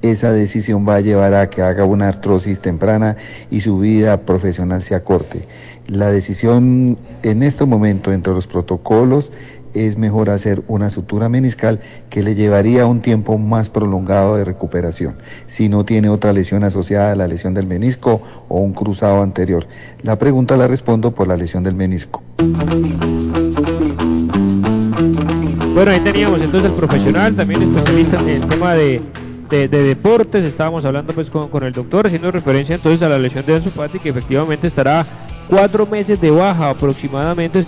esa 0.00 0.32
decisión 0.32 0.88
va 0.88 0.96
a 0.96 1.00
llevar 1.00 1.34
a 1.34 1.50
que 1.50 1.62
haga 1.62 1.84
una 1.84 2.08
artrosis 2.08 2.60
temprana 2.60 3.16
y 3.50 3.60
su 3.60 3.78
vida 3.78 4.22
profesional 4.22 4.82
se 4.82 4.94
acorte. 4.94 5.46
La 5.86 6.10
decisión 6.10 6.98
en 7.22 7.42
este 7.42 7.64
momento 7.66 8.12
entre 8.12 8.32
los 8.32 8.46
protocolos 8.46 9.30
es 9.74 9.96
mejor 9.96 10.30
hacer 10.30 10.62
una 10.68 10.90
sutura 10.90 11.28
meniscal 11.28 11.80
que 12.10 12.22
le 12.22 12.34
llevaría 12.34 12.86
un 12.86 13.00
tiempo 13.00 13.38
más 13.38 13.70
prolongado 13.70 14.36
de 14.36 14.44
recuperación, 14.44 15.16
si 15.46 15.68
no 15.68 15.84
tiene 15.84 16.08
otra 16.08 16.32
lesión 16.32 16.64
asociada 16.64 17.12
a 17.12 17.16
la 17.16 17.28
lesión 17.28 17.54
del 17.54 17.66
menisco 17.66 18.22
o 18.48 18.60
un 18.60 18.72
cruzado 18.72 19.22
anterior. 19.22 19.66
La 20.02 20.18
pregunta 20.18 20.56
la 20.56 20.68
respondo 20.68 21.14
por 21.14 21.28
la 21.28 21.36
lesión 21.36 21.62
del 21.62 21.74
menisco. 21.74 22.22
Bueno, 25.74 25.90
ahí 25.90 26.00
teníamos 26.00 26.42
entonces 26.42 26.70
el 26.70 26.76
profesional, 26.76 27.34
también 27.34 27.62
especialista 27.62 28.20
en 28.20 28.28
el 28.28 28.46
tema 28.46 28.74
de 28.74 29.02
de, 29.60 29.68
deportes, 29.68 30.44
estábamos 30.46 30.84
hablando 30.86 31.12
pues 31.12 31.28
con, 31.28 31.62
el 31.62 31.72
doctor, 31.72 32.06
haciendo 32.06 32.30
referencia 32.30 32.74
entonces 32.74 33.02
a 33.02 33.08
la 33.08 33.18
lesión 33.18 33.44
de 33.44 33.56
Ansu 33.56 33.68
Fati, 33.68 33.98
que 33.98 34.08
efectivamente 34.08 34.66
estará 34.66 35.04
cuatro 35.48 35.86
meses 35.86 36.18
de 36.20 36.30
baja 36.30 36.70
aproximadamente, 36.70 37.66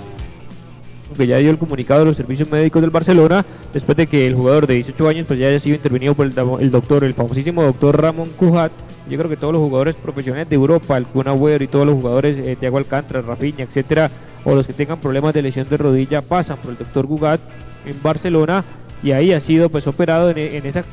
que 1.14 1.27
ya 1.27 1.38
dio 1.38 1.50
el 1.50 1.59
comunicado 1.59 2.00
de 2.00 2.07
los 2.07 2.16
servicios 2.16 2.50
médicos 2.50 2.83
del 2.83 2.90
Barcelona, 2.90 3.44
después 3.72 3.96
de 3.96 4.07
que 4.07 4.27
el 4.27 4.35
jugador 4.35 4.66
de 4.66 4.74
18 4.74 5.09
años 5.09 5.27
pues 5.27 5.38
ya 5.38 5.48
haya 5.48 5.61
sido 5.61 5.77
intervenido 5.77 6.14
por 6.14 6.27
el, 6.27 6.70
doctor, 6.70 7.05
el 7.05 7.14
famosísimo 7.14 7.62
doctor 7.62 8.00
Ramón 8.00 8.31
Cujat, 8.37 8.72
yo 9.09 9.18
creo 9.18 9.29
que 9.29 9.37
todos 9.37 9.53
los 9.53 9.62
jugadores 9.62 9.96
profesionales 9.96 10.48
de 10.48 10.57
Europa, 10.57 10.96
el 10.96 11.07
Kun 11.07 11.27
y 11.61 11.66
todos 11.66 11.87
los 11.87 11.94
jugadores, 11.94 12.38
eh, 12.38 12.57
Thiago 12.59 12.79
Alcántara, 12.79 13.22
Rafinha, 13.22 13.64
etcétera, 13.64 14.11
o 14.44 14.55
los 14.55 14.66
que 14.66 14.72
tengan 14.72 15.00
problemas 15.00 15.35
de 15.35 15.42
lesión 15.42 15.68
de 15.68 15.77
rodilla 15.77 16.22
pasan 16.22 16.59
por 16.59 16.70
el 16.72 16.79
doctor 16.79 17.07
Gugat 17.07 17.40
en 17.85 18.03
Barcelona 18.03 18.64
y 19.03 19.12
ahí 19.12 19.33
ha 19.33 19.40
sido 19.40 19.68
pues 19.68 19.87
operado 19.87 20.31
en 20.31 20.66
esa 20.66 20.85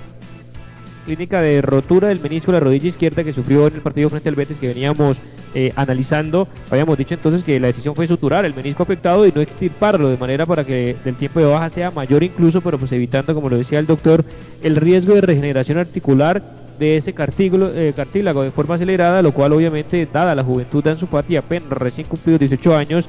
clínica 1.06 1.42
de 1.42 1.62
rotura 1.62 2.10
del 2.10 2.20
menisco 2.20 2.52
de 2.52 2.60
la 2.60 2.64
rodilla 2.64 2.88
izquierda 2.88 3.24
que 3.24 3.34
sufrió 3.34 3.68
en 3.68 3.76
el 3.76 3.82
partido 3.82 4.10
frente 4.10 4.30
al 4.30 4.36
Betis 4.36 4.60
que 4.60 4.68
veníamos 4.68 5.20
eh, 5.54 5.74
analizando. 5.76 6.48
Habíamos 6.70 6.98
dicho 6.98 7.14
entonces 7.14 7.44
que 7.44 7.60
la 7.60 7.68
decisión 7.68 7.96
fue 7.96 8.08
suturar 8.08 8.46
el 8.46 8.54
menisco 8.54 8.84
afectado 8.84 9.26
y 9.26 9.32
no 9.34 9.42
extirparlo 9.42 10.10
de 10.10 10.18
manera 10.18 10.46
para 10.46 10.64
que 10.64 10.96
el 11.04 11.16
tiempo 11.16 11.40
de 11.40 11.46
baja 11.46 11.70
sea 11.70 11.92
mayor 11.92 12.24
incluso, 12.24 12.62
pero 12.62 12.78
pues 12.78 12.92
evitando, 12.92 13.34
como 13.34 13.50
lo 13.50 13.58
decía 13.58 13.80
el 13.80 13.88
doctor, 13.88 14.24
el 14.64 14.76
riesgo 14.76 15.16
de 15.16 15.22
regeneración 15.22 15.78
articular 15.78 16.42
de 16.80 16.98
ese 16.98 17.14
eh, 17.14 17.94
cartílago 17.96 18.42
de 18.42 18.52
forma 18.52 18.76
acelerada, 18.76 19.22
lo 19.22 19.34
cual 19.34 19.54
obviamente, 19.54 20.08
dada 20.12 20.34
la 20.34 20.44
juventud 20.44 20.84
de 20.84 20.92
Ansu 20.92 21.06
Fati, 21.06 21.36
apenas 21.36 21.70
recién 21.70 22.08
cumplido 22.08 22.40
18 22.40 22.76
años, 22.76 23.08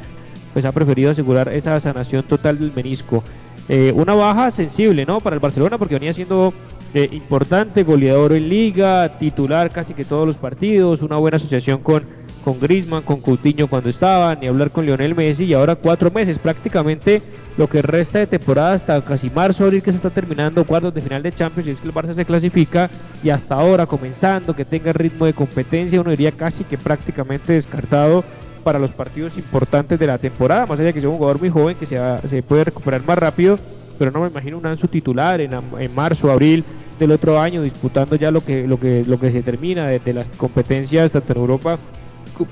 pues 0.52 0.64
ha 0.64 0.72
preferido 0.72 1.10
asegurar 1.10 1.48
esa 1.48 1.80
sanación 1.80 2.24
total 2.24 2.58
del 2.58 2.72
menisco. 2.74 3.24
Eh, 3.68 3.92
una 3.94 4.14
baja 4.14 4.50
sensible, 4.50 5.06
¿no? 5.06 5.20
Para 5.20 5.34
el 5.34 5.40
Barcelona 5.40 5.78
porque 5.78 5.94
venía 5.94 6.12
siendo 6.12 6.52
eh, 6.94 7.08
importante, 7.12 7.84
goleador 7.84 8.32
en 8.32 8.48
liga, 8.48 9.18
titular 9.18 9.70
casi 9.70 9.94
que 9.94 10.04
todos 10.04 10.26
los 10.26 10.36
partidos, 10.36 11.00
una 11.00 11.16
buena 11.16 11.38
asociación 11.38 11.80
con, 11.80 12.04
con 12.44 12.60
Griezmann, 12.60 13.02
con 13.02 13.20
Coutinho 13.20 13.66
cuando 13.66 13.88
estaban, 13.88 14.42
y 14.42 14.46
hablar 14.46 14.70
con 14.70 14.84
Lionel 14.84 15.14
Messi 15.14 15.44
y 15.44 15.54
ahora 15.54 15.74
cuatro 15.74 16.10
meses 16.10 16.38
prácticamente 16.38 17.22
lo 17.56 17.68
que 17.68 17.82
resta 17.82 18.18
de 18.18 18.26
temporada 18.26 18.74
hasta 18.74 19.02
casi 19.04 19.30
marzo, 19.30 19.64
abril 19.64 19.82
que 19.82 19.92
se 19.92 19.96
está 19.96 20.10
terminando, 20.10 20.66
cuartos 20.66 20.94
de 20.94 21.00
final 21.00 21.22
de 21.22 21.32
Champions, 21.32 21.68
y 21.68 21.70
es 21.70 21.80
que 21.80 21.88
el 21.88 21.94
Barça 21.94 22.14
se 22.14 22.24
clasifica 22.24 22.90
y 23.22 23.30
hasta 23.30 23.54
ahora 23.54 23.86
comenzando, 23.86 24.54
que 24.54 24.64
tenga 24.64 24.92
ritmo 24.92 25.26
de 25.26 25.34
competencia, 25.34 26.00
uno 26.00 26.10
diría 26.10 26.32
casi 26.32 26.64
que 26.64 26.78
prácticamente 26.78 27.54
descartado 27.54 28.24
para 28.64 28.78
los 28.78 28.90
partidos 28.90 29.36
importantes 29.36 29.98
de 29.98 30.06
la 30.06 30.18
temporada, 30.18 30.66
más 30.66 30.78
allá 30.78 30.92
que 30.92 31.00
sea 31.00 31.10
un 31.10 31.16
jugador 31.16 31.40
muy 31.40 31.50
joven 31.50 31.76
que 31.76 31.86
se, 31.86 31.98
se 32.26 32.42
puede 32.42 32.64
recuperar 32.64 33.02
más 33.04 33.18
rápido, 33.18 33.58
pero 34.02 34.10
no 34.10 34.22
me 34.22 34.30
imagino 34.30 34.58
un 34.58 34.66
Ansu 34.66 34.88
titular 34.88 35.40
en, 35.40 35.52
en 35.78 35.94
marzo, 35.94 36.32
abril 36.32 36.64
del 36.98 37.12
otro 37.12 37.38
año 37.38 37.62
disputando 37.62 38.16
ya 38.16 38.32
lo 38.32 38.40
que 38.40 38.66
lo 38.66 38.80
que 38.80 39.04
lo 39.06 39.20
que 39.20 39.30
se 39.30 39.44
termina 39.44 39.86
de, 39.86 40.12
las 40.12 40.28
competencias 40.30 41.12
tanto 41.12 41.32
en 41.34 41.38
Europa 41.38 41.78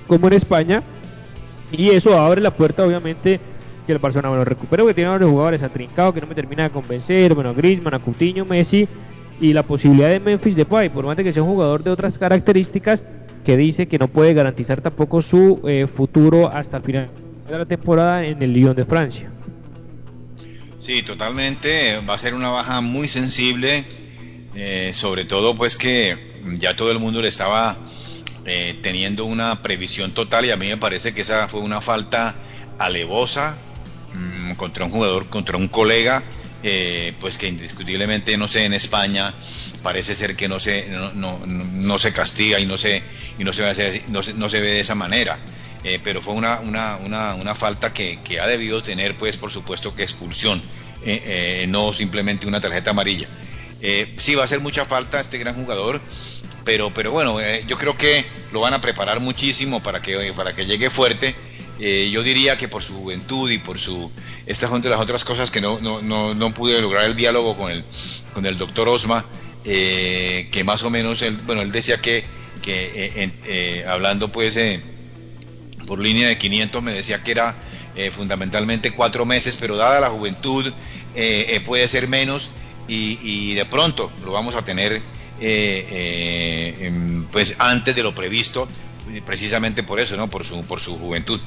como 0.07 0.29
en 0.29 0.35
España 0.35 0.81
y 1.73 1.89
eso 1.89 2.17
abre 2.17 2.41
la 2.41 2.53
puerta 2.53 2.87
obviamente 2.87 3.41
que 3.85 3.91
el 3.91 3.99
Barcelona 3.99 4.29
bueno 4.29 4.45
recupero 4.45 4.87
que 4.87 4.95
tiene 4.95 5.11
varios 5.11 5.29
jugadores 5.29 5.65
atrincado 5.65 6.15
que 6.15 6.21
no 6.21 6.29
me 6.29 6.37
termina 6.37 6.63
de 6.63 6.71
convencer 6.71 7.35
bueno 7.35 7.51
a 7.51 7.53
Griezmann 7.53 7.95
a 7.95 7.99
Coutinho 7.99 8.45
Messi 8.45 8.87
y 9.41 9.53
la 9.53 9.65
posibilidad 9.65 10.11
de 10.11 10.21
Memphis 10.21 10.55
Depay, 10.55 10.91
por 10.91 11.05
más 11.05 11.17
de 11.17 11.25
que 11.25 11.33
sea 11.33 11.43
un 11.43 11.49
jugador 11.49 11.83
de 11.83 11.91
otras 11.91 12.19
características, 12.19 13.03
que 13.45 13.57
dice 13.57 13.89
que 13.89 13.99
no 13.99 14.07
puede 14.07 14.35
garantizar 14.35 14.83
tampoco 14.83 15.23
su 15.23 15.63
eh, 15.67 15.87
futuro 15.87 16.49
hasta 16.49 16.77
el 16.77 16.83
final 16.83 17.09
de 17.49 17.59
la 17.59 17.65
temporada 17.65 18.25
en 18.25 18.43
el 18.43 18.53
Lyon 18.53 18.77
de 18.77 18.85
Francia. 18.85 19.31
Sí, 20.81 21.03
totalmente. 21.03 22.01
Va 22.09 22.15
a 22.15 22.19
ser 22.19 22.33
una 22.33 22.49
baja 22.49 22.81
muy 22.81 23.07
sensible, 23.07 23.85
eh, 24.55 24.93
sobre 24.95 25.27
todo 25.27 25.55
pues 25.55 25.77
que 25.77 26.17
ya 26.59 26.75
todo 26.75 26.91
el 26.91 26.99
mundo 26.99 27.21
le 27.21 27.29
estaba 27.29 27.77
eh, 28.47 28.79
teniendo 28.83 29.27
una 29.27 29.61
previsión 29.61 30.13
total 30.13 30.47
y 30.47 30.53
a 30.53 30.57
mí 30.57 30.69
me 30.69 30.79
parece 30.79 31.13
que 31.13 31.21
esa 31.21 31.49
fue 31.49 31.61
una 31.61 31.83
falta 31.83 32.35
alevosa 32.79 33.59
mm, 34.15 34.55
contra 34.55 34.87
un 34.87 34.91
jugador, 34.91 35.29
contra 35.29 35.59
un 35.59 35.69
colega, 35.69 36.25
pues 37.21 37.37
que 37.37 37.49
indiscutiblemente, 37.49 38.39
no 38.39 38.49
sé, 38.49 38.65
en 38.65 38.73
España 38.73 39.35
parece 39.83 40.15
ser 40.15 40.35
que 40.35 40.49
no 40.49 40.59
se, 40.59 40.89
no, 41.15 41.41
no, 41.47 41.99
se 41.99 42.15
castiga 42.15 42.59
y 42.59 42.65
no 42.65 42.79
se, 42.79 43.03
y 43.39 43.45
no 43.45 43.53
se, 43.53 43.63
ve, 43.63 44.03
no 44.09 44.23
se, 44.23 44.33
no 44.33 44.49
se 44.49 44.61
ve 44.61 44.69
de 44.69 44.81
esa 44.81 44.95
manera. 44.95 45.39
Eh, 45.83 45.99
pero 46.03 46.21
fue 46.21 46.35
una, 46.35 46.61
una, 46.61 46.97
una, 46.97 47.35
una 47.35 47.55
falta 47.55 47.93
que, 47.93 48.19
que, 48.23 48.39
ha 48.39 48.47
debido 48.47 48.83
tener, 48.83 49.17
pues 49.17 49.37
por 49.37 49.51
supuesto 49.51 49.95
que 49.95 50.03
expulsión, 50.03 50.63
eh, 51.05 51.63
eh, 51.63 51.67
no 51.69 51.93
simplemente 51.93 52.47
una 52.47 52.61
tarjeta 52.61 52.91
amarilla. 52.91 53.29
sí 54.17 54.35
va 54.35 54.43
a 54.43 54.45
hacer 54.45 54.61
mucha 54.61 54.85
falta 54.85 55.21
este 55.21 55.39
gran 55.39 55.55
jugador, 55.55 56.03
pero, 56.65 56.93
pero 56.93 57.13
bueno, 57.13 57.39
yo 57.67 57.77
creo 57.79 57.97
que 57.97 58.27
lo 58.53 58.61
van 58.61 58.75
a 58.75 58.81
preparar 58.83 59.21
muchísimo 59.21 59.83
para 59.83 60.03
que, 60.03 60.35
para 60.35 60.55
que 60.55 60.67
llegue 60.67 60.91
fuerte. 60.91 61.35
yo 61.79 62.23
diría 62.23 62.59
que 62.59 62.69
por 62.69 62.83
su 62.83 62.93
juventud 62.93 63.51
y 63.51 63.57
por 63.57 63.79
su 63.79 64.13
estas 64.45 64.69
son 64.69 64.83
de 64.83 64.91
las 64.91 65.01
otras 65.01 65.25
cosas 65.25 65.51
que 65.51 65.63
no, 65.63 65.81
no, 65.81 66.03
no, 66.03 66.35
no 66.35 66.53
pude 66.53 66.79
lograr 66.83 67.05
el 67.05 67.17
diálogo 67.17 67.57
con 67.57 67.73
el, 67.73 67.85
con 68.35 68.45
el 68.45 68.59
doctor 68.59 68.87
Osma, 68.87 69.25
que 69.65 70.63
más 70.63 70.83
o 70.83 70.91
menos, 70.91 71.23
él, 71.23 71.39
bueno, 71.47 71.63
él 71.63 71.73
decía 71.73 71.97
que, 72.03 72.25
que 72.61 73.83
hablando 73.89 74.29
pues 74.29 74.59
por 75.91 75.99
línea 75.99 76.29
de 76.29 76.39
500 76.39 76.85
me 76.85 76.95
decía 76.95 77.21
que 77.25 77.33
era 77.33 77.57
fundamentalmente 78.13 78.93
cuatro 78.93 79.25
meses, 79.25 79.57
pero 79.59 79.77
dada 79.77 79.99
la 79.99 80.09
juventud 80.09 80.73
puede 81.65 81.89
ser 81.89 82.07
menos 82.07 82.51
y, 82.87 83.55
de 83.55 83.65
pronto 83.65 84.13
lo 84.25 84.31
vamos 84.31 84.55
a 84.55 84.63
tener 84.63 85.03
pues 87.33 87.57
antes 87.59 87.97
de 87.97 88.05
lo 88.05 88.15
previsto, 88.15 88.69
precisamente 89.27 89.83
por 89.83 89.99
eso, 89.99 90.17
¿no? 90.17 90.31
Por 90.31 90.47
su, 90.47 90.65
por 90.65 90.81
su 90.81 90.97
juventud. 90.97 91.41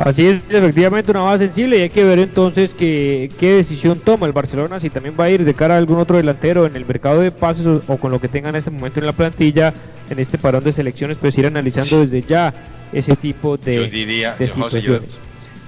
Así 0.00 0.26
es, 0.26 0.42
efectivamente 0.48 1.10
una 1.10 1.22
base 1.22 1.46
sensible 1.46 1.78
y 1.78 1.82
hay 1.82 1.90
que 1.90 2.04
ver 2.04 2.20
entonces 2.20 2.72
qué 2.72 3.28
decisión 3.40 3.98
toma 3.98 4.26
el 4.26 4.32
Barcelona, 4.32 4.78
si 4.78 4.90
también 4.90 5.16
va 5.18 5.24
a 5.24 5.30
ir 5.30 5.44
de 5.44 5.54
cara 5.54 5.74
a 5.74 5.78
algún 5.78 5.98
otro 5.98 6.16
delantero 6.16 6.66
en 6.66 6.76
el 6.76 6.86
mercado 6.86 7.20
de 7.20 7.32
pases 7.32 7.66
o, 7.66 7.96
con 7.98 8.12
lo 8.12 8.20
que 8.20 8.28
tengan 8.28 8.54
en 8.54 8.60
ese 8.60 8.70
momento 8.70 9.00
en 9.00 9.06
la 9.06 9.12
plantilla 9.12 9.74
en 10.08 10.18
este 10.20 10.38
parón 10.38 10.62
de 10.62 10.72
selecciones, 10.72 11.18
pues 11.20 11.36
ir 11.36 11.46
analizando 11.46 12.06
desde 12.06 12.22
ya 12.22 12.54
ese 12.92 13.16
tipo 13.16 13.56
de, 13.56 13.74
yo 13.74 13.86
diría, 13.86 14.36
yo, 14.38 15.00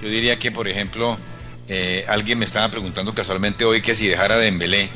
diría 0.01 0.39
que, 0.39 0.49
por 0.49 0.67
ejemplo, 0.67 1.17
eh, 1.67 2.05
alguien 2.07 2.39
me 2.39 2.45
estaba 2.45 2.69
preguntando 2.69 3.13
casualmente 3.13 3.65
hoy 3.65 3.81
que 3.81 3.93
si 3.95 4.07
dejara 4.07 4.37
de 4.37 4.45
Dembélé 4.45 4.89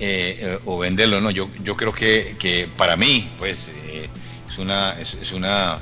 eh, 0.00 0.58
o 0.64 0.78
venderlo, 0.78 1.20
no, 1.20 1.30
yo, 1.30 1.48
yo 1.62 1.76
creo 1.76 1.92
que, 1.92 2.34
que 2.40 2.68
para 2.76 2.96
mí, 2.96 3.30
pues, 3.38 3.72
eh, 3.86 4.08
es 4.48 4.58
una, 4.58 5.00
es 5.00 5.32
una 5.32 5.80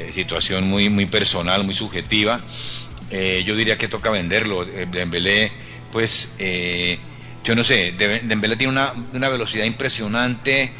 eh, 0.00 0.12
situación 0.12 0.66
muy, 0.66 0.88
muy 0.88 1.06
personal, 1.06 1.64
muy 1.64 1.74
subjetiva. 1.74 2.40
Eh, 3.10 3.42
yo 3.44 3.54
diría 3.54 3.76
que 3.76 3.88
toca 3.88 4.10
venderlo. 4.10 4.62
Eh, 4.64 4.86
Dembélé, 4.90 5.52
pues, 5.92 6.36
yo 7.42 7.54
no 7.54 7.64
sé, 7.64 7.92
Dembélé 7.92 8.56
tiene 8.56 8.72
una, 8.72 8.92
una 9.12 9.28
velocidad 9.28 9.64
impresionante, 9.64 10.72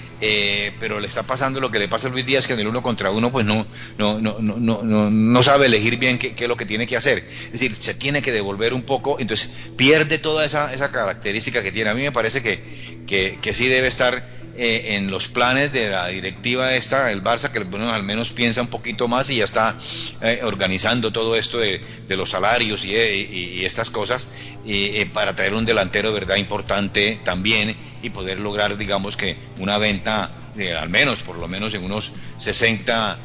pero 0.78 1.00
le 1.00 1.08
está 1.08 1.22
pasando 1.22 1.60
lo 1.60 1.70
que 1.70 1.78
le 1.78 1.88
pasa 1.88 2.08
a 2.08 2.10
Luis 2.10 2.26
Díaz, 2.26 2.46
que 2.46 2.52
en 2.52 2.60
el 2.60 2.68
uno 2.68 2.82
contra 2.82 3.10
uno, 3.10 3.32
pues 3.32 3.44
no, 3.44 3.66
no, 3.98 4.20
no, 4.20 4.36
no, 4.40 4.58
no, 4.58 5.10
no 5.10 5.42
sabe 5.42 5.66
elegir 5.66 5.98
bien 5.98 6.18
qué, 6.18 6.34
qué, 6.34 6.44
es 6.44 6.48
lo 6.48 6.56
que 6.56 6.66
tiene 6.66 6.86
que 6.86 6.96
hacer. 6.96 7.26
Es 7.46 7.52
decir, 7.52 7.74
se 7.74 7.94
tiene 7.94 8.22
que 8.22 8.30
devolver 8.30 8.72
un 8.72 8.82
poco, 8.82 9.18
entonces 9.18 9.70
pierde 9.76 10.18
toda 10.18 10.44
esa, 10.44 10.72
esa 10.72 10.92
característica 10.92 11.62
que 11.62 11.72
tiene. 11.72 11.90
A 11.90 11.94
mí 11.94 12.02
me 12.02 12.12
parece 12.12 12.42
que, 12.42 12.62
que, 13.06 13.38
que 13.42 13.52
sí 13.54 13.66
debe 13.66 13.88
estar 13.88 14.39
eh, 14.56 14.96
en 14.96 15.10
los 15.10 15.28
planes 15.28 15.72
de 15.72 15.90
la 15.90 16.08
directiva 16.08 16.74
esta, 16.74 17.12
el 17.12 17.22
Barça, 17.22 17.50
que 17.50 17.60
bueno, 17.60 17.92
al 17.92 18.02
menos 18.02 18.30
piensa 18.30 18.60
un 18.60 18.66
poquito 18.68 19.06
más 19.06 19.30
y 19.30 19.36
ya 19.36 19.44
está 19.44 19.76
eh, 20.22 20.40
organizando 20.42 21.12
todo 21.12 21.36
esto 21.36 21.58
de, 21.58 21.80
los 22.08 22.30
salarios 22.30 22.84
y, 22.84 22.94
y, 22.94 23.64
estas 23.64 23.90
cosas 23.90 24.28
eh, 24.66 25.08
para 25.14 25.34
traer 25.36 25.54
un 25.54 25.64
delantero 25.64 26.08
de 26.08 26.20
verdad 26.20 26.36
importante 26.36 27.20
también 27.24 27.76
y 28.02 28.10
poder 28.10 28.40
lograr, 28.40 28.76
digamos 28.76 29.16
que 29.16 29.36
una 29.58 29.78
venta 29.78 30.30
al 30.78 30.88
menos, 30.88 31.22
por 31.22 31.38
lo 31.38 31.46
menos 31.46 31.72
en 31.74 31.84
unos 31.84 32.12
60 32.38 33.18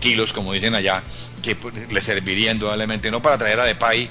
kilos, 0.00 0.32
como 0.32 0.52
dicen 0.52 0.74
allá, 0.74 1.02
que 1.42 1.54
pues, 1.54 1.74
le 1.90 2.02
serviría 2.02 2.50
indudablemente 2.52 3.10
no 3.10 3.22
para 3.22 3.38
traer 3.38 3.60
a 3.60 3.64
Depay, 3.64 4.10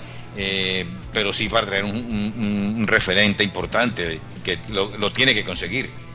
pero 1.14 1.34
sí 1.34 1.50
para 1.50 1.68
traer 1.68 1.84
un, 1.84 2.86
referente 2.88 3.44
importante 3.44 4.20
que 4.44 4.58
lo 4.70 5.12
tiene 5.12 5.34
que 5.34 5.44
conseguir. 5.44 6.09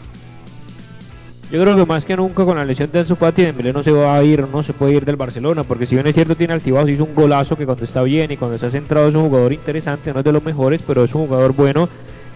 Yo 1.51 1.61
creo 1.61 1.77
que 1.77 1.87
más 1.87 2.05
que 2.05 2.17
nunca 2.17 2.45
con 2.45 2.57
la 2.57 2.65
lesión 2.65 2.91
de 2.91 3.01
Ansu 3.01 3.17
Fati 3.17 3.43
Dembélé 3.43 3.73
no 3.73 3.83
se 3.83 3.93
va 3.93 4.17
a 4.17 4.25
ir, 4.25 4.49
no 4.49 4.63
se 4.63 4.73
puede 4.73 4.95
ir 4.95 5.05
del 5.05 5.17
Barcelona, 5.17 5.63
porque 5.63 5.87
si 5.87 5.95
bien 5.95 6.07
es 6.07 6.15
cierto 6.15 6.37
tiene 6.37 6.55
altibajos, 6.55 6.91
hizo 6.91 7.05
un 7.05 7.15
golazo 7.15 7.57
que 7.57 7.67
cuando 7.67 7.85
está 7.85 8.03
bien 8.03 8.31
y 8.33 8.37
cuando 8.37 8.57
está 8.57 8.71
centrado 8.71 9.09
es 9.09 9.15
un 9.15 9.29
jugador 9.29 9.53
interesante, 9.53 10.13
no 10.13 10.21
es 10.21 10.25
de 10.25 10.33
los 10.33 10.43
mejores, 10.43 10.83
pero 10.87 11.05
es 11.05 11.15
un 11.15 11.27
jugador 11.27 11.53
bueno 11.53 11.89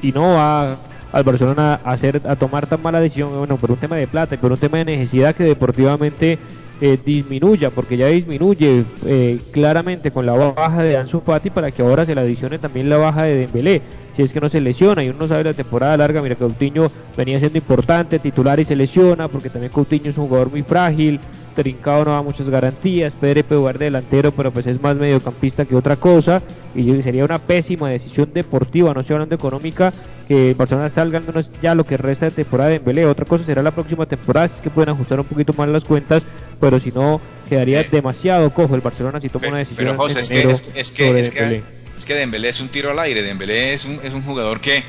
y 0.03 0.13
no 0.13 0.35
va 0.35 0.77
al 1.11 1.25
Barcelona 1.25 1.81
a 1.83 1.93
hacer 1.93 2.21
a 2.29 2.37
tomar 2.37 2.67
tan 2.67 2.83
mala 2.83 3.01
decisión, 3.01 3.37
bueno, 3.37 3.57
por 3.57 3.71
un 3.73 3.79
tema 3.79 3.97
de 3.97 4.07
plata 4.07 4.35
y 4.35 4.39
por 4.39 4.53
un 4.53 4.59
tema 4.59 4.79
de 4.79 4.85
necesidad 4.85 5.35
que 5.35 5.45
deportivamente 5.45 6.39
eh, 6.81 6.99
disminuya, 7.05 7.71
porque 7.71 7.97
ya 7.97 8.07
disminuye 8.07 8.85
eh, 9.07 9.39
claramente 9.51 10.11
con 10.11 10.27
la 10.27 10.35
baja 10.35 10.83
de 10.83 10.97
Ansu 10.97 11.21
Fati 11.21 11.51
para 11.51 11.71
que 11.71 11.83
ahora 11.83 12.05
se 12.05 12.15
le 12.15 12.21
adicione 12.21 12.59
también 12.59 12.89
la 12.89 12.99
baja 12.99 13.25
de 13.25 13.35
Dembélé 13.35 13.83
si 14.19 14.25
es 14.25 14.33
que 14.33 14.41
no 14.41 14.49
se 14.49 14.61
lesiona 14.61 15.05
y 15.05 15.11
uno 15.11 15.21
no 15.21 15.29
sabe 15.29 15.45
la 15.45 15.53
temporada 15.53 15.97
larga, 15.97 16.21
mira 16.21 16.35
Coutinho 16.35 16.91
venía 17.17 17.39
siendo 17.39 17.57
importante, 17.57 18.19
titular 18.19 18.59
y 18.59 18.65
se 18.65 18.75
lesiona, 18.75 19.29
porque 19.29 19.49
también 19.49 19.71
Coutinho 19.73 20.11
es 20.11 20.19
un 20.19 20.27
jugador 20.27 20.51
muy 20.51 20.63
frágil, 20.63 21.21
Trincado 21.55 22.05
no 22.05 22.11
da 22.11 22.23
muchas 22.23 22.49
garantías, 22.49 23.15
Pedro 23.15 23.45
puede 23.45 23.61
jugar 23.61 23.79
de 23.79 23.85
delantero, 23.85 24.33
pero 24.33 24.51
pues 24.51 24.67
es 24.67 24.83
más 24.83 24.97
mediocampista 24.97 25.65
que 25.67 25.77
otra 25.77 25.95
cosa, 25.95 26.43
y 26.75 27.01
sería 27.01 27.25
una 27.25 27.39
pésima 27.39 27.91
decisión 27.91 28.33
deportiva, 28.35 28.93
no 28.93 29.03
estoy 29.03 29.15
hablando 29.15 29.37
económica, 29.37 29.93
que 30.27 30.53
Barcelona 30.59 30.89
salga 30.89 31.23
ya 31.63 31.77
lo 31.77 31.85
que 31.85 31.97
resta 31.97 32.27
de 32.27 32.33
temporada 32.33 32.71
de 32.71 32.77
Embelé, 32.77 33.07
otra 33.07 33.25
cosa 33.25 33.45
será 33.45 33.63
la 33.63 33.71
próxima 33.71 34.05
temporada, 34.07 34.49
si 34.49 34.55
es 34.55 34.61
que 34.61 34.71
pueden 34.71 34.91
ajustar 34.91 35.21
un 35.21 35.27
poquito 35.27 35.53
más 35.57 35.69
las 35.69 35.85
cuentas, 35.85 36.27
pero 36.61 36.81
si 36.81 36.93
no, 36.93 37.21
quedaría 37.49 37.83
demasiado 37.85 38.53
cojo 38.53 38.75
el 38.75 38.81
Barcelona 38.81 39.21
si 39.21 39.29
toma 39.29 39.49
una 39.49 39.59
decisión 39.59 39.87
pero, 39.87 39.97
José, 39.97 40.21
es 40.21 40.29
que, 40.29 40.43
es, 40.51 40.61
que, 40.91 41.21
es 41.97 42.05
que 42.05 42.15
Dembélé. 42.15 42.49
es 42.49 42.61
un 42.61 42.69
tiro 42.69 42.91
al 42.91 42.99
aire, 42.99 43.23
Dembélé 43.23 43.75
es 43.75 43.85
un, 43.85 44.01
es 44.03 44.13
un 44.13 44.23
jugador 44.23 44.61
que, 44.61 44.83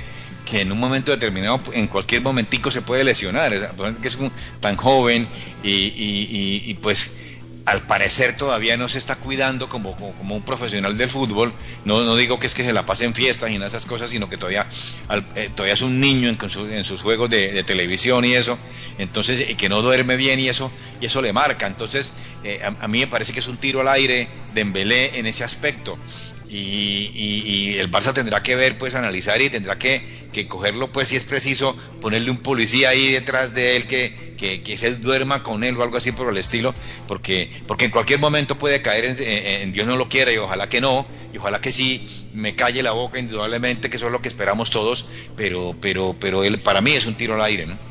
que 0.45 0.61
en 0.61 0.71
un 0.71 0.79
momento 0.79 1.11
determinado, 1.11 1.61
en 1.73 1.87
cualquier 1.87 2.21
momentico 2.21 2.71
se 2.71 2.81
puede 2.81 3.03
lesionar, 3.03 3.75
que 4.01 4.07
es 4.07 4.17
tan 4.59 4.75
joven 4.75 5.27
y, 5.63 5.69
y, 5.69 6.63
y, 6.65 6.73
pues 6.75 7.17
al 7.69 7.81
parecer 7.81 8.35
todavía 8.35 8.77
no 8.77 8.89
se 8.89 8.97
está 8.97 9.15
cuidando 9.15 9.69
como, 9.69 9.91
un 9.91 10.41
profesional 10.41 10.97
del 10.97 11.07
fútbol, 11.07 11.53
no, 11.85 12.15
digo 12.15 12.39
que 12.39 12.47
es 12.47 12.55
que 12.55 12.63
se 12.63 12.73
la 12.73 12.87
pase 12.87 13.05
en 13.05 13.13
fiestas 13.13 13.51
y 13.51 13.55
en 13.55 13.63
esas 13.63 13.85
cosas, 13.85 14.09
sino 14.09 14.27
que 14.27 14.37
todavía, 14.37 14.67
eh, 15.35 15.51
todavía 15.53 15.75
es 15.75 15.83
un 15.83 15.99
niño 15.99 16.29
en, 16.29 16.37
en 16.71 16.83
sus 16.83 17.01
juegos 17.01 17.29
de, 17.29 17.63
televisión 17.63 18.25
y 18.25 18.33
eso, 18.33 18.57
entonces 18.97 19.55
que 19.55 19.69
no 19.69 19.83
duerme 19.83 20.15
bien 20.15 20.39
y 20.39 20.49
eso, 20.49 20.71
y 20.99 21.05
eso 21.05 21.21
le 21.21 21.31
marca, 21.31 21.67
entonces 21.67 22.13
eh, 22.43 22.59
a, 22.63 22.83
a, 22.83 22.87
mí 22.87 23.01
me 23.01 23.07
parece 23.07 23.33
que 23.33 23.39
es 23.39 23.47
un 23.47 23.57
tiro 23.57 23.81
al 23.81 23.87
aire 23.89 24.27
de 24.55 24.61
Embelé 24.61 25.19
en 25.19 25.27
ese 25.27 25.43
aspecto, 25.43 25.99
y, 26.49 27.77
el 27.77 27.91
Barça 27.91 28.13
tendrá 28.13 28.41
que 28.41 28.55
ver, 28.55 28.77
pues 28.77 28.95
analizar 28.95 29.41
y 29.41 29.49
tendrá 29.49 29.77
que, 29.77 30.01
cogerlo, 30.47 30.91
pues 30.91 31.09
si 31.09 31.15
es 31.15 31.23
preciso, 31.23 31.75
ponerle 32.01 32.31
un 32.31 32.37
policía 32.37 32.89
ahí 32.89 33.11
detrás 33.11 33.53
de 33.53 33.75
él 33.75 33.87
que, 33.87 34.33
que, 34.37 34.77
se 34.77 34.95
duerma 34.95 35.43
con 35.43 35.63
él 35.63 35.77
o 35.77 35.83
algo 35.83 35.97
así 35.97 36.11
por 36.11 36.29
el 36.29 36.37
estilo, 36.37 36.73
porque, 37.07 37.51
porque 37.67 37.85
en 37.85 37.91
cualquier 37.91 38.19
momento 38.19 38.57
puede 38.57 38.81
caer 38.81 39.15
en, 39.19 39.71
Dios 39.71 39.85
no 39.85 39.95
lo 39.95 40.09
quiera 40.09 40.31
y 40.31 40.37
ojalá 40.37 40.69
que 40.69 40.81
no, 40.81 41.05
y 41.33 41.37
ojalá 41.37 41.61
que 41.61 41.71
sí 41.71 42.27
me 42.33 42.55
calle 42.55 42.83
la 42.83 42.91
boca 42.91 43.19
indudablemente, 43.19 43.89
que 43.89 43.97
eso 43.97 44.07
es 44.07 44.11
lo 44.11 44.21
que 44.21 44.29
esperamos 44.29 44.71
todos, 44.71 45.05
pero, 45.35 45.75
pero, 45.79 46.15
pero 46.19 46.43
él 46.43 46.61
para 46.61 46.81
mí 46.81 46.91
es 46.91 47.05
un 47.05 47.15
tiro 47.15 47.35
al 47.35 47.41
aire, 47.41 47.65
¿no? 47.65 47.88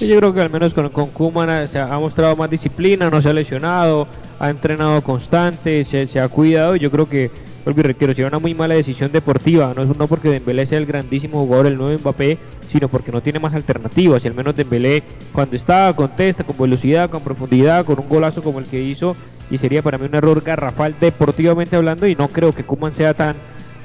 Yo 0.00 0.16
creo 0.18 0.34
que 0.34 0.40
al 0.40 0.50
menos 0.50 0.74
con, 0.74 0.88
con 0.90 1.10
Kuman 1.10 1.66
se 1.68 1.78
ha 1.78 1.98
mostrado 1.98 2.36
más 2.36 2.50
disciplina, 2.50 3.08
no 3.08 3.20
se 3.20 3.28
ha 3.28 3.32
lesionado, 3.32 4.06
ha 4.38 4.50
entrenado 4.50 5.02
constante, 5.02 5.84
se, 5.84 6.20
ha 6.20 6.28
cuidado. 6.28 6.76
Yo 6.76 6.90
creo 6.90 7.08
que, 7.08 7.30
vuelvo 7.64 7.80
y 7.80 7.84
requiero, 7.84 8.12
sería 8.12 8.28
una 8.28 8.38
muy 8.38 8.54
mala 8.54 8.74
decisión 8.74 9.10
deportiva. 9.12 9.72
No 9.74 9.82
es 9.82 9.96
no 9.96 10.06
porque 10.06 10.28
Dembélé 10.28 10.66
sea 10.66 10.78
el 10.78 10.86
grandísimo 10.86 11.44
jugador, 11.44 11.66
el 11.66 11.78
nuevo 11.78 11.98
Mbappé, 11.98 12.38
sino 12.68 12.88
porque 12.88 13.12
no 13.12 13.22
tiene 13.22 13.38
más 13.38 13.54
alternativas. 13.54 14.24
Y 14.24 14.28
al 14.28 14.34
menos 14.34 14.56
Dembélé, 14.56 15.02
cuando 15.32 15.56
está, 15.56 15.92
contesta 15.94 16.44
con 16.44 16.58
velocidad, 16.58 17.08
con 17.08 17.22
profundidad, 17.22 17.84
con 17.84 17.98
un 17.98 18.08
golazo 18.08 18.42
como 18.42 18.58
el 18.58 18.66
que 18.66 18.82
hizo. 18.82 19.16
Y 19.50 19.58
sería 19.58 19.82
para 19.82 19.96
mí 19.96 20.06
un 20.06 20.14
error 20.14 20.42
garrafal 20.42 20.96
deportivamente 21.00 21.76
hablando. 21.76 22.06
Y 22.06 22.14
no 22.14 22.28
creo 22.28 22.52
que 22.52 22.64
Kuman 22.64 22.92
sea 22.92 23.14
tan 23.14 23.36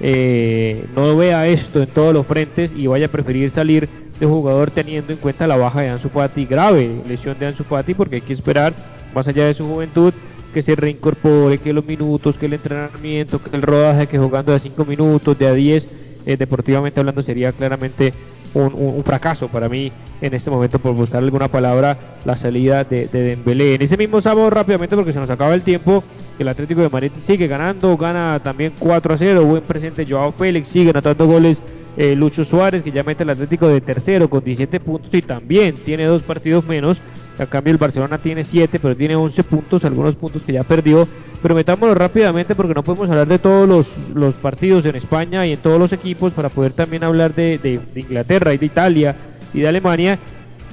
eh, 0.04 0.88
no 0.96 1.16
vea 1.16 1.48
esto 1.48 1.84
en 1.84 1.88
todos 1.88 2.12
los 2.12 2.26
frentes 2.26 2.74
y 2.76 2.88
vaya 2.88 3.06
a 3.06 3.10
preferir 3.10 3.52
salir 3.52 3.88
de 4.22 4.28
jugador 4.28 4.70
teniendo 4.70 5.12
en 5.12 5.18
cuenta 5.18 5.48
la 5.48 5.58
baja 5.58 5.82
de 5.82 5.90
Ansu 5.90 6.08
Fati, 6.08 6.46
grave 6.46 7.02
lesión 7.08 7.36
de 7.40 7.48
Ansu 7.48 7.64
Fati, 7.64 7.96
porque 7.96 8.18
hay 8.18 8.22
que 8.22 8.34
esperar, 8.34 8.72
más 9.16 9.28
allá 9.28 9.48
de 9.48 9.56
su 9.56 9.68
juventud, 9.68 10.14
que 10.54 10.62
se 10.62 10.76
reincorpore, 10.76 11.58
que 11.58 11.74
los 11.74 11.84
minutos, 11.84 12.38
que 12.38 12.46
el 12.46 12.54
entrenamiento, 12.54 13.42
que 13.42 13.56
el 13.56 13.64
rodaje, 13.64 14.06
que 14.06 14.20
jugando 14.20 14.54
de 14.54 14.60
5 14.60 14.86
minutos, 14.86 15.40
de 15.40 15.48
a 15.48 15.54
10, 15.54 15.88
eh, 16.28 16.38
deportivamente 16.38 17.00
hablando, 17.00 17.24
sería 17.24 17.52
claramente 17.52 18.14
un, 18.54 19.02
fracaso 19.04 19.48
para 19.48 19.68
mí 19.68 19.92
en 20.22 20.34
este 20.36 20.52
momento 20.52 20.78
por 20.78 20.94
buscar 20.94 21.24
alguna 21.24 21.48
palabra 21.48 21.98
la 22.24 22.38
salida 22.38 22.84
de, 22.84 23.08
de 23.08 23.24
Dembélé. 23.24 23.74
En 23.74 23.82
ese 23.82 23.98
mismo 23.98 24.22
sábado 24.22 24.52
rápidamente 24.52 24.96
porque 24.96 25.14
se 25.14 25.20
nos 25.20 25.32
acaba 25.32 25.56
el 25.56 25.64
tiempo, 25.64 26.04
el 26.38 26.48
Atlético 26.48 26.82
de 26.82 26.90
Madrid 26.90 27.12
sigue 27.18 27.48
ganando, 27.48 27.98
gana 27.98 28.40
también 28.44 28.74
4 28.78 29.14
a 29.16 29.18
0, 29.18 29.46
buen 29.46 29.64
presente 29.64 30.06
Joao 30.08 30.32
Félix, 30.34 30.68
sigue 30.68 30.92
anotando 30.92 31.26
goles 31.26 31.64
eh, 31.98 32.16
Lucho 32.16 32.44
Suárez 32.44 32.84
que 32.84 32.92
ya 32.92 33.04
mete 33.04 33.24
el 33.24 33.30
Atlético 33.30 33.68
de 33.68 33.82
tercero 33.82 34.30
con 34.30 34.44
17 34.44 34.80
puntos 34.80 35.14
y 35.14 35.22
también 35.22 35.76
tiene 35.76 36.06
dos 36.06 36.24
partidos 36.24 36.66
menos. 36.66 37.00
A 37.40 37.46
cambio 37.46 37.72
el 37.72 37.78
Barcelona 37.78 38.18
tiene 38.20 38.44
7 38.44 38.80
pero 38.80 38.96
tiene 38.96 39.16
11 39.16 39.44
puntos, 39.44 39.84
algunos 39.86 40.16
puntos 40.16 40.42
que 40.44 40.54
ya 40.54 40.64
perdió. 40.64 41.08
Pero 41.42 41.56
metámonos 41.56 41.98
rápidamente 41.98 42.54
porque 42.54 42.74
no 42.74 42.84
podemos 42.84 43.10
hablar 43.10 43.28
de 43.28 43.40
todos 43.40 43.68
los, 44.14 44.36
partidos 44.36 44.86
en 44.86 44.96
España 44.96 45.46
y 45.48 45.54
en 45.54 45.60
todos 45.60 45.80
los 45.80 45.92
equipos 45.92 46.34
para 46.34 46.50
poder 46.50 46.74
también 46.74 47.04
hablar 47.04 47.34
de, 47.34 47.58
de 47.58 47.80
Inglaterra 48.00 48.54
y 48.54 48.58
de 48.58 48.66
Italia 48.68 49.16
y 49.54 49.62
de 49.62 49.68
Alemania. 49.68 50.20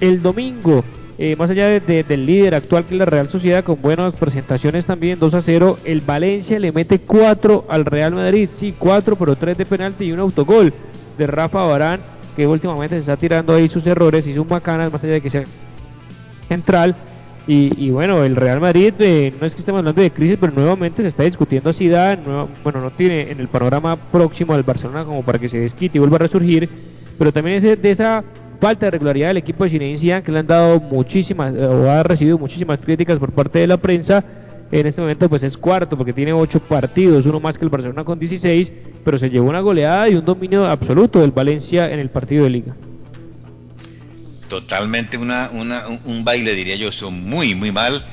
El 0.01 0.21
domingo 0.21 0.85
eh, 1.21 1.35
más 1.35 1.51
allá 1.51 1.81
del 1.81 2.27
líder 2.27 2.55
actual 2.55 2.85
que 2.85 2.95
es 2.95 2.99
la 2.99 3.05
Real 3.05 3.29
Sociedad, 3.29 3.64
con 3.64 3.83
buenas 3.83 4.14
presentaciones 4.14 4.87
también, 4.87 5.19
2 5.19 5.35
a 5.35 5.43
0, 5.43 5.79
el 5.85 6.01
Valencia 6.01 6.61
le 6.61 6.71
mete 6.71 7.01
4 7.01 7.64
al 7.69 7.85
Real 7.87 8.14
Madrid, 8.14 8.49
sí, 8.53 8.73
4, 8.79 9.16
pero 9.16 9.35
3 9.35 9.59
de 9.59 9.66
penalti 9.66 10.05
y 10.05 10.12
un 10.12 10.21
autogol 10.21 10.73
de 11.19 11.27
Rafa 11.27 11.64
Barán, 11.64 12.01
que 12.37 12.47
últimamente 12.47 12.95
se 12.97 13.01
está 13.01 13.16
tirando 13.16 13.55
ahí 13.55 13.69
sus 13.69 13.87
errores, 13.87 14.27
hizo 14.27 14.43
un 14.43 14.49
bacanas, 14.49 14.93
más 14.93 15.03
allá 15.05 15.14
de 15.14 15.21
que 15.21 15.31
sea 15.31 15.45
central. 16.49 16.95
Y, 17.51 17.89
bueno, 17.89 18.25
el 18.25 18.37
Real 18.37 18.61
Madrid, 18.61 18.93
eh, 18.99 19.33
no 19.41 19.47
es 19.47 19.55
que 19.55 19.61
estemos 19.61 19.79
hablando 19.79 20.03
de 20.03 20.11
crisis, 20.11 20.37
pero 20.39 20.53
nuevamente 20.53 21.01
se 21.01 21.09
está 21.09 21.23
discutiendo 21.23 21.71
así, 21.71 21.89
bueno, 21.89 22.81
no 22.83 22.91
tiene 22.91 23.31
en 23.31 23.41
el 23.41 23.49
panorama 23.49 23.97
próximo 23.97 24.53
al 24.53 24.64
Barcelona 24.64 25.07
como 25.07 25.23
para 25.23 25.39
que 25.39 25.49
se 25.49 25.59
desquite 25.59 25.97
y 25.97 25.99
vuelva 25.99 26.16
a 26.16 26.19
resurgir, 26.19 26.69
pero 27.19 27.33
también 27.33 27.57
es 27.57 27.62
de 27.62 27.91
esa 27.91 28.23
falta 28.61 28.85
de 28.85 28.91
regularidad 28.91 29.29
del 29.29 29.39
equipo 29.39 29.64
de 29.64 29.71
Zinedine 29.71 30.23
que 30.23 30.31
le 30.31 30.41
han 30.41 30.47
dado 30.47 30.79
muchísimas 30.79 31.55
eh, 31.55 31.64
o 31.64 31.89
ha 31.89 32.03
recibido 32.03 32.37
muchísimas 32.37 32.81
críticas 32.81 33.19
por 33.19 33.33
parte 33.33 33.61
de 33.61 33.66
la 33.66 33.79
prensa 33.79 34.23
en 34.71 34.87
este 34.87 35.01
momento 35.01 35.29
pues 35.29 35.43
es 35.43 35.57
cuarto 35.57 35.97
porque 35.97 36.12
tiene 36.12 36.33
ocho 36.33 36.61
partidos, 36.61 37.27
uno 37.27 37.41
más 37.41 37.59
que 37.59 37.64
el 37.64 37.71
Barcelona 37.71 38.05
con 38.05 38.19
16, 38.19 38.73
pero 39.05 39.19
se 39.19 39.31
llevó 39.31 39.49
una 39.49 39.61
goleada 39.61 40.09
y 40.09 40.15
un 40.15 40.25
dominio 40.25 40.67
absoluto 40.67 41.21
del 41.21 41.31
Valencia 41.31 41.91
en 41.91 41.99
el 41.99 42.11
partido 42.11 42.45
de 42.45 42.51
liga. 42.51 42.77
Totalmente 44.49 45.19
una, 45.19 45.51
una 45.53 45.85
un 46.05 46.25
baile 46.25 46.55
diría 46.55 46.77
yo, 46.77 46.89
estuvo 46.89 47.11
muy 47.11 47.55
muy 47.55 47.73
mal 47.73 48.05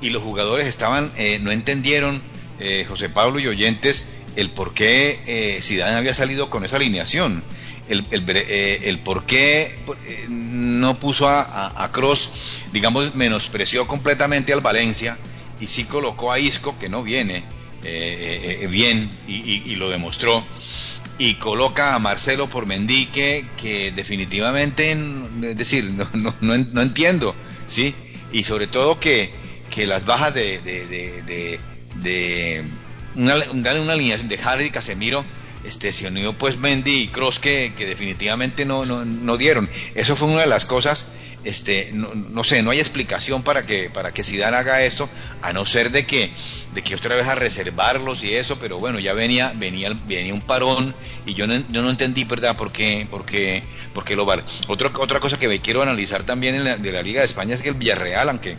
y 0.00 0.10
los 0.10 0.22
jugadores 0.22 0.66
estaban 0.66 1.10
eh, 1.16 1.38
no 1.40 1.52
entendieron 1.52 2.20
eh, 2.60 2.84
José 2.88 3.08
Pablo 3.08 3.38
y 3.38 3.46
oyentes 3.46 4.08
el 4.36 4.50
por 4.50 4.74
qué 4.74 5.20
eh, 5.26 5.58
Zidane 5.62 5.96
había 5.96 6.14
salido 6.14 6.50
con 6.50 6.64
esa 6.64 6.76
alineación 6.76 7.44
el, 7.88 8.04
el, 8.10 8.24
eh, 8.26 9.00
por 9.04 9.26
qué 9.26 9.78
eh, 10.06 10.26
no 10.28 10.98
puso 10.98 11.28
a, 11.28 11.90
Cross, 11.92 12.32
digamos, 12.72 13.14
menospreció 13.14 13.86
completamente 13.86 14.52
al 14.52 14.60
Valencia 14.60 15.18
y 15.60 15.66
sí 15.66 15.84
colocó 15.84 16.32
a 16.32 16.38
Isco, 16.38 16.76
que 16.78 16.88
no 16.88 17.02
viene 17.02 17.44
eh, 17.84 18.66
bien 18.70 19.10
y, 19.26 19.76
lo 19.76 19.90
demostró, 19.90 20.44
y 21.18 21.34
coloca 21.34 21.94
a 21.94 21.98
Marcelo 21.98 22.48
por 22.48 22.66
Mendique, 22.66 23.46
que 23.56 23.92
definitivamente, 23.92 24.96
es 25.42 25.56
decir, 25.56 25.84
no, 25.84 26.08
no, 26.14 26.34
no, 26.40 26.82
entiendo, 26.82 27.34
¿sí? 27.66 27.94
Y 28.32 28.44
sobre 28.44 28.66
todo 28.66 28.98
que, 28.98 29.32
que 29.70 29.86
las 29.86 30.04
bajas 30.04 30.34
de, 30.34 30.60
de, 30.60 30.86
de, 30.86 31.60
de, 32.02 32.64
una, 33.14 33.36
una 33.52 33.92
alineación 33.92 34.28
de 34.28 34.38
Hardy 34.38 34.64
y 34.64 34.70
Casemiro 34.70 35.24
este, 35.64 35.92
se 35.92 36.06
unió 36.06 36.34
pues 36.34 36.58
Mendy 36.58 37.02
y 37.02 37.08
Cross 37.08 37.38
que, 37.40 37.72
que 37.76 37.86
definitivamente 37.86 38.64
no, 38.64 38.84
no, 38.84 39.04
no, 39.04 39.36
dieron. 39.36 39.68
Eso 39.94 40.14
fue 40.14 40.28
una 40.28 40.42
de 40.42 40.46
las 40.46 40.66
cosas, 40.66 41.12
este, 41.44 41.90
no, 41.92 42.14
no, 42.14 42.44
sé, 42.44 42.62
no 42.62 42.70
hay 42.70 42.78
explicación 42.78 43.42
para 43.42 43.64
que, 43.64 43.90
para 43.90 44.12
que 44.12 44.24
Zidane 44.24 44.56
haga 44.56 44.82
esto, 44.84 45.08
a 45.42 45.52
no 45.52 45.66
ser 45.66 45.90
de 45.90 46.06
que, 46.06 46.32
de 46.72 46.82
que 46.82 46.94
otra 46.94 47.16
vez 47.16 47.26
a 47.26 47.34
reservarlos 47.34 48.24
y 48.24 48.34
eso, 48.34 48.58
pero 48.58 48.78
bueno, 48.78 48.98
ya 48.98 49.12
venía, 49.14 49.52
venía, 49.54 49.90
venía 50.06 50.34
un 50.34 50.40
parón 50.40 50.94
y 51.26 51.34
yo 51.34 51.46
no, 51.46 51.54
yo 51.70 51.82
no 51.82 51.90
entendí, 51.90 52.24
¿verdad?, 52.24 52.56
por 52.56 52.72
qué, 52.72 53.06
por 53.10 53.24
qué, 53.24 53.62
por 53.92 54.04
qué 54.04 54.16
lo 54.16 54.24
var. 54.24 54.44
Otra, 54.68 54.90
otra 54.98 55.20
cosa 55.20 55.38
que 55.38 55.48
me 55.48 55.60
quiero 55.60 55.82
analizar 55.82 56.24
también 56.24 56.54
en 56.54 56.64
la, 56.64 56.76
de 56.76 56.92
la 56.92 57.02
Liga 57.02 57.20
de 57.20 57.26
España 57.26 57.54
es 57.54 57.62
que 57.62 57.68
el 57.68 57.74
Villarreal, 57.74 58.28
aunque 58.28 58.56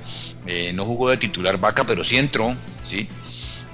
eh, 0.47 0.71
no 0.73 0.85
jugó 0.85 1.09
de 1.09 1.17
titular 1.17 1.59
vaca, 1.59 1.85
pero 1.85 2.03
sí 2.03 2.17
entró, 2.17 2.55
¿sí? 2.83 3.07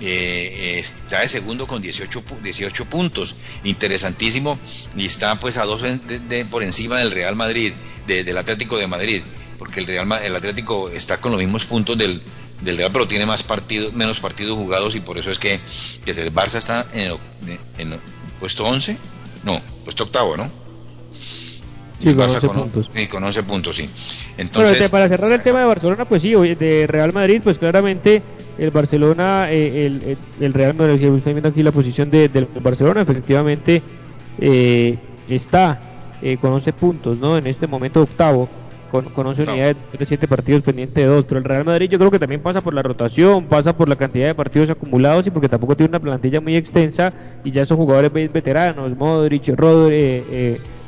Eh, 0.01 0.79
está 0.79 1.19
de 1.19 1.27
segundo 1.27 1.67
con 1.67 1.81
18, 1.81 2.23
18 2.41 2.85
puntos, 2.85 3.35
interesantísimo, 3.63 4.59
y 4.97 5.05
está 5.05 5.39
pues 5.39 5.57
a 5.57 5.65
dos 5.65 5.81
de, 5.81 6.45
por 6.45 6.63
encima 6.63 6.97
del 6.97 7.11
Real 7.11 7.35
Madrid, 7.35 7.73
del 8.07 8.37
Atlético 8.37 8.77
de 8.77 8.87
Madrid, 8.87 9.21
porque 9.59 9.79
el 9.79 9.87
Real 9.87 10.11
el 10.23 10.35
Atlético 10.35 10.89
está 10.89 11.21
con 11.21 11.31
los 11.31 11.39
mismos 11.39 11.65
puntos 11.65 11.97
del, 11.97 12.21
del 12.61 12.77
Real, 12.77 12.91
pero 12.91 13.07
tiene 13.07 13.25
más 13.25 13.43
partidos, 13.43 13.93
menos 13.93 14.19
partidos 14.19 14.57
jugados 14.57 14.95
y 14.95 15.01
por 15.01 15.17
eso 15.17 15.29
es 15.29 15.39
que, 15.39 15.59
que 16.03 16.11
el 16.11 16.33
Barça 16.33 16.57
está 16.57 16.87
en, 16.93 17.17
en, 17.77 17.99
puesto 18.39 18.65
11, 18.65 18.97
no, 19.43 19.61
puesto 19.83 20.05
octavo, 20.05 20.35
¿no? 20.35 20.60
Sí, 22.01 22.13
con 22.15 22.23
11 22.23 22.47
puntos. 22.49 22.89
Sí, 22.93 23.07
con 23.07 23.23
11 23.23 23.43
puntos, 23.43 23.75
sí. 23.75 23.89
Entonces, 24.37 24.89
para 24.89 25.07
cerrar 25.07 25.31
el 25.31 25.41
tema 25.41 25.59
de 25.59 25.65
Barcelona, 25.65 26.05
pues 26.05 26.21
sí, 26.21 26.33
de 26.33 26.87
Real 26.87 27.13
Madrid, 27.13 27.41
pues 27.43 27.57
claramente 27.57 28.21
el 28.57 28.71
Barcelona, 28.71 29.51
eh, 29.51 29.85
el, 29.85 30.17
el, 30.39 30.53
Real 30.53 30.73
Madrid, 30.75 30.99
si 30.99 31.05
están 31.05 31.33
viendo 31.33 31.49
aquí 31.49 31.63
la 31.63 31.71
posición 31.71 32.09
de, 32.09 32.27
del 32.27 32.47
Barcelona, 32.61 33.01
efectivamente 33.01 33.81
eh, 34.39 34.97
está 35.29 35.79
eh, 36.21 36.37
con 36.39 36.53
11 36.53 36.73
puntos, 36.73 37.19
¿no? 37.19 37.37
En 37.37 37.47
este 37.47 37.67
momento 37.67 38.01
octavo, 38.01 38.49
con, 38.91 39.05
con 39.05 39.27
11 39.27 39.43
unidades 39.43 39.77
de 39.97 40.05
7 40.05 40.27
partidos 40.27 40.63
pendiente 40.63 41.01
de 41.01 41.07
2. 41.07 41.25
Pero 41.25 41.37
el 41.37 41.43
Real 41.43 41.65
Madrid 41.65 41.89
yo 41.89 41.97
creo 41.97 42.11
que 42.11 42.19
también 42.19 42.41
pasa 42.41 42.61
por 42.61 42.73
la 42.73 42.81
rotación, 42.81 43.45
pasa 43.45 43.75
por 43.75 43.87
la 43.87 43.95
cantidad 43.95 44.27
de 44.27 44.35
partidos 44.35 44.69
acumulados 44.69 45.25
y 45.27 45.29
porque 45.29 45.49
tampoco 45.49 45.75
tiene 45.75 45.89
una 45.89 45.99
plantilla 45.99 46.41
muy 46.41 46.55
extensa 46.55 47.13
y 47.43 47.51
ya 47.51 47.65
son 47.65 47.77
jugadores 47.77 48.11
veteranos, 48.11 48.95
Modric, 48.97 49.47
Rodri, 49.55 50.23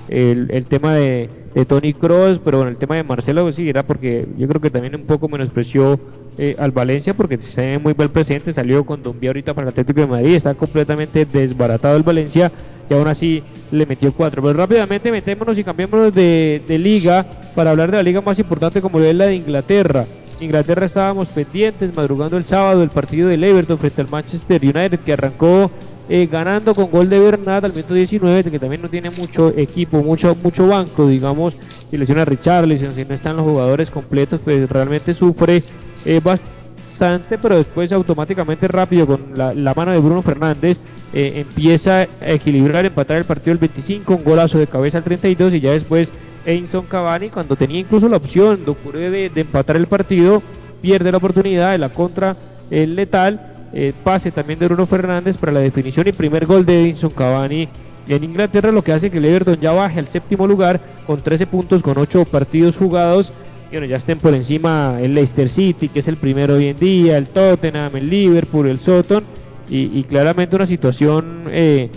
el, 0.10 0.48
el 0.52 0.66
tema 0.66 0.94
de 0.94 1.30
de 1.54 1.66
Tony 1.66 1.94
Cross, 1.94 2.40
pero 2.44 2.58
bueno, 2.58 2.72
el 2.72 2.78
tema 2.78 2.96
de 2.96 3.04
Marcelo 3.04 3.52
sí 3.52 3.70
era 3.70 3.84
porque 3.84 4.28
yo 4.38 4.48
creo 4.48 4.60
que 4.60 4.70
también 4.70 4.96
un 4.96 5.04
poco 5.04 5.28
menospreció 5.28 6.00
eh, 6.38 6.56
al 6.58 6.72
Valencia 6.72 7.14
porque 7.14 7.38
se 7.38 7.62
ve 7.62 7.80
muy 7.80 7.94
buen 7.94 8.10
presente, 8.10 8.54
salió 8.54 8.86
con 8.86 9.04
Dombia 9.04 9.30
ahorita 9.30 9.54
para 9.54 9.66
el 9.68 9.70
Atlético 9.70 10.02
de 10.02 10.08
Madrid, 10.08 10.36
está 10.36 10.56
completamente 10.56 11.26
desbaratado 11.26 11.96
el 11.96 12.04
Valencia 12.04 12.52
y 12.90 12.94
aún 12.94 13.08
así 13.08 13.44
le 13.72 13.86
metió 13.86 14.12
cuatro. 14.14 14.42
Pero 14.42 14.58
rápidamente 14.58 15.12
metémonos 15.12 15.58
y 15.58 15.64
cambiémonos 15.64 16.14
de, 16.14 16.62
de 16.68 16.80
liga 16.80 17.26
para 17.56 17.72
hablar 17.72 17.92
de 17.92 17.98
la 17.98 18.04
liga 18.04 18.22
más 18.22 18.40
importante 18.40 18.82
como 18.82 19.00
lo 19.00 19.06
es 19.06 19.16
la 19.16 19.28
de 19.28 19.36
Inglaterra. 19.36 20.06
Inglaterra 20.42 20.88
estábamos 20.88 21.28
pendientes, 21.28 21.96
madrugando 21.96 22.36
el 22.38 22.44
sábado 22.44 22.82
el 22.82 22.90
partido 22.90 23.30
del 23.30 23.44
Everton 23.44 23.78
frente 23.78 24.02
al 24.02 24.10
Manchester 24.10 24.60
United 24.62 25.00
que 25.00 25.14
arrancó 25.14 25.70
eh, 26.10 26.28
ganando 26.30 26.76
con 26.76 26.92
gol 26.92 27.10
de 27.10 27.20
Bernat 27.20 27.64
al 27.64 27.74
minuto 27.74 27.94
19, 27.94 28.52
que 28.52 28.60
también 28.60 28.82
no 28.82 28.90
tiene 28.90 29.10
mucho 29.10 29.50
equipo, 29.50 30.04
mucho 30.04 30.36
mucho 30.44 30.68
banco, 30.68 31.08
digamos, 31.08 31.58
y 31.92 31.98
lesiona 31.98 32.24
a 32.24 32.26
Richarlison, 32.26 32.94
si 32.94 33.06
no 33.06 33.14
están 33.14 33.38
los 33.38 33.46
jugadores 33.46 33.90
completos, 33.90 34.42
pues 34.44 34.70
realmente 34.70 35.14
sufre 35.14 35.64
eh, 36.06 36.20
bastante, 36.24 37.38
pero 37.38 37.58
después 37.58 37.92
automáticamente 37.94 38.68
rápido 38.68 39.08
con 39.08 39.32
la, 39.36 39.74
mano 39.74 39.92
de 39.92 40.00
Bruno 40.00 40.22
Fernández 40.22 40.78
eh, 41.14 41.34
empieza 41.36 42.08
a 42.20 42.32
equilibrar, 42.32 42.86
empatar 42.86 43.18
el 43.18 43.26
partido 43.26 43.54
el 43.54 43.60
25, 43.60 44.16
un 44.16 44.24
golazo 44.24 44.58
de 44.58 44.68
cabeza 44.68 44.98
al 44.98 45.04
32 45.04 45.54
y 45.54 45.62
ya 45.62 45.72
después 45.72 46.12
Edinson 46.46 46.86
Cavani, 46.86 47.30
cuando 47.30 47.56
tenía 47.56 47.80
incluso 47.80 48.10
la 48.10 48.18
opción 48.18 48.66
de, 48.66 49.10
de, 49.10 49.30
de 49.30 49.42
empatar 49.42 49.78
el 49.78 49.88
partido, 49.88 50.42
pierde 50.82 51.12
la 51.12 51.18
oportunidad 51.20 51.72
de 51.72 51.78
la 51.78 51.90
contra 51.90 52.36
el 52.70 52.96
letal 52.96 53.53
eh, 53.74 53.94
pase 54.04 54.32
también 54.32 54.60
de 54.60 54.68
Bruno 54.68 54.86
Fernández 54.86 55.38
para 55.38 55.52
la 55.52 55.60
definición 55.60 56.08
y 56.08 56.12
primer 56.12 56.46
gol 56.46 56.66
de 56.66 56.84
Edinson 56.84 57.10
Cavani 57.10 57.68
en 58.08 58.24
Inglaterra, 58.24 58.72
lo 58.72 58.84
que 58.84 58.92
hace 58.92 59.10
que 59.10 59.18
el 59.18 59.26
Everton 59.26 59.60
ya 59.60 59.72
baje 59.72 60.00
al 60.00 60.08
séptimo 60.08 60.48
lugar 60.48 60.80
con 61.08 61.22
13 61.22 61.48
puntos, 61.48 61.84
con 61.84 61.98
8 61.98 62.26
partidos 62.26 62.78
jugados. 62.78 63.32
Y 63.72 63.76
bueno, 63.76 63.88
ya 63.88 63.98
estén 63.98 64.20
por 64.20 64.34
encima 64.34 65.00
el 65.02 65.16
Leicester 65.16 65.50
City, 65.50 65.90
que 65.90 66.00
es 66.00 66.08
el 66.08 66.18
primero 66.18 66.56
hoy 66.56 66.68
en 66.68 66.78
día, 66.78 67.18
el 67.18 67.28
Tottenham, 67.28 67.96
el 67.96 68.10
Liverpool, 68.10 68.68
el 68.68 68.80
Soton, 68.80 69.24
y, 69.70 70.04
claramente 70.04 70.56
una 70.56 70.68
situación 70.68 71.46
eh, 71.50 71.90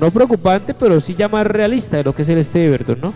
no 0.00 0.10
preocupante, 0.10 0.74
pero 0.74 1.00
sí 1.00 1.14
ya 1.14 1.28
más 1.28 1.46
realista 1.46 1.98
de 1.98 2.04
lo 2.04 2.14
que 2.14 2.22
es 2.22 2.28
el 2.28 2.38
este 2.38 2.64
Everton, 2.64 3.00
¿no? 3.00 3.14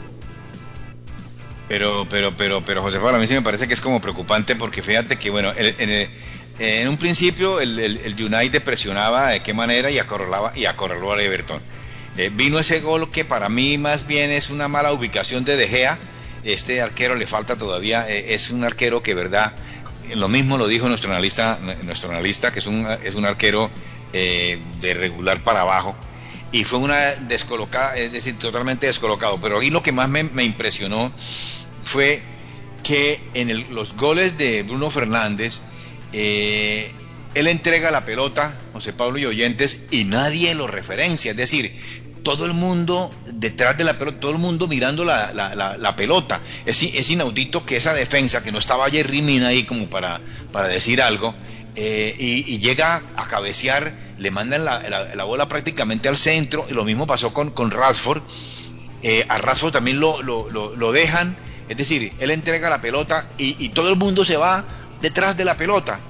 Pero, 1.67 2.07
pero, 2.09 2.37
pero, 2.37 2.63
pero, 2.65 2.83
José 2.83 2.99
a 2.99 3.19
mí 3.19 3.27
sí 3.27 3.35
me 3.35 3.43
parece 3.43 3.67
que 3.67 3.75
es 3.75 3.81
como 3.81 4.01
preocupante 4.01 4.55
porque 4.55 4.83
fíjate 4.83 5.17
que, 5.17 5.31
bueno, 5.31 5.51
en 5.57 5.91
el, 5.91 6.09
en 6.59 6.89
un 6.89 6.97
principio 6.97 7.61
el, 7.61 7.79
el, 7.79 8.15
United 8.15 8.63
presionaba 8.63 9.31
de 9.31 9.41
qué 9.41 9.55
manera 9.55 9.91
y 9.91 9.99
acorralaba 9.99 10.53
y 10.57 10.67
acorraló 10.67 11.13
al 11.13 11.21
Everton. 11.21 11.61
Eh, 12.17 12.31
vino 12.33 12.59
ese 12.59 12.81
gol 12.81 13.11
que 13.11 13.25
para 13.25 13.49
mí 13.49 13.77
más 13.77 14.07
bien 14.07 14.31
es 14.31 14.51
una 14.51 14.69
mala 14.69 14.93
ubicación 14.93 15.45
de 15.45 15.57
De 15.57 15.69
Gea. 15.69 15.99
Este 16.45 16.81
arquero 16.81 17.15
le 17.15 17.27
falta 17.27 17.57
todavía, 17.57 18.09
eh, 18.09 18.35
es 18.35 18.51
un 18.51 18.65
arquero 18.65 19.03
que, 19.03 19.15
verdad, 19.15 19.55
lo 20.15 20.29
mismo 20.29 20.59
lo 20.59 20.69
dijo 20.69 20.89
nuestro 20.89 21.11
analista, 21.11 21.59
nuestro 21.83 22.11
analista 22.11 22.53
que 22.53 22.59
es 22.59 22.67
un, 22.67 22.87
es 23.03 23.15
un 23.15 23.25
arquero 23.25 23.71
de 24.13 24.95
regular 24.95 25.43
para 25.43 25.63
abajo 25.63 25.97
y 26.55 26.63
fue 26.63 26.79
una 26.79 27.17
descolocada, 27.17 27.97
es 27.97 28.13
decir, 28.13 28.39
totalmente 28.39 28.87
descolocado. 28.87 29.39
Pero 29.43 29.59
ahí 29.59 29.71
lo 29.71 29.83
que 29.83 29.91
más 29.91 30.09
me, 30.09 30.45
impresionó 30.45 31.13
fue 31.83 32.23
que 32.85 33.21
en 33.35 33.75
los 33.75 33.97
goles 33.97 34.39
de 34.39 34.63
Bruno 34.63 34.89
Fernández, 34.89 35.63
eh, 36.17 36.93
él 37.35 37.49
entrega 37.49 37.91
la 37.91 38.05
pelota, 38.05 38.57
José 38.73 38.93
Pablo 38.93 39.19
y 39.19 39.27
oyentes, 39.27 39.89
y 39.91 40.05
nadie 40.05 40.55
lo 40.55 40.69
referencia. 40.69 41.33
Es 41.33 41.37
decir, 41.37 41.73
todo 42.23 42.47
el 42.47 42.55
mundo 42.55 43.13
detrás 43.27 43.77
de 43.77 43.85
la 43.85 43.99
pelota, 43.99 44.21
todo 44.21 44.31
el 44.31 44.39
mundo 44.39 44.69
mirando 44.69 45.05
la, 45.05 45.95
pelota. 45.97 46.41
Es, 46.67 47.11
inaudito 47.11 47.67
que 47.67 47.77
esa 47.77 47.93
defensa, 47.93 48.43
que 48.43 48.53
no 48.53 48.59
estaba 48.59 48.89
Jerry 48.89 49.23
Mina 49.23 49.49
ahí 49.49 49.65
como 49.65 49.91
para, 49.91 50.21
decir 50.69 51.03
algo, 51.03 51.35
eh, 51.77 52.15
y, 52.19 52.59
llega 52.59 53.03
a 53.17 53.27
cabecear, 53.27 53.93
le 54.19 54.31
mandan 54.31 54.65
la, 54.65 55.25
bola 55.25 55.49
prácticamente 55.49 56.09
al 56.09 56.17
centro, 56.17 56.65
y 56.71 56.73
lo 56.73 56.85
mismo 56.85 57.07
pasó 57.07 57.33
con, 57.33 57.51
con 57.51 57.71
Rashford. 57.71 58.23
Eh, 59.03 59.27
a 59.29 59.39
Rashford 59.39 59.73
también 59.73 60.01
lo, 60.01 60.93
dejan, 60.93 61.37
es 61.69 61.77
decir, 61.77 62.13
él 62.21 62.31
entrega 62.31 62.71
la 62.71 62.81
pelota 62.81 63.29
y, 63.37 63.69
todo 63.71 63.91
el 63.91 63.97
mundo 63.97 64.25
se 64.25 64.37
va 64.37 64.65
detrás 65.01 65.37
de 65.37 65.45
la 65.45 65.57
pelota. 65.57 66.01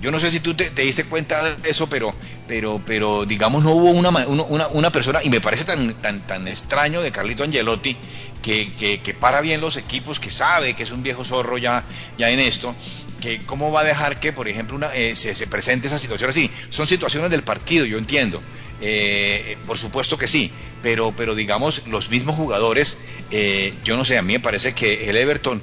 Yo 0.00 0.12
no 0.12 0.20
sé 0.20 0.30
si 0.30 0.38
tú 0.38 0.54
te, 0.54 0.70
diste 0.70 1.04
cuenta 1.04 1.56
de 1.56 1.70
eso, 1.70 1.88
pero, 1.88 2.14
pero, 2.46 2.80
pero 2.86 3.26
digamos 3.26 3.64
no 3.64 3.72
hubo 3.72 3.90
una, 3.90 4.10
una, 4.10 4.68
una 4.68 4.90
persona, 4.90 5.20
y 5.24 5.28
me 5.28 5.40
parece 5.40 5.64
tan, 5.64 5.92
tan, 5.94 6.24
tan 6.24 6.46
extraño 6.46 7.02
de 7.02 7.10
Carlito 7.10 7.42
Angelotti, 7.42 7.96
que, 8.42 9.00
que, 9.02 9.14
para 9.14 9.40
bien 9.40 9.60
los 9.60 9.76
equipos, 9.76 10.20
que 10.20 10.30
sabe 10.30 10.74
que 10.74 10.84
es 10.84 10.90
un 10.90 11.02
viejo 11.02 11.24
zorro 11.24 11.58
ya, 11.58 11.84
ya 12.16 12.30
en 12.30 12.38
esto, 12.38 12.74
que 13.20 13.44
cómo 13.44 13.72
va 13.72 13.80
a 13.80 13.84
dejar 13.84 14.20
que, 14.20 14.32
por 14.32 14.48
ejemplo, 14.48 14.76
una, 14.76 14.94
eh, 14.94 15.14
se, 15.16 15.46
presente 15.46 15.88
esa 15.88 15.98
situación 15.98 16.30
así. 16.30 16.50
Son 16.70 16.86
situaciones 16.86 17.30
del 17.30 17.42
partido, 17.42 17.84
yo 17.84 17.98
entiendo. 17.98 18.40
Eh, 18.80 19.58
por 19.66 19.76
supuesto 19.76 20.16
que 20.16 20.28
sí, 20.28 20.52
pero, 20.82 21.12
pero 21.16 21.34
digamos, 21.34 21.82
los 21.88 22.10
mismos 22.10 22.36
jugadores, 22.36 23.04
eh, 23.32 23.74
yo 23.84 23.96
no 23.96 24.04
sé, 24.04 24.18
a 24.18 24.22
mí 24.22 24.34
me 24.34 24.40
parece 24.40 24.72
que 24.72 25.10
el 25.10 25.16
Everton, 25.16 25.60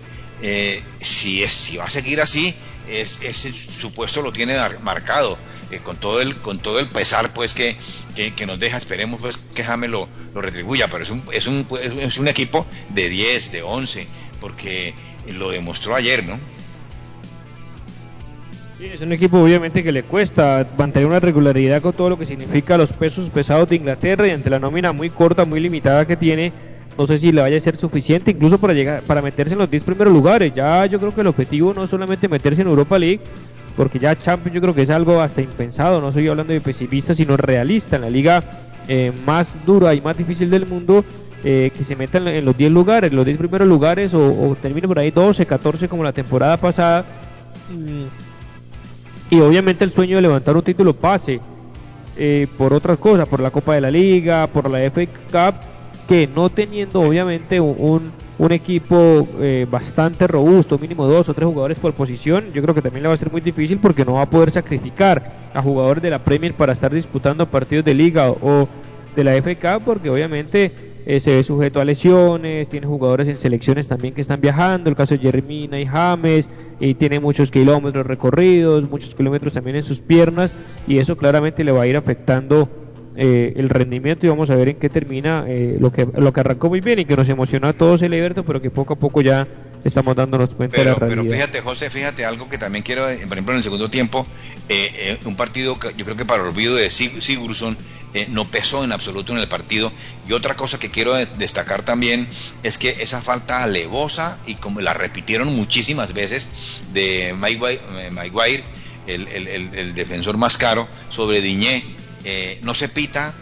si, 1.00 1.44
es, 1.44 1.54
si 1.54 1.78
va 1.78 1.86
a 1.86 1.90
seguir 1.90 2.22
así, 2.22 2.54
es, 2.90 3.22
ese 3.24 3.54
supuesto 3.54 4.22
lo 4.22 4.32
tiene 4.32 4.56
marcado. 4.82 5.38
con 5.84 5.98
todo 5.98 6.22
el 6.22 6.38
con 6.38 6.60
todo 6.60 6.80
el 6.80 6.88
pesar 6.88 7.34
pues 7.34 7.54
que, 7.54 7.76
que, 8.36 8.46
nos 8.46 8.60
deja 8.60 8.78
esperemos 8.78 9.20
pues 9.22 9.38
que 9.38 9.64
James 9.64 9.90
lo, 9.90 10.08
retribuya 10.36 10.88
pero 10.90 11.04
es 11.04 11.10
un, 11.10 11.24
es 11.32 11.48
un, 11.48 11.68
es 12.00 12.18
un 12.18 12.28
equipo 12.28 12.66
de 12.90 13.10
10 13.10 13.52
de 13.52 13.64
11 13.64 14.08
porque 14.40 14.94
lo 15.28 15.50
demostró 15.50 15.96
ayer 15.96 16.24
no 16.24 16.40
es 18.80 19.02
un 19.02 19.14
equipo 19.14 19.40
obviamente 19.40 19.84
que 19.84 19.92
le 19.92 20.04
cuesta 20.04 20.68
mantener 20.78 21.08
una 21.08 21.20
regularidad 21.20 21.82
con 21.82 21.94
todo 21.94 22.10
lo 22.10 22.20
que 22.20 22.26
significa 22.26 22.78
los 22.78 22.92
pesos 22.92 23.30
pesados 23.30 23.70
de 23.70 23.78
Inglaterra 23.78 24.28
y 24.28 24.32
ante 24.32 24.50
la 24.50 24.60
nómina 24.60 24.92
muy 24.92 25.10
corta, 25.10 25.46
muy 25.46 25.62
limitada 25.62 26.06
que 26.06 26.18
tiene, 26.18 26.52
no 26.98 27.08
sé 27.08 27.18
si 27.18 27.32
le 27.32 27.42
vaya 27.42 27.58
a 27.58 27.60
ser 27.60 27.78
suficiente 27.78 28.32
incluso 28.32 28.58
para 28.58 28.74
llegar 28.74 29.02
para 29.04 29.22
meterse 29.22 29.54
en 29.54 29.60
los 29.60 29.70
10 29.70 29.84
primeros 29.84 30.14
lugares. 30.14 30.54
Ya 30.54 30.86
yo 30.86 31.00
creo 31.00 31.14
que 31.14 31.22
el 31.22 31.28
objetivo 31.28 31.74
no 31.74 31.84
es 31.84 31.90
solamente 31.90 32.28
meterse 32.28 32.62
en 32.62 32.68
Europa 32.68 32.98
League, 32.98 33.22
porque 33.76 34.00
ya 34.00 34.18
Champions 34.18 34.56
yo 34.56 34.62
creo 34.62 34.74
que 34.74 34.84
es 34.84 34.90
algo 34.90 35.22
hasta 35.22 35.42
impensado, 35.42 36.02
no 36.02 36.10
estoy 36.10 36.28
hablando 36.28 36.54
de 36.54 36.62
pesimista, 36.62 37.14
sino 37.14 37.38
realista 37.38 37.96
en 37.98 38.04
la 38.04 38.10
liga 38.10 38.44
eh, 38.88 39.12
más 39.26 39.56
dura 39.66 39.94
y 39.94 40.02
más 40.02 40.18
difícil 40.18 40.50
del 40.50 40.66
mundo. 40.66 41.04
Eh, 41.48 41.72
que 41.78 41.84
se 41.84 41.96
metan 41.96 42.28
en 42.28 42.44
los 42.44 42.58
10 42.58 42.72
lugares, 42.72 43.14
los 43.14 43.24
10 43.24 43.38
primeros 43.38 43.68
lugares 43.68 44.16
o, 44.16 44.50
o 44.50 44.56
termine 44.56 44.88
por 44.88 44.98
ahí 44.98 45.12
12, 45.12 45.46
14 45.46 45.88
como 45.88 46.04
la 46.04 46.12
temporada 46.12 46.58
pasada. 46.58 47.06
Mm, 47.70 48.06
y 49.30 49.40
obviamente 49.42 49.84
el 49.84 49.92
sueño 49.92 50.16
de 50.16 50.24
levantar 50.24 50.56
un 50.56 50.64
título 50.64 50.94
pase 50.96 51.40
eh, 52.18 52.48
por 52.58 52.74
otras 52.74 52.98
cosas, 52.98 53.28
por 53.28 53.40
la 53.40 53.52
Copa 53.52 53.76
de 53.76 53.82
la 53.82 53.92
Liga, 53.92 54.48
por 54.48 54.70
la 54.70 54.80
FA 54.90 55.06
Cup, 55.06 55.56
que 56.08 56.28
no 56.28 56.50
teniendo 56.50 57.02
obviamente 57.02 57.60
un, 57.60 58.12
un 58.38 58.52
equipo 58.52 59.28
eh, 59.40 59.66
bastante 59.70 60.28
robusto, 60.28 60.78
mínimo 60.78 61.08
dos 61.08 61.30
o 61.30 61.34
tres 61.34 61.48
jugadores 61.48 61.80
por 61.80 61.94
posición, 61.94 62.52
yo 62.54 62.62
creo 62.62 62.76
que 62.76 62.82
también 62.82 63.04
le 63.04 63.10
va 63.10 63.16
a 63.16 63.18
ser 63.18 63.32
muy 63.32 63.42
difícil 63.42 63.80
porque 63.80 64.06
no 64.06 64.14
va 64.14 64.24
a 64.24 64.30
poder 64.30 64.52
sacrificar 64.52 65.50
a 65.54 65.62
jugadores 65.62 66.04
de 66.04 66.10
la 66.10 66.20
Premier 66.20 66.54
para 66.54 66.74
estar 66.74 66.94
disputando 66.94 67.50
partidos 67.50 67.86
de 67.86 67.94
liga 67.94 68.30
o 68.30 68.68
de 69.16 69.24
la 69.24 69.42
Cup, 69.42 69.84
porque 69.86 70.10
obviamente 70.10 70.72
eh, 71.06 71.20
se 71.20 71.36
ve 71.36 71.44
sujeto 71.44 71.80
a 71.80 71.86
lesiones, 71.86 72.68
tiene 72.68 72.88
jugadores 72.88 73.28
en 73.28 73.38
selecciones 73.38 73.88
también 73.88 74.14
que 74.14 74.22
están 74.22 74.42
viajando, 74.42 74.90
el 74.90 74.96
caso 74.96 75.16
de 75.16 75.22
Jeremina 75.22 75.80
y 75.80 75.86
James, 75.86 76.50
y 76.80 76.96
tiene 76.96 77.20
muchos 77.22 77.52
kilómetros 77.52 78.06
recorridos, 78.06 78.90
muchos 78.90 79.16
kilómetros 79.16 79.54
también 79.54 79.78
en 79.78 79.84
sus 79.84 80.00
piernas 80.00 80.52
y 80.88 80.98
eso 80.98 81.16
claramente 81.16 81.64
le 81.64 81.72
va 81.72 81.84
a 81.84 81.88
ir 81.88 81.96
afectando 81.96 82.68
eh, 83.18 83.54
el 83.56 83.70
rendimiento 83.70 84.26
y 84.26 84.30
vamos 84.30 84.50
a 84.50 84.56
ver 84.56 84.70
en 84.70 84.76
qué 84.78 84.90
termina 84.90 85.46
eh, 85.48 85.78
lo 85.80 85.92
que 85.92 86.06
lo 86.06 86.34
que 86.34 86.40
arrancó 86.40 86.70
muy 86.70 86.82
bien 86.82 87.00
y 87.00 87.06
que 87.06 87.16
nos 87.16 87.30
emocionó 87.30 87.68
a 87.68 87.74
todos 87.74 88.02
el 88.02 88.14
Everton 88.14 88.44
pero 88.46 88.62
que 88.62 88.72
poco 88.72 88.94
a 88.94 88.96
poco 88.98 89.22
ya 89.22 89.48
estamos 89.84 90.16
dándonos 90.16 90.56
cuenta 90.56 90.78
de 90.78 90.86
la 90.86 90.96
realidad. 90.96 91.22
Pero 91.22 91.34
fíjate 91.34 91.62
José, 91.62 91.90
fíjate 91.90 92.26
algo 92.26 92.50
que 92.50 92.58
también 92.58 92.84
quiero, 92.84 93.04
por 93.04 93.34
ejemplo 93.34 93.54
en 93.54 93.58
el 93.58 93.64
segundo 93.64 93.90
tiempo, 93.90 94.26
un 95.26 95.36
partido 95.36 95.78
yo 95.96 96.06
creo 96.06 96.18
que 96.18 96.26
para 96.26 96.42
el 96.42 96.50
olvido 96.50 96.76
de 96.76 96.90
Sigurdsson 96.90 97.78
eh, 98.16 98.28
no 98.30 98.50
pesó 98.50 98.86
en 98.86 98.94
absoluto 98.94 99.34
en 99.34 99.40
el 99.40 99.50
partido. 99.50 99.92
Y 100.26 100.32
otra 100.32 100.56
cosa 100.56 100.80
que 100.80 100.90
quiero 100.90 101.14
destacar 101.14 101.84
también 101.84 102.30
es 102.64 102.78
que 102.78 102.96
esa 103.02 103.22
falta 103.22 103.62
alevosa, 103.62 104.40
y 104.46 104.56
como 104.56 104.80
la 104.80 104.94
repitieron 104.94 105.54
muchísimas 105.54 106.14
veces, 106.14 106.82
de 106.94 107.34
Maguire, 107.34 108.64
eh, 109.06 109.70
el, 109.74 109.94
defensor 109.96 110.38
más 110.38 110.58
caro, 110.58 110.88
sobre 111.10 111.42
Diñé, 111.42 111.84
eh, 112.26 112.60
no 112.64 112.74
se 112.74 112.90
pita 112.90 113.34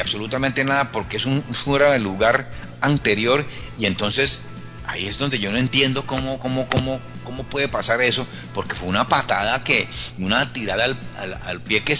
absolutamente 0.00 0.64
nada 0.64 0.92
porque 0.92 1.16
es 1.16 1.24
un 1.24 1.42
fuera 1.42 1.90
del 1.92 2.02
lugar 2.02 2.50
anterior 2.82 3.42
y 3.78 3.86
entonces 3.86 4.48
ahí 4.86 5.06
es 5.06 5.18
donde 5.18 5.38
yo 5.38 5.50
no 5.50 5.58
entiendo 5.58 6.06
cómo, 6.06 6.38
cómo, 6.38 6.68
cómo, 6.68 7.00
cómo 7.24 7.44
puede 7.44 7.68
pasar 7.68 8.00
eso, 8.00 8.26
porque 8.54 8.74
fue 8.74 8.88
una 8.88 9.08
patada 9.08 9.62
que, 9.62 9.88
una 10.18 10.52
tirada 10.52 10.84
al, 10.84 10.98
al 11.44 11.60
pie 11.60 11.82
que 11.84 11.96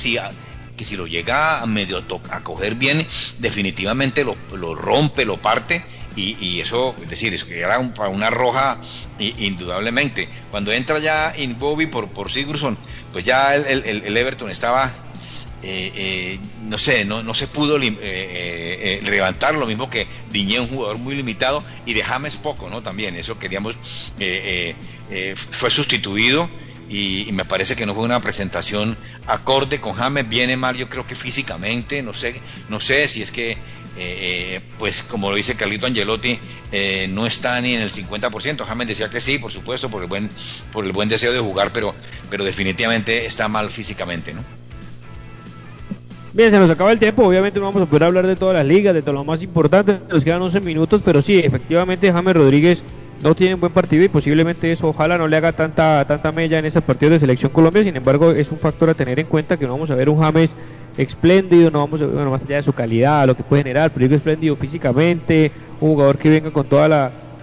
que 0.79 0.85
si 0.85 0.97
lo 0.97 1.07
llega 1.07 1.61
a 1.61 1.67
medio 1.67 2.03
a 2.31 2.41
coger 2.41 2.77
bien, 2.77 3.07
definitivamente 3.39 4.25
lo, 4.25 4.75
rompe, 4.75 5.27
lo 5.27 5.37
parte. 5.37 5.85
Y, 6.17 6.59
eso, 6.59 6.97
es 7.01 7.09
decir, 7.09 7.33
eso 7.33 7.47
que 7.47 7.61
era 7.61 7.79
una 7.79 8.29
roja 8.29 8.81
indudablemente. 9.19 10.29
Cuando 10.51 10.73
entra 10.73 10.99
ya 10.99 11.33
in 11.37 11.61
Bobby 11.61 11.87
por, 11.87 12.09
por 12.09 12.33
Sigurdsson, 12.33 12.77
pues 13.13 13.25
ya 13.25 13.55
el, 13.55 14.17
Everton 14.17 14.51
estaba 14.51 14.91
eh, 15.63 15.93
eh, 15.95 16.39
no 16.65 16.79
sé, 16.79 17.05
no, 17.05 17.23
no 17.23 17.35
se 17.35 17.47
pudo 17.47 17.79
eh, 17.81 19.01
levantar, 19.05 19.55
lo 19.55 19.67
mismo 19.67 19.91
que 19.91 20.07
Diñé, 20.31 20.61
un 20.61 20.69
jugador 20.69 20.99
muy 20.99 21.15
limitado, 21.15 21.65
y 21.87 21.95
de 21.95 22.03
James 22.03 22.37
poco, 22.37 22.69
¿no? 22.71 22.83
También, 22.83 23.17
eso 23.17 23.39
queríamos, 23.39 23.79
fue 25.37 25.71
sustituido 25.71 26.49
y, 26.89 27.29
me 27.33 27.45
parece 27.45 27.77
que 27.77 27.87
no 27.87 27.95
fue 27.95 28.05
una 28.05 28.21
presentación 28.21 28.97
acorde 29.27 29.81
con 29.81 29.93
James, 29.93 30.29
viene 30.29 30.57
mal 30.57 30.77
yo 30.77 30.89
creo 30.89 31.07
que 31.07 31.15
físicamente, 31.15 32.03
no 32.03 32.15
sé, 32.15 32.41
no 32.69 32.81
sé 32.81 33.07
si 33.09 33.23
es 33.23 33.31
que, 33.31 33.53
eh, 33.53 33.57
eh, 33.97 34.61
pues 34.79 35.03
como 35.03 35.31
lo 35.31 35.37
dice 35.37 35.55
Carlito 35.57 35.87
Angelotti, 35.87 36.39
eh, 36.73 37.07
no 37.11 37.27
está 37.27 37.61
ni 37.61 37.75
en 37.75 37.83
el 37.83 37.91
50%, 37.91 38.65
James 38.65 38.89
decía 38.89 39.11
que 39.11 39.21
sí, 39.21 39.39
por 39.39 39.53
supuesto, 39.53 39.91
por 39.91 40.03
el 40.03 40.09
buen, 40.09 40.31
por 40.73 40.85
el 40.85 40.93
buen 40.93 41.09
deseo 41.09 41.33
de 41.33 41.41
jugar, 41.41 41.73
pero, 41.73 41.95
pero 42.31 42.45
definitivamente 42.45 43.27
está 43.27 43.49
mal 43.49 43.71
físicamente, 43.71 44.33
¿no? 44.33 44.45
Bien, 46.33 46.51
se 46.51 46.59
nos 46.59 46.71
acaba 46.71 46.93
el 46.93 46.99
tiempo, 46.99 47.25
obviamente 47.25 47.59
no 47.59 47.65
vamos 47.67 47.83
a 47.83 47.87
poder 47.87 48.05
hablar 48.05 48.27
de 48.27 48.37
todas 48.37 48.55
las 48.55 48.67
ligas, 48.67 48.93
de 48.93 49.01
todo 49.01 49.15
lo 49.15 49.25
más 49.25 49.43
importante, 49.43 49.99
nos 50.11 50.25
quedan 50.25 50.43
11 50.43 50.61
minutos, 50.61 51.01
pero 51.03 51.23
sí, 51.23 51.39
efectivamente 51.39 52.13
James 52.13 52.37
Rodríguez 52.37 52.85
no 53.23 53.35
tiene 53.35 53.55
un 53.55 53.61
buen 53.61 53.73
partido 53.73 54.05
y 54.05 54.09
posiblemente 54.09 54.71
eso 54.71 54.89
ojalá 54.89 55.17
no 55.17 55.27
le 55.27 55.39
haga 55.39 55.53
tanta 55.53 56.05
tanta 56.07 56.31
mella 56.31 56.59
en 56.59 56.67
ese 56.67 56.83
partido 56.83 57.13
de 57.13 57.19
selección 57.19 57.51
Colombia, 57.51 57.83
sin 57.83 57.97
embargo 57.97 58.33
es 58.33 58.53
un 58.53 58.59
factor 58.59 58.91
a 58.91 58.95
tener 58.95 59.19
en 59.19 59.27
cuenta 59.27 59.57
que 59.57 59.65
no 59.65 59.73
vamos 59.73 59.91
a 59.91 59.95
ver 59.95 60.11
un 60.11 60.21
James 60.21 60.55
espléndido, 60.99 61.71
no 61.71 61.79
vamos 61.79 62.03
a 62.03 62.07
ver, 62.07 62.15
bueno, 62.15 62.31
más 62.31 62.43
allá 62.43 62.57
de 62.57 62.63
su 62.63 62.75
calidad, 62.75 63.27
lo 63.27 63.35
que 63.35 63.43
puede 63.43 63.63
generar, 63.63 63.91
pero 63.93 64.15
espléndido 64.15 64.55
físicamente, 64.57 65.51
un 65.81 65.91
jugador 65.91 66.19
que 66.19 66.29
venga 66.29 66.51
con 66.51 66.67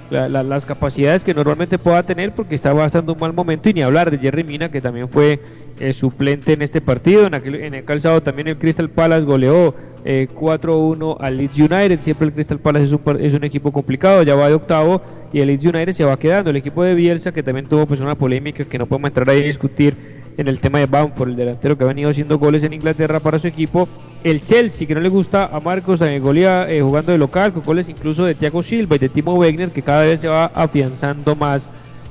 todas 0.10 0.46
las 0.46 0.66
capacidades 0.66 1.24
que 1.24 1.34
normalmente 1.34 1.78
pueda 1.78 2.04
tener 2.04 2.32
porque 2.34 2.56
está 2.56 2.74
bastante 2.74 3.12
un 3.12 3.20
mal 3.20 3.34
momento 3.34 3.70
y 3.70 3.74
ni 3.74 3.82
hablar 3.82 4.12
de 4.12 4.18
Jerry 4.18 4.44
Mina 4.44 4.70
que 4.70 4.82
también 4.82 5.10
fue 5.10 5.40
eh, 5.80 5.94
suplente 5.94 6.54
en 6.54 6.62
este 6.62 6.82
partido, 6.82 7.28
en, 7.28 7.34
aquel, 7.34 7.56
en 7.56 7.74
el 7.74 7.84
calzado 7.84 8.22
también 8.22 8.48
el 8.48 8.58
Crystal 8.58 8.90
Palace 8.90 9.26
goleó 9.26 9.74
4-1 10.06 11.14
eh, 11.14 11.18
al 11.20 11.38
Leeds 11.38 11.58
United. 11.58 12.00
Siempre 12.02 12.28
el 12.28 12.34
Crystal 12.34 12.60
Palace 12.60 12.86
es 12.86 12.92
un, 12.92 13.02
es 13.20 13.34
un 13.34 13.44
equipo 13.44 13.72
complicado, 13.72 14.24
ya 14.24 14.36
va 14.36 14.48
de 14.48 14.54
octavo 14.54 15.02
y 15.34 15.40
el 15.40 15.48
Leeds 15.48 15.66
United 15.66 15.94
se 15.94 16.06
va 16.06 16.18
quedando. 16.18 16.52
El 16.52 16.56
equipo 16.58 16.84
de 16.84 16.94
Bielsa, 16.94 17.32
que 17.32 17.44
también 17.44 17.66
tuvo 17.66 17.86
pues 17.86 18.00
una 18.00 18.16
polémica 18.16 18.64
que 18.64 18.78
no 18.78 18.86
podemos 18.86 19.10
entrar 19.10 19.30
ahí 19.30 19.42
a 19.42 19.46
discutir 19.46 19.96
en 20.38 20.48
el 20.48 20.60
tema 20.60 20.80
de 20.80 20.86
Bamford, 20.86 21.30
el 21.30 21.36
delantero 21.36 21.78
que 21.78 21.84
ha 21.84 21.88
venido 21.88 22.10
haciendo 22.10 22.38
goles 22.38 22.64
en 22.64 22.74
Inglaterra 22.74 23.20
para 23.20 23.40
su 23.40 23.48
equipo, 23.48 23.88
el 24.26 24.44
Chelsea, 24.44 24.88
que 24.88 24.96
no 24.96 25.02
le 25.02 25.10
gusta 25.10 25.46
a 25.46 25.60
Marcos 25.60 26.00
Golia 26.00 26.68
eh, 26.68 26.82
jugando 26.82 27.12
de 27.12 27.20
local, 27.20 27.54
con 27.54 27.62
goles 27.62 27.88
incluso 27.88 28.26
de 28.26 28.34
Thiago 28.34 28.64
Silva 28.64 28.96
y 28.96 29.00
de 29.00 29.08
Timo 29.08 29.36
Wegner, 29.36 29.70
que 29.70 29.84
cada 29.84 30.02
vez 30.02 30.20
se 30.22 30.28
va 30.28 30.46
afianzando 30.46 31.36
más 31.36 31.68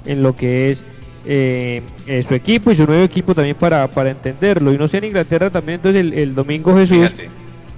en 0.07 0.23
lo 0.23 0.37
que 0.37 0.71
es 0.71 0.85
eh, 1.27 1.83
eh, 2.07 2.25
su 2.27 2.35
equipo 2.35 2.71
y 2.71 2.77
su 2.77 2.87
nuevo 2.87 3.03
equipo 3.03 3.35
también 3.35 3.57
para, 3.57 3.91
para 3.91 4.11
entenderlo. 4.11 4.73
Y 4.73 4.79
no 4.79 4.87
sé 4.87 4.99
en 4.99 5.07
Inglaterra 5.07 5.51
también, 5.51 5.81
entonces 5.85 6.13
el, 6.17 6.37
domingo 6.37 6.77
Jesús. 6.77 6.99
Fíjate. 6.99 7.31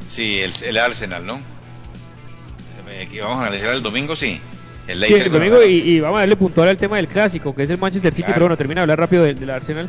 Sí, 0.07 0.41
el, 0.41 0.77
Arsenal, 0.77 1.25
¿no? 1.25 1.41
vamos 3.23 3.39
a 3.39 3.47
analizar 3.47 3.73
el 3.73 3.83
domingo, 3.83 4.15
sí. 4.17 4.39
El, 4.87 5.33
domingo 5.33 5.65
y, 5.65 5.99
vamos 6.01 6.19
a 6.19 6.21
darle 6.21 6.37
puntual 6.37 6.69
al 6.69 6.77
tema 6.77 6.97
del 6.97 7.09
clásico, 7.09 7.55
que 7.55 7.63
es 7.63 7.71
el 7.71 7.79
Manchester 7.79 8.13
City, 8.13 8.29
pero 8.35 8.45
bueno, 8.45 8.57
termina 8.59 8.81
de 8.81 8.83
hablar 8.83 8.99
rápido 8.99 9.25
del, 9.25 9.49
Arsenal. 9.49 9.89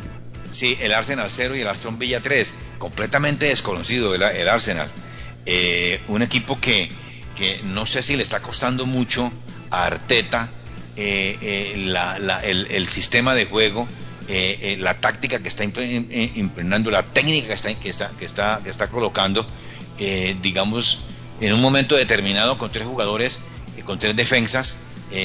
Sí, 0.50 0.76
el 0.80 0.94
Arsenal 0.94 1.28
0 1.30 1.56
y 1.56 1.60
el 1.60 1.68
Aston 1.68 1.98
Villa 1.98 2.20
3, 2.22 2.54
completamente 2.78 3.46
desconocido 3.46 4.14
el, 4.14 4.22
el 4.22 4.48
Arsenal. 4.48 4.88
Eh, 5.50 6.02
un 6.08 6.20
equipo 6.20 6.60
que, 6.60 6.90
que 7.34 7.60
no 7.64 7.86
sé 7.86 8.02
si 8.02 8.16
le 8.16 8.22
está 8.22 8.42
costando 8.42 8.84
mucho 8.84 9.32
a 9.70 9.86
Arteta 9.86 10.50
eh, 10.94 11.38
eh, 11.40 12.68
el, 12.70 12.86
sistema 12.86 13.34
de 13.34 13.46
juego, 13.46 13.88
la 14.78 15.00
táctica 15.00 15.38
que 15.38 15.48
está 15.48 15.64
impregnando, 15.64 16.90
la 16.90 17.02
técnica 17.02 17.48
que 17.48 17.54
está, 17.54 17.74
que 17.74 17.88
está, 17.88 18.10
que 18.10 18.24
está, 18.26 18.60
que 18.62 18.68
está 18.68 18.88
colocando, 18.88 19.46
digamos, 20.42 20.98
en 21.40 21.54
un 21.54 21.62
momento 21.62 21.96
determinado 21.96 22.58
con 22.58 22.70
tres 22.70 22.86
jugadores, 22.86 23.40
con 23.86 23.98
tres 23.98 24.16
defensas, 24.16 24.76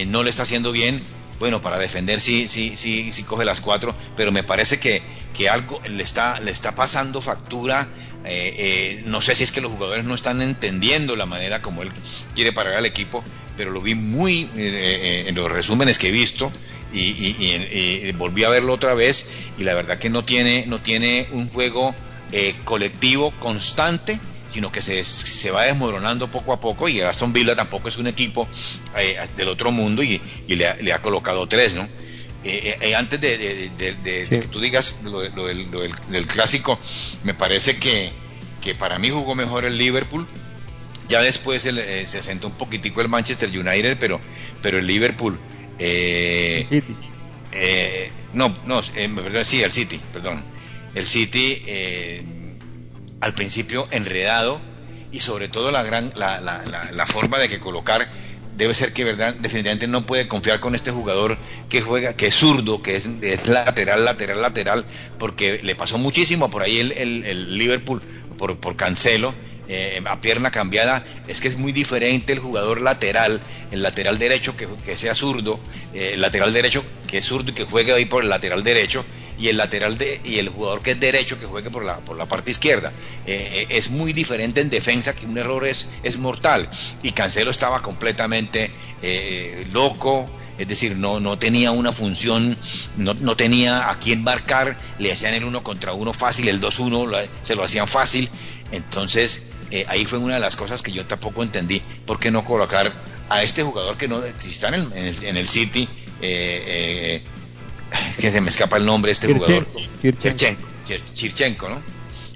no 0.07 0.23
le 0.23 0.29
está 0.29 0.43
haciendo 0.43 0.71
bien. 0.71 1.03
Bueno, 1.39 1.61
para 1.61 1.77
defender 1.77 2.21
sí, 2.21 2.47
sí, 2.47 2.75
sí, 2.75 3.11
sí 3.11 3.23
coge 3.23 3.45
las 3.45 3.61
cuatro, 3.61 3.95
pero 4.15 4.31
me 4.31 4.43
parece 4.43 4.79
que, 4.79 5.01
que 5.35 5.49
algo 5.49 5.81
le 5.87 6.03
está, 6.03 6.39
le 6.39 6.51
está 6.51 6.75
pasando 6.75 7.21
factura. 7.21 7.87
Eh, 8.25 8.53
eh, 8.57 9.03
no 9.05 9.21
sé 9.21 9.35
si 9.35 9.43
es 9.43 9.51
que 9.51 9.59
los 9.59 9.71
jugadores 9.71 10.05
no 10.05 10.15
están 10.15 10.41
entendiendo 10.41 11.15
la 11.15 11.25
manera 11.25 11.61
como 11.61 11.81
él 11.81 11.91
quiere 12.35 12.53
parar 12.53 12.75
al 12.75 12.85
equipo, 12.85 13.23
pero 13.57 13.71
lo 13.71 13.81
vi 13.81 13.95
muy 13.95 14.49
en 14.55 15.35
los 15.35 15.51
resúmenes 15.51 15.97
que 15.97 16.07
he 16.07 16.11
visto 16.11 16.51
y, 16.93 17.01
y, 17.01 18.11
volví 18.13 18.45
a 18.45 18.49
verlo 18.49 18.73
otra 18.73 18.93
vez 18.93 19.27
y 19.57 19.63
la 19.63 19.73
verdad 19.73 19.99
que 19.99 20.09
no 20.09 20.23
tiene, 20.23 20.65
no 20.67 20.79
tiene 20.81 21.27
un 21.31 21.49
juego 21.49 21.93
colectivo 22.63 23.31
constante 23.39 24.19
sino 24.53 24.71
que 24.71 24.83
se, 24.83 25.03
se 25.03 25.49
va 25.49 25.63
desmoronando 25.63 26.29
poco 26.29 26.53
a 26.53 26.59
poco 26.59 26.87
y 26.87 27.01
Aston 27.01 27.33
Villa 27.33 27.55
tampoco 27.55 27.89
es 27.89 27.97
un 27.97 28.05
equipo 28.05 28.47
eh, 28.95 29.19
del 29.35 29.47
otro 29.47 29.71
mundo 29.71 30.03
y, 30.03 30.21
le, 30.47 30.93
ha, 30.93 31.01
colocado 31.01 31.47
tres, 31.47 31.73
¿no? 31.73 31.89
Eh, 32.43 32.77
eh, 32.79 32.95
antes 32.95 33.19
de, 33.19 33.71
que 34.29 34.47
tú 34.51 34.59
digas 34.59 34.99
lo, 35.03 35.21
del, 35.21 36.27
clásico, 36.27 36.77
me 37.23 37.33
parece 37.33 37.77
que, 37.77 38.11
que, 38.61 38.75
para 38.75 38.99
mí 38.99 39.09
jugó 39.09 39.33
mejor 39.33 39.65
el 39.65 39.75
Liverpool. 39.75 40.27
Ya 41.09 41.21
después 41.21 41.63
se 41.63 42.21
sentó 42.21 42.47
un 42.47 42.53
poquitico 42.53 43.01
el 43.01 43.09
Manchester 43.09 43.49
United, 43.49 43.97
pero, 43.99 44.21
pero 44.61 44.77
el 44.77 44.85
Liverpool... 44.85 45.39
no, 48.33 48.55
no, 48.67 48.83
sí, 48.83 49.63
el 49.63 49.71
City, 49.71 49.99
perdón. 50.13 50.45
El 50.93 51.07
City 51.07 51.63
al 53.23 53.33
principio 53.33 53.87
enredado 53.91 54.59
y 55.13 55.21
sobre 55.21 55.47
todo 55.47 55.71
la 55.71 55.81
gran 55.81 56.11
la, 56.15 56.41
la, 56.41 56.61
la, 56.91 57.07
forma 57.07 57.39
de 57.39 57.47
que 57.47 57.61
colocar 57.61 58.09
debe 58.57 58.75
ser 58.75 58.91
que 58.91 59.05
verdad 59.05 59.33
definitivamente 59.35 59.87
no 59.87 60.05
puede 60.05 60.27
confiar 60.27 60.59
con 60.59 60.75
este 60.75 60.91
jugador 60.91 61.37
que 61.69 61.81
juega 61.81 62.17
que 62.17 62.27
es 62.27 62.35
zurdo 62.35 62.81
que 62.81 62.97
es, 62.97 63.07
lateral 63.47 64.03
lateral 64.03 64.41
lateral 64.41 64.85
porque 65.19 65.61
le 65.63 65.73
pasó 65.73 65.97
muchísimo. 65.97 66.51
Por 66.51 66.63
ahí 66.63 66.79
el, 66.79 66.91
el, 66.91 67.57
Liverpool 67.57 68.01
por, 68.37 68.57
por 68.57 68.75
Cancelo 68.75 69.33
eh, 69.69 70.01
a 70.03 70.19
pierna 70.19 70.51
cambiada, 70.51 71.05
es 71.29 71.39
que 71.39 71.47
es 71.47 71.57
muy 71.57 71.71
diferente 71.71 72.33
el 72.33 72.39
jugador 72.39 72.81
lateral, 72.81 73.39
el 73.71 73.81
lateral 73.81 74.19
derecho 74.19 74.57
que, 74.57 74.67
que 74.83 74.97
sea 74.97 75.15
zurdo, 75.15 75.61
eh, 75.93 76.11
el 76.15 76.21
lateral 76.21 76.51
derecho 76.51 76.83
que 77.07 77.19
es 77.19 77.25
zurdo 77.25 77.51
y 77.51 77.53
que 77.53 77.63
juegue 77.63 77.93
ahí 77.93 78.03
por 78.03 78.23
el 78.23 78.29
lateral 78.29 78.65
derecho, 78.65 79.05
y 79.37 79.47
el 79.47 79.57
lateral 79.57 79.97
de, 79.97 80.21
y 80.23 80.39
el 80.39 80.49
jugador 80.49 80.81
que 80.81 80.91
es 80.91 80.99
derecho 80.99 81.39
que 81.39 81.45
juegue 81.45 81.69
por 81.69 81.83
la, 81.83 81.97
por 81.97 82.17
la 82.17 82.25
parte 82.25 82.51
izquierda. 82.51 82.91
Eh, 83.25 83.49
eh, 83.53 83.67
es 83.69 83.89
muy 83.89 84.13
diferente 84.13 84.61
en 84.61 84.69
defensa 84.69 85.15
que 85.15 85.25
un 85.25 85.37
error 85.37 85.65
es, 85.65 85.87
es 86.03 86.17
mortal. 86.17 86.69
Y 87.01 87.11
Cancelo 87.11 87.51
estaba 87.51 87.81
completamente 87.81 88.71
eh, 89.01 89.67
loco, 89.71 90.29
es 90.57 90.67
decir, 90.67 90.97
no, 90.97 91.19
no 91.19 91.37
tenía 91.37 91.71
una 91.71 91.91
función, 91.91 92.57
no, 92.97 93.13
no, 93.15 93.35
tenía 93.35 93.89
a 93.89 93.99
quién 93.99 94.23
marcar, 94.23 94.77
le 94.99 95.11
hacían 95.11 95.33
el 95.33 95.43
uno 95.43 95.63
contra 95.63 95.93
uno 95.93 96.13
fácil, 96.13 96.47
el 96.47 96.61
2-1 96.61 97.27
se 97.41 97.55
lo 97.55 97.63
hacían 97.63 97.87
fácil. 97.87 98.29
Entonces, 98.71 99.51
ahí 99.87 100.05
fue 100.05 100.19
una 100.19 100.35
de 100.35 100.39
las 100.39 100.55
cosas 100.55 100.81
que 100.81 100.91
yo 100.91 101.05
tampoco 101.05 101.43
entendí, 101.43 101.81
¿por 102.05 102.19
qué 102.19 102.31
no 102.31 102.45
colocar 102.45 102.93
a 103.29 103.41
este 103.43 103.63
jugador 103.63 103.97
que 103.97 104.07
no 104.07 104.23
está 104.23 104.67
en 104.69 104.75
el, 104.75 105.23
en 105.23 105.37
el, 105.37 105.47
City? 105.47 105.87
Eh, 106.21 107.23
que 108.19 108.31
se 108.31 108.41
me 108.41 108.49
escapa 108.49 108.77
el 108.77 108.85
nombre 108.85 109.09
de 109.09 109.13
este 109.13 109.33
jugador, 109.33 109.65
Cherchenko, 110.19 110.67
Chirchenko, 111.13 111.69
¿no? 111.69 111.81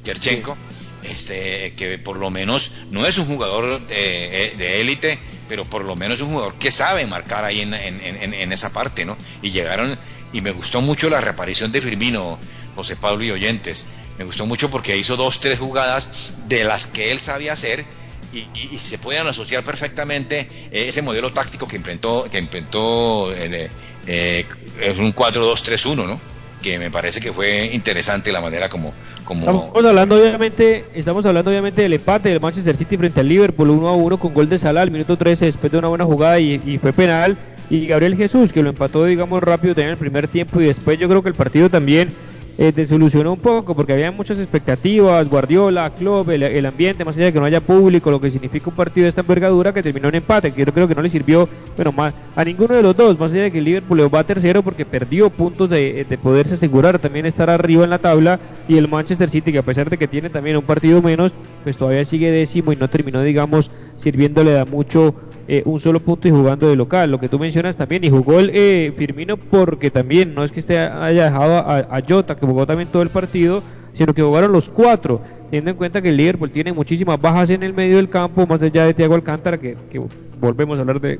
Cherchenko, 0.04 0.58
este, 1.04 1.74
que 1.76 1.98
por 1.98 2.18
lo 2.18 2.30
menos 2.30 2.72
no 2.92 3.06
es 3.06 3.18
un 3.18 3.26
jugador 3.26 3.86
de 3.88 4.82
élite, 4.82 5.20
pero 5.48 5.66
por 5.66 5.84
lo 5.84 5.96
menos 5.96 6.20
es 6.20 6.26
un 6.26 6.34
jugador 6.34 6.56
que 6.56 6.72
sabe 6.72 7.06
marcar 7.08 7.46
ahí 7.46 7.62
en, 7.62 7.74
en, 7.74 8.52
esa 8.52 8.72
parte, 8.72 9.06
¿no? 9.06 9.18
Y 9.42 9.52
llegaron, 9.52 9.98
y 10.34 10.42
me 10.42 10.52
gustó 10.52 10.82
mucho 10.82 11.10
la 11.10 11.22
reaparición 11.22 11.72
de 11.72 11.82
Firmino, 11.82 12.40
José 12.76 12.96
Pablo 12.96 13.24
y 13.24 13.32
Oyentes, 13.32 13.88
me 14.18 14.26
gustó 14.26 14.46
mucho 14.46 14.70
porque 14.70 14.98
hizo 14.98 15.16
dos, 15.16 15.40
tres 15.40 15.60
jugadas 15.60 16.32
de 16.48 16.64
las 16.64 16.88
que 16.88 17.12
él 17.12 17.20
sabía 17.20 17.54
hacer 17.54 17.86
y, 18.34 18.78
se 18.78 18.98
pueden 18.98 19.26
asociar 19.28 19.64
perfectamente 19.64 20.50
eh, 20.72 20.88
ese 20.88 21.02
modelo 21.02 21.32
táctico 21.32 21.68
que 21.68 21.78
inventó, 21.78 22.28
que 22.30 22.40
inventó 22.40 23.32
eh, 23.34 23.70
eh, 24.08 24.46
es 24.82 24.98
un 24.98 25.14
4-2-3-1, 25.14 26.08
¿no? 26.08 26.38
que 26.62 26.80
me 26.80 26.90
parece 26.90 27.22
que 27.22 27.32
fue 27.32 27.70
interesante 27.74 28.32
la 28.32 28.42
manera 28.42 28.70
como, 28.70 28.94
como... 29.24 29.42
Estamos 29.42 29.86
hablando 29.86 30.16
obviamente, 30.16 30.86
estamos 30.94 31.26
hablando 31.26 31.52
obviamente 31.52 31.84
del 31.84 31.94
empate 31.94 32.30
del 32.30 32.40
Manchester 32.40 32.76
City 32.76 32.98
frente 32.98 33.20
al 33.20 33.28
Liverpool 33.28 33.70
1 33.70 33.88
a 33.88 33.94
1 33.94 34.20
con 34.20 34.34
gol 34.34 34.50
de 34.50 34.58
Salah 34.58 34.82
al 34.82 34.92
minuto 34.92 35.18
13 35.18 35.46
después 35.46 35.72
de 35.72 35.78
una 35.78 35.88
buena 35.88 36.06
jugada 36.06 36.40
y, 36.40 36.80
fue 36.82 36.94
penal 36.94 37.38
y 37.70 37.86
Gabriel 37.86 38.16
Jesús 38.16 38.52
que 38.52 38.64
lo 38.64 38.70
empató 38.70 39.06
digamos 39.06 39.44
rápido 39.44 39.76
también 39.76 39.90
en 39.90 39.94
el 39.94 40.00
primer 40.00 40.28
tiempo 40.28 40.60
y 40.62 40.66
después 40.66 40.98
yo 40.98 41.08
creo 41.08 41.22
que 41.22 41.30
el 41.30 41.36
partido 41.36 41.70
también 41.70 42.14
eh, 42.58 42.72
desilusionó 42.76 43.34
un 43.34 43.40
poco 43.40 43.76
porque 43.76 43.94
había 43.94 44.12
muchas 44.12 44.40
expectativas, 44.40 45.30
Guardiola, 45.30 45.92
club, 45.92 46.30
el, 46.32 46.66
ambiente, 46.66 47.06
más 47.06 47.16
allá 47.16 47.26
de 47.26 47.34
que 47.34 47.40
no 47.40 47.46
haya 47.46 47.62
público, 47.62 48.10
lo 48.10 48.20
que 48.20 48.32
significa 48.32 48.70
un 48.70 48.76
partido 48.76 49.04
de 49.04 49.10
esta 49.10 49.22
envergadura 49.22 49.74
que 49.74 49.84
terminó 49.84 50.10
en 50.10 50.16
empate, 50.16 50.52
que 50.52 50.66
yo 50.66 50.74
creo 50.74 50.88
que 50.88 50.96
no 50.96 51.02
le 51.02 51.10
sirvió, 51.10 51.48
bueno, 51.76 51.92
más 51.92 52.14
a 52.36 52.44
ninguno 52.44 52.76
de 52.76 52.82
los 52.82 52.98
dos, 52.98 53.20
más 53.20 53.32
allá 53.32 53.44
de 53.44 53.52
que 53.52 53.60
el 53.60 53.66
Liverpool 53.66 54.14
va 54.14 54.24
tercero 54.24 54.64
porque 54.64 54.86
perdió 54.86 55.30
puntos 55.30 55.70
de, 55.70 56.06
de 56.10 56.18
poderse 56.18 56.56
asegurar 56.56 57.00
también 57.00 57.26
estar 57.26 57.50
arriba 57.50 57.84
en 57.84 57.92
la 57.92 58.00
tabla 58.00 58.40
y 58.68 58.78
el 58.78 58.88
Manchester 58.88 59.30
City 59.30 59.52
que 59.52 59.60
a 59.60 59.64
pesar 59.64 59.90
de 59.90 59.98
que 59.98 60.08
tiene 60.08 60.30
también 60.30 60.58
un 60.58 60.64
partido 60.64 61.02
menos, 61.02 61.34
pues 61.64 61.78
todavía 61.78 62.06
sigue 62.06 62.32
décimo 62.32 62.74
y 62.74 62.76
no 62.76 62.90
terminó, 62.90 63.22
digamos, 63.22 63.70
sirviéndole 63.98 64.52
da 64.52 64.66
mucho 64.66 65.14
eh, 65.50 65.62
un 65.64 65.80
solo 65.80 66.02
punto 66.02 66.28
y 66.28 66.32
jugando 66.32 66.68
de 66.68 66.76
local. 66.76 67.10
Lo 67.10 67.20
que 67.20 67.30
tú 67.30 67.40
mencionas 67.40 67.78
también, 67.78 68.04
y 68.04 68.10
jugó 68.10 68.40
el 68.40 68.52
eh, 68.54 68.94
Firmino 68.98 69.38
porque 69.38 69.90
también 69.90 70.36
no 70.36 70.44
es 70.44 70.52
que 70.52 70.60
esté 70.60 70.78
haya 70.78 71.26
dejado 71.26 71.58
a, 71.58 72.02
Jota, 72.08 72.36
que 72.36 72.46
jugó 72.46 72.66
también 72.68 72.90
todo 72.90 73.02
el 73.02 73.10
partido, 73.10 73.64
sino 73.94 74.14
que 74.14 74.22
jugaron 74.22 74.52
los 74.52 74.68
cuatro, 74.68 75.22
teniendo 75.46 75.72
en 75.72 75.78
cuenta 75.78 76.02
que 76.02 76.10
el 76.10 76.18
Liverpool 76.18 76.52
tiene 76.52 76.74
muchísimas 76.74 77.22
bajas 77.22 77.50
en 77.50 77.64
el 77.64 77.74
medio 77.74 77.96
del 77.96 78.10
campo, 78.10 78.46
más 78.46 78.62
allá 78.62 78.86
de 78.86 78.94
Thiago 78.94 79.16
Alcántara, 79.16 79.58
que, 79.58 79.78
volvemos 80.42 80.78
a 80.78 80.82
hablar 80.82 81.00
de, 81.00 81.20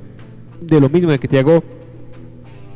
de 0.60 0.82
lo 0.82 0.90
mismo, 0.90 1.10
de 1.10 1.20
que 1.20 1.30
Thiago 1.30 1.64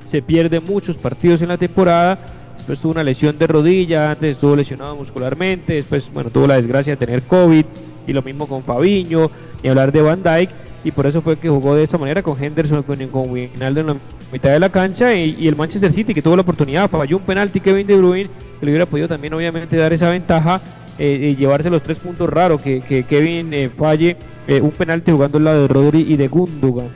se 0.10 0.22
pierde 0.22 0.62
muchos 0.62 0.98
partidos 0.98 1.42
en 1.42 1.50
la 1.50 1.58
temporada. 1.58 2.18
Después 2.56 2.80
tuvo 2.80 2.94
una 2.94 3.04
lesión 3.04 3.38
de 3.38 3.48
rodilla, 3.48 4.12
antes 4.12 4.32
estuvo 4.38 4.56
lesionado 4.56 4.96
muscularmente, 4.96 5.74
después 5.74 6.10
bueno 6.14 6.30
tuvo 6.30 6.48
la 6.48 6.56
desgracia 6.56 6.94
de 6.94 6.98
tener 6.98 7.24
COVID 7.24 7.66
y 8.08 8.14
lo 8.14 8.22
mismo 8.22 8.48
con 8.48 8.64
Fabiño, 8.64 9.30
y 9.62 9.68
hablar 9.68 9.92
de 9.92 10.02
Van 10.02 10.24
Dyke 10.24 10.52
y 10.84 10.92
por 10.92 11.06
eso 11.06 11.22
fue 11.22 11.38
que 11.38 11.50
jugó 11.50 11.76
de 11.76 11.84
esa 11.84 11.98
manera 11.98 12.24
con 12.24 12.42
Henderson, 12.42 12.84
con, 12.84 13.06
con 13.08 13.38
en 13.38 13.60
la 13.60 13.96
mitad 14.32 14.52
de 14.52 14.60
la 14.60 14.70
cancha 14.70 15.14
y, 15.14 15.48
el 15.48 15.56
Manchester 15.56 15.92
City 15.92 16.14
que 16.14 16.22
tuvo 16.22 16.36
la 16.36 16.42
oportunidad, 16.42 16.90
falló 16.90 17.18
un 17.18 17.24
penalti 17.24 17.60
Kevin 17.60 17.88
De 17.88 17.98
Bruyne 17.98 18.30
que 18.60 18.66
le 18.66 18.72
hubiera 18.72 18.86
podido 18.86 19.08
también 19.08 19.34
obviamente 19.34 19.76
dar 19.78 19.94
esa 19.94 20.10
ventaja 20.10 20.62
eh, 20.98 21.32
y 21.32 21.36
llevarse 21.36 21.70
los 21.70 21.84
tres 21.84 21.98
puntos 21.98 22.30
raros 22.30 22.62
que, 22.62 23.06
Kevin 23.08 23.54
eh, 23.54 23.70
falle 23.70 24.18
eh, 24.48 24.62
un 24.62 24.72
penalti 24.72 25.12
jugando 25.12 25.38
al 25.38 25.44
lado 25.44 25.62
de 25.64 25.68
Rodri 25.68 26.02
y 26.02 26.16
de 26.16 26.28
Gundogan 26.28 26.90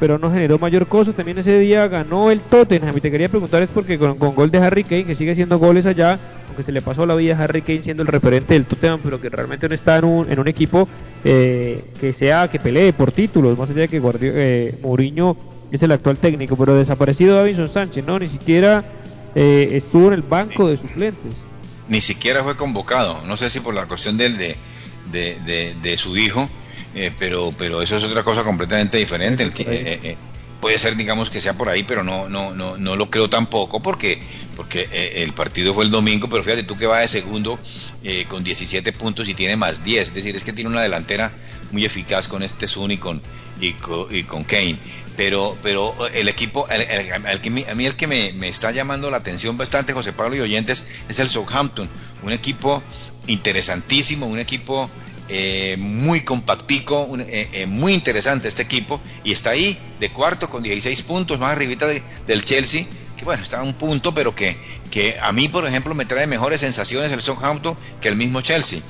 pero 0.00 0.18
no 0.18 0.32
generó 0.32 0.58
mayor 0.58 0.88
cosa. 0.88 1.12
También 1.12 1.38
ese 1.38 1.58
día 1.60 1.86
ganó 1.86 2.30
el 2.30 2.40
Tottenham. 2.40 2.96
Y 2.96 3.00
te 3.00 3.10
quería 3.10 3.28
preguntar 3.28 3.62
es 3.62 3.68
porque 3.68 3.98
con, 3.98 4.18
gol 4.18 4.50
de 4.50 4.58
Harry 4.58 4.82
Kane, 4.82 5.04
que 5.04 5.14
sigue 5.14 5.32
haciendo 5.32 5.58
goles 5.58 5.86
allá, 5.86 6.18
aunque 6.48 6.64
se 6.64 6.72
le 6.72 6.82
pasó 6.82 7.06
la 7.06 7.14
vida 7.14 7.36
a 7.36 7.44
Harry 7.44 7.62
Kane 7.62 7.82
siendo 7.82 8.02
el 8.02 8.08
referente 8.08 8.54
del 8.54 8.64
Tottenham, 8.64 9.00
pero 9.04 9.20
que 9.20 9.28
realmente 9.28 9.68
no 9.68 9.74
está 9.74 9.98
en 9.98 10.04
un, 10.06 10.32
en 10.32 10.40
un 10.40 10.48
equipo 10.48 10.88
eh, 11.24 11.84
que 12.00 12.12
sea 12.12 12.48
que 12.48 12.58
pelee 12.58 12.92
por 12.92 13.12
títulos, 13.12 13.56
más 13.56 13.70
allá 13.70 13.82
de 13.82 13.88
que 13.88 14.00
Guardio, 14.00 14.32
eh, 14.34 14.74
Mourinho 14.82 15.36
es 15.70 15.82
el 15.82 15.92
actual 15.92 16.18
técnico, 16.18 16.56
pero 16.56 16.74
desaparecido 16.74 17.36
Davinson 17.36 17.68
Sánchez, 17.68 18.04
no, 18.04 18.18
ni 18.18 18.26
siquiera 18.26 18.84
eh, 19.36 19.68
estuvo 19.72 20.08
en 20.08 20.14
el 20.14 20.22
banco 20.22 20.66
de 20.66 20.76
suplentes. 20.76 21.34
Ni 21.88 22.00
siquiera 22.00 22.42
fue 22.42 22.56
convocado, 22.56 23.22
no 23.26 23.36
sé 23.36 23.50
si 23.50 23.60
por 23.60 23.74
la 23.74 23.86
cuestión 23.86 24.16
del 24.16 24.36
de 24.36 24.56
de, 25.10 25.96
su 25.98 26.16
hijo, 26.16 26.48
eh, 26.94 27.12
pero, 27.18 27.52
pero 27.56 27.82
eso 27.82 27.96
es 27.96 28.04
otra 28.04 28.24
cosa 28.24 28.42
completamente 28.42 28.98
diferente. 28.98 29.44
Eh, 29.44 30.00
eh, 30.02 30.16
puede 30.60 30.78
ser, 30.78 30.96
digamos, 30.96 31.30
que 31.30 31.40
sea 31.40 31.54
por 31.54 31.68
ahí, 31.68 31.84
pero 31.84 32.02
no, 32.02 32.28
no, 32.28 32.54
no, 32.54 32.76
no 32.76 32.96
lo 32.96 33.10
creo 33.10 33.30
tampoco, 33.30 33.80
porque, 33.80 34.20
porque 34.56 34.88
el 35.16 35.32
partido 35.32 35.72
fue 35.72 35.84
el 35.84 35.90
domingo, 35.90 36.28
pero 36.28 36.42
fíjate 36.42 36.64
tú 36.64 36.76
que 36.76 36.86
va 36.86 36.98
de 36.98 37.08
segundo 37.08 37.58
con 38.28 38.44
17 38.44 38.92
puntos 38.92 39.28
y 39.28 39.34
tiene 39.34 39.56
más 39.56 39.82
10, 39.82 40.08
es 40.08 40.14
decir, 40.14 40.36
es 40.36 40.44
que 40.44 40.52
tiene 40.52 40.68
una 40.68 40.82
delantera 40.82 41.32
muy 41.70 41.84
eficaz 41.84 42.28
con 42.28 42.42
este 42.42 42.68
Sun 42.68 42.90
y 42.90 42.98
con, 42.98 43.22
y 43.60 43.72
con, 44.24 44.44
Kane. 44.44 44.76
Pero, 45.16 45.56
pero 45.62 45.94
el 46.14 46.28
equipo, 46.28 46.66
el, 46.68 47.40
que, 47.40 47.64
a 47.70 47.74
mí 47.74 47.86
el 47.86 47.96
que 47.96 48.06
me, 48.06 48.32
me, 48.34 48.48
está 48.48 48.70
llamando 48.70 49.10
la 49.10 49.18
atención 49.18 49.56
bastante, 49.56 49.92
José 49.94 50.12
Pablo 50.12 50.36
y 50.36 50.40
oyentes, 50.40 51.04
es 51.08 51.18
el 51.18 51.28
Southampton, 51.28 51.88
un 52.22 52.32
equipo 52.32 52.82
interesantísimo, 53.26 54.26
un 54.26 54.38
equipo 54.38 54.90
eh, 55.32 55.76
muy 55.78 56.22
compactico, 56.22 57.08
eh, 57.16 57.48
eh, 57.52 57.66
muy 57.66 57.94
interesante 57.94 58.48
este 58.48 58.62
equipo, 58.62 59.00
y 59.22 59.30
está 59.30 59.50
ahí 59.50 59.78
de 60.00 60.10
cuarto 60.10 60.50
con 60.50 60.64
16 60.64 61.02
puntos, 61.02 61.38
más 61.38 61.52
arribita 61.52 61.86
del 61.86 62.44
Chelsea, 62.44 62.84
que 63.16 63.24
bueno, 63.24 63.40
está 63.40 63.60
a 63.60 63.62
un 63.62 63.74
punto, 63.74 64.12
pero 64.12 64.34
que, 64.34 64.56
que 64.90 65.18
a 65.20 65.32
mí, 65.32 65.48
por 65.48 65.64
ejemplo, 65.64 65.94
me 65.94 66.04
trae 66.04 66.26
mejores 66.26 66.62
sensaciones 66.62 67.12
el 67.12 67.22
Southampton 67.22 67.76
que 68.00 68.08
el 68.08 68.16
mismo 68.16 68.40
Chelsea. 68.40 68.80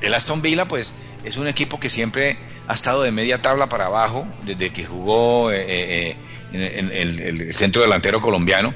El 0.00 0.14
Aston 0.14 0.40
Villa, 0.40 0.66
pues, 0.66 0.94
es 1.22 1.36
un 1.36 1.48
equipo 1.48 1.78
que 1.78 1.90
siempre 1.90 2.38
ha 2.66 2.72
estado 2.72 3.02
de 3.02 3.12
media 3.12 3.42
tabla 3.42 3.68
para 3.68 3.84
abajo, 3.86 4.26
desde 4.46 4.70
que 4.70 4.86
jugó 4.86 5.52
en, 5.52 6.16
el 6.52 7.54
centro 7.54 7.82
delantero 7.82 8.22
colombiano, 8.22 8.74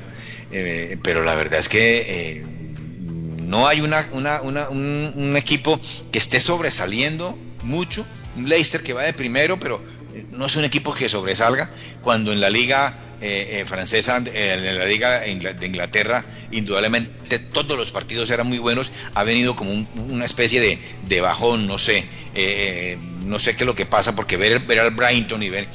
pero 1.03 1.25
la 1.25 1.35
verdad 1.35 1.61
es 1.61 1.71
que 1.71 2.58
no 3.49 3.67
hay 3.67 3.81
una, 3.81 4.07
un, 4.13 5.35
equipo 5.37 5.81
que 6.13 6.19
esté 6.19 6.39
sobresaliendo 6.39 7.37
mucho, 7.63 8.05
un 8.37 8.49
Leicester 8.49 8.83
que 8.83 8.93
va 8.93 9.03
de 9.03 9.15
primero, 9.15 9.59
pero 9.59 9.83
eh, 10.15 10.27
no 10.31 10.47
es 10.47 10.57
un 10.57 10.65
equipo 10.65 10.95
que 10.95 11.09
sobresalga, 11.09 11.71
cuando 12.03 12.31
en 12.33 12.41
la 12.41 12.51
liga 12.51 13.17
eh, 13.23 13.61
eh, 13.61 13.65
francesa, 13.65 14.19
en 14.19 14.79
la 14.79 14.85
liga 14.85 15.21
de 15.21 15.67
Inglaterra, 15.67 16.25
indudablemente 16.51 17.39
todos 17.39 17.77
los 17.79 17.91
partidos 17.91 18.31
eran 18.31 18.47
muy 18.47 18.59
buenos, 18.59 18.93
ha 19.15 19.25
venido 19.25 19.57
como 19.57 19.73
una 19.97 20.27
especie 20.27 20.61
de, 20.61 20.79
de, 21.09 21.21
bajón, 21.23 21.67
no 21.67 21.79
sé, 21.79 22.05
no 23.23 23.39
sé 23.39 23.57
qué 23.57 23.65
es 23.65 23.67
lo 23.67 23.75
que 23.75 23.87
pasa, 23.87 24.15
porque 24.15 24.37
ver, 24.37 24.61
ver 24.61 24.81
al 24.81 24.91
Brighton 24.91 25.43
y 25.43 25.49
ver 25.49 25.69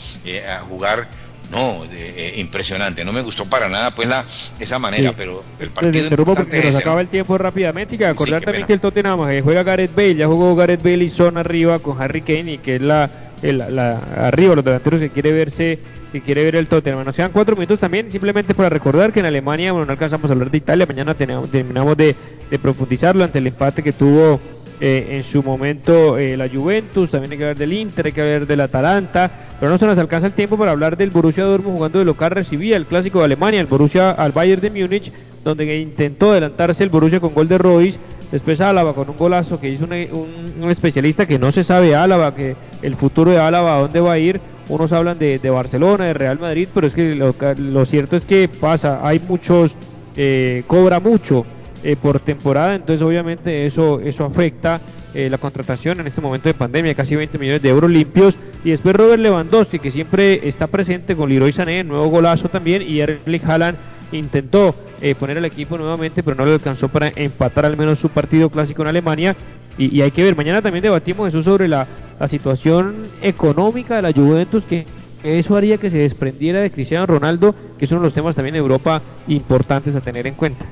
a 0.47 0.59
jugar 0.59 1.09
no, 1.51 1.83
eh, 1.91 2.35
impresionante. 2.37 3.05
No 3.05 3.13
me 3.13 3.21
gustó 3.21 3.45
para 3.45 3.69
nada 3.69 3.91
pues 3.91 4.07
la 4.07 4.25
esa 4.59 4.79
manera, 4.79 5.13
pero 5.15 5.43
el 5.59 5.69
partido 5.69 6.09
porque 6.25 6.63
nos 6.63 6.75
acaba 6.75 7.01
el 7.01 7.07
tiempo 7.07 7.37
rápidamente 7.37 7.95
y 7.95 7.97
que 7.97 8.05
acordar 8.05 8.41
también 8.41 8.65
que 8.65 8.73
el 8.73 8.79
Tottenham 8.79 9.29
eh, 9.29 9.41
juega 9.41 9.63
Gareth 9.63 9.95
Bale, 9.95 10.15
ya 10.15 10.27
jugó 10.27 10.55
Gareth 10.55 10.81
Bale 10.81 11.03
y 11.03 11.09
Son 11.09 11.37
arriba 11.37 11.79
con 11.79 12.01
Harry 12.01 12.21
Kane 12.21 12.53
y 12.53 12.57
que 12.57 12.75
es 12.77 12.81
la, 12.81 13.09
la, 13.41 13.97
arriba 14.27 14.55
los 14.55 14.65
delanteros 14.65 14.99
que 14.99 15.09
quiere 15.09 15.31
verse 15.31 15.79
que 16.11 16.21
quiere 16.21 16.43
ver 16.43 16.55
el 16.55 16.67
Tottenham. 16.67 17.03
Nos 17.03 17.15
quedan 17.15 17.31
cuatro 17.31 17.55
minutos 17.55 17.79
también, 17.79 18.11
simplemente 18.11 18.53
para 18.53 18.69
recordar 18.69 19.11
que 19.11 19.19
en 19.19 19.25
Alemania, 19.25 19.71
bueno, 19.71 19.87
no 19.87 19.91
alcanzamos 19.93 20.29
a 20.29 20.33
hablar 20.33 20.51
de 20.51 20.57
Italia, 20.57 20.85
mañana 20.85 21.15
terminamos 21.15 21.97
de, 21.97 22.15
de 22.51 22.59
profundizarlo 22.59 23.23
ante 23.23 23.39
el 23.39 23.47
empate 23.47 23.81
que 23.81 23.93
tuvo 23.93 24.39
eh, 24.79 25.07
en 25.11 25.23
su 25.23 25.43
momento 25.43 26.17
eh, 26.17 26.35
la 26.35 26.49
Juventus, 26.49 27.11
también 27.11 27.31
hay 27.31 27.37
que 27.37 27.43
hablar 27.43 27.57
del 27.57 27.73
Inter, 27.73 28.07
hay 28.07 28.11
que 28.11 28.21
hablar 28.21 28.47
del 28.47 28.61
Atalanta, 28.61 29.31
pero 29.59 29.71
no 29.71 29.77
se 29.77 29.85
nos 29.85 29.97
alcanza 29.97 30.27
el 30.27 30.33
tiempo 30.33 30.57
para 30.57 30.71
hablar 30.71 30.97
del 30.97 31.11
Borussia 31.11 31.43
Dortmund 31.43 31.75
jugando 31.75 31.99
de 31.99 32.05
local 32.05 32.31
recibía 32.31 32.75
el 32.75 32.85
clásico 32.85 33.19
de 33.19 33.25
Alemania, 33.25 33.61
el 33.61 33.67
Borussia 33.67 34.11
al 34.11 34.31
Bayern 34.31 34.61
de 34.61 34.69
Múnich, 34.71 35.11
donde 35.43 35.79
intentó 35.79 36.31
adelantarse 36.31 36.83
el 36.83 36.89
Borussia 36.89 37.19
con 37.19 37.33
gol 37.33 37.47
de 37.47 37.57
Royce, 37.57 37.99
después 38.31 38.61
Álava 38.61 38.93
con 38.93 39.09
un 39.09 39.17
golazo 39.17 39.59
que 39.59 39.69
hizo 39.69 39.85
un, 39.85 40.69
especialista 40.69 41.27
que 41.27 41.37
no 41.37 41.51
se 41.51 41.63
sabe 41.63 41.95
Álava, 41.95 42.33
que 42.33 42.55
el 42.81 42.95
futuro 42.95 43.31
de 43.31 43.39
Álava 43.39 43.75
a 43.75 43.79
dónde 43.81 44.01
va 44.01 44.13
a 44.13 44.17
ir, 44.17 44.41
unos 44.69 44.91
hablan 44.91 45.19
de, 45.19 45.37
Barcelona, 45.49 46.05
de 46.05 46.13
Real 46.13 46.39
Madrid, 46.39 46.67
pero 46.73 46.87
es 46.87 46.93
que 46.93 47.15
lo, 47.15 47.85
cierto 47.85 48.15
es 48.15 48.25
que 48.25 48.47
pasa, 48.47 49.01
hay 49.03 49.21
muchos, 49.27 49.75
eh, 50.15 50.63
cobra 50.67 50.99
mucho 50.99 51.45
eh, 51.83 51.95
por 51.95 52.19
temporada, 52.19 52.75
entonces 52.75 53.01
obviamente 53.01 53.65
eso, 53.65 53.99
eso 53.99 54.25
afecta 54.25 54.79
eh, 55.13 55.29
la 55.29 55.37
contratación 55.37 55.99
en 55.99 56.07
este 56.07 56.21
momento 56.21 56.49
de 56.49 56.55
pandemia, 56.55 56.95
casi 56.95 57.15
20 57.15 57.37
millones 57.37 57.61
de 57.61 57.69
euros 57.69 57.91
limpios. 57.91 58.35
Y 58.63 58.71
después 58.71 58.95
Robert 58.95 59.21
Lewandowski, 59.21 59.77
que 59.77 59.91
siempre 59.91 60.47
está 60.47 60.67
presente 60.67 61.15
con 61.15 61.29
Leroy 61.29 61.53
Sané, 61.53 61.83
nuevo 61.83 62.07
golazo 62.07 62.49
también, 62.49 62.81
y 62.81 62.99
Erling 62.99 63.41
Haaland 63.45 63.77
intentó 64.11 64.73
eh, 65.01 65.13
poner 65.13 65.37
el 65.37 65.45
equipo 65.45 65.77
nuevamente, 65.77 66.23
pero 66.23 66.35
no 66.35 66.45
le 66.45 66.53
alcanzó 66.53 66.87
para 66.87 67.11
empatar 67.15 67.65
al 67.65 67.77
menos 67.77 67.99
su 67.99 68.09
partido 68.09 68.49
clásico 68.49 68.81
en 68.81 68.87
Alemania. 68.87 69.35
Y, 69.77 70.01
hay 70.01 70.11
que 70.11 70.23
ver, 70.23 70.35
mañana 70.35 70.61
también 70.61 70.83
debatimos 70.83 71.27
eso 71.27 71.41
sobre 71.41 71.67
la, 71.67 71.87
la 72.19 72.27
situación 72.27 73.07
económica 73.21 73.95
de 73.95 74.03
la 74.03 74.13
Juventus, 74.13 74.65
que 74.65 74.85
eso 75.23 75.55
haría 75.55 75.77
que 75.77 75.89
se 75.89 75.97
desprendiera 75.97 76.61
de 76.61 76.71
Cristiano 76.71 77.05
Ronaldo, 77.05 77.55
que 77.77 77.85
es 77.85 77.91
uno 77.91 78.01
de 78.01 78.07
los 78.07 78.13
temas 78.13 78.35
también 78.35 78.55
en 78.55 78.61
Europa 78.61 79.01
importantes 79.27 79.95
a 79.95 80.01
tener 80.01 80.27
en 80.27 80.35
cuenta. 80.35 80.65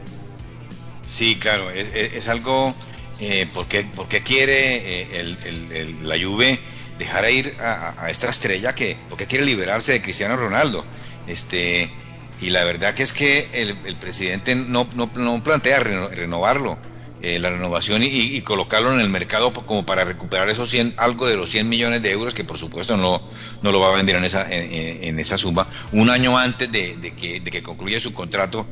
Sí, 1.07 1.37
claro, 1.37 1.69
es, 1.71 2.27
algo, 2.27 2.73
eh, 3.19 3.47
porque, 3.53 3.85
quiere 4.23 5.01
eh, 5.01 5.35
el, 5.73 6.07
la 6.07 6.15
Juve 6.17 6.59
dejar 7.01 7.29
ir 7.31 7.55
a, 7.59 8.09
esta 8.09 8.29
estrella 8.29 8.73
que, 8.75 8.95
porque 9.09 9.25
quiere 9.25 9.45
liberarse 9.45 9.91
de 9.91 10.01
Cristiano 10.01 10.37
Ronaldo. 10.37 10.85
Este, 11.27 11.91
y 12.39 12.49
la 12.49 12.63
verdad 12.63 12.93
que 12.93 13.03
es 13.03 13.13
que 13.13 13.47
el, 13.53 13.95
presidente 13.97 14.55
no, 14.55 14.87
no, 14.93 15.43
plantea 15.43 15.79
renovarlo, 15.79 16.77
eh, 17.21 17.37
la 17.39 17.51
renovación 17.51 18.01
y, 18.03 18.41
colocarlo 18.41 18.93
en 18.93 18.99
el 18.99 19.09
mercado 19.09 19.53
como 19.53 19.85
para 19.85 20.05
recuperar 20.05 20.49
esos 20.49 20.69
100, 20.69 20.95
algo 20.97 21.27
de 21.27 21.35
los 21.35 21.49
100 21.51 21.69
millones 21.69 22.01
de 22.01 22.11
euros 22.11 22.33
que 22.33 22.43
por 22.43 22.57
supuesto 22.57 22.97
no, 22.97 23.21
no 23.61 23.71
lo 23.71 23.79
va 23.79 23.89
a 23.89 23.95
vender 23.95 24.15
en 24.15 24.23
esa, 24.23 24.47
en, 24.49 25.19
esa 25.19 25.37
suma, 25.37 25.67
un 25.91 26.09
año 26.09 26.37
antes 26.37 26.71
de, 26.71 27.13
que, 27.15 27.39
de 27.39 27.51
que 27.51 27.61
concluya 27.61 27.99
su 27.99 28.13
contrato, 28.13 28.67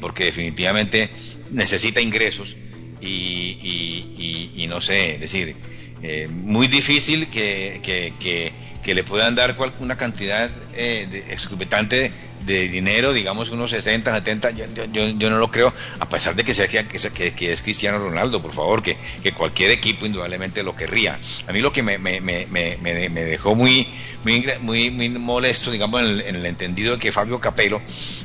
porque 0.00 0.24
definitivamente 0.24 1.10
necesita 1.50 2.00
ingresos 2.00 2.56
y, 3.00 4.52
y, 4.56 4.66
no 4.68 4.80
sé, 4.80 5.14
es 5.14 5.20
decir, 5.20 5.56
eh, 6.02 6.28
muy 6.28 6.66
difícil 6.68 7.26
que, 7.28 7.80
que, 7.82 8.52
le 8.86 9.04
puedan 9.04 9.34
dar 9.34 9.56
una 9.78 9.96
cantidad 9.96 10.50
eh, 10.74 11.06
de, 11.10 12.12
de, 12.44 12.68
dinero, 12.68 13.12
digamos 13.12 13.50
unos 13.50 13.70
60, 13.70 14.12
70, 14.12 14.50
yo, 14.50 14.64
yo, 14.86 15.30
no 15.30 15.38
lo 15.38 15.50
creo, 15.50 15.72
a 15.98 16.08
pesar 16.08 16.34
de 16.34 16.44
que, 16.44 16.54
sea, 16.54 16.66
que, 16.66 16.84
que, 17.32 17.52
es 17.52 17.62
Cristiano 17.62 17.98
Ronaldo, 17.98 18.40
por 18.40 18.52
favor, 18.52 18.82
que, 18.82 18.96
que 19.22 19.32
cualquier 19.32 19.70
equipo 19.70 20.06
indudablemente 20.06 20.62
lo 20.62 20.74
querría. 20.74 21.18
A 21.46 21.52
mí 21.52 21.60
lo 21.60 21.72
que 21.72 21.82
me, 21.82 21.98
me, 21.98 22.20
me, 22.20 22.46
me, 22.46 22.76
me 22.80 23.24
dejó 23.24 23.54
muy, 23.54 23.86
muy, 24.24 24.44
muy, 24.60 24.90
muy 24.90 25.08
molesto, 25.08 25.70
digamos, 25.70 26.02
en 26.02 26.36
el, 26.36 26.46
entendido 26.46 26.94
de 26.94 26.98
que 26.98 27.12
Fabio 27.12 27.40
Capello 27.40 27.80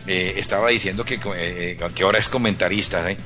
eh, 0.08 0.34
estaba 0.38 0.70
diciendo 0.70 1.06
que, 1.06 1.20
eh, 1.36 1.78
que 1.94 2.04
ahora 2.04 2.20
es 2.20 2.30
comentarista. 2.30 3.10
¿eh? 3.12 3.18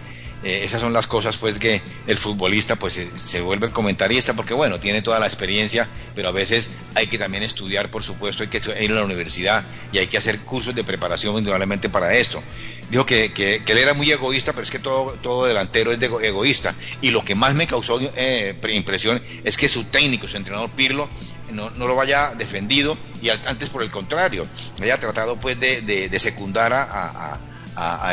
Eh, 0.43 0.61
esas 0.63 0.79
son 0.79 0.93
las 0.93 1.05
cosas 1.05 1.35
pues 1.35 1.59
que 1.59 1.81
el 2.07 2.17
futbolista 2.17 2.77
pues 2.77 2.93
se, 3.13 3.41
vuelve 3.41 3.67
el 3.67 3.73
comentarista 3.73 4.33
porque 4.33 4.53
bueno, 4.53 4.79
tiene 4.79 5.01
toda 5.01 5.19
la 5.19 5.25
experiencia, 5.25 5.87
pero 6.15 6.29
a 6.29 6.31
veces 6.31 6.71
hay 6.95 7.07
que 7.07 7.17
también 7.17 7.43
estudiar, 7.43 7.91
por 7.91 8.03
supuesto, 8.03 8.43
hay 8.43 8.49
que 8.49 8.61
ir 8.81 8.91
a 8.91 8.95
la 8.95 9.03
universidad 9.03 9.65
y 9.91 9.97
hay 9.97 10.07
que 10.07 10.17
hacer 10.17 10.39
cursos 10.39 10.73
de 10.75 10.83
preparación 10.83 11.37
indudablemente 11.37 11.89
para 11.89 12.15
esto. 12.15 12.41
Dijo 12.89 13.05
que, 13.05 13.33
que, 13.33 13.61
él 13.67 13.77
era 13.77 13.93
muy 13.93 14.11
egoísta, 14.11 14.53
pero 14.53 14.63
es 14.63 14.71
que 14.71 14.79
todo, 14.79 15.11
todo 15.21 15.45
delantero 15.45 15.91
es 15.91 15.99
de 15.99 16.07
egoísta. 16.07 16.73
Y 17.01 17.11
lo 17.11 17.23
que 17.23 17.35
más 17.35 17.53
me 17.53 17.67
causó 17.67 17.99
eh, 18.15 18.55
impresión 18.73 19.21
es 19.43 19.57
que 19.57 19.67
su 19.67 19.83
técnico, 19.85 20.27
su 20.27 20.37
entrenador 20.37 20.71
Pirlo, 20.71 21.07
no, 21.51 21.69
no, 21.71 21.87
lo 21.87 21.95
vaya 21.95 22.33
defendido 22.35 22.97
y 23.21 23.29
antes 23.29 23.69
por 23.69 23.83
el 23.83 23.91
contrario, 23.91 24.47
haya 24.81 24.99
tratado 24.99 25.39
pues 25.39 25.59
de, 25.59 25.81
de, 25.81 26.19
secundar 26.19 26.73
a, 26.73 27.39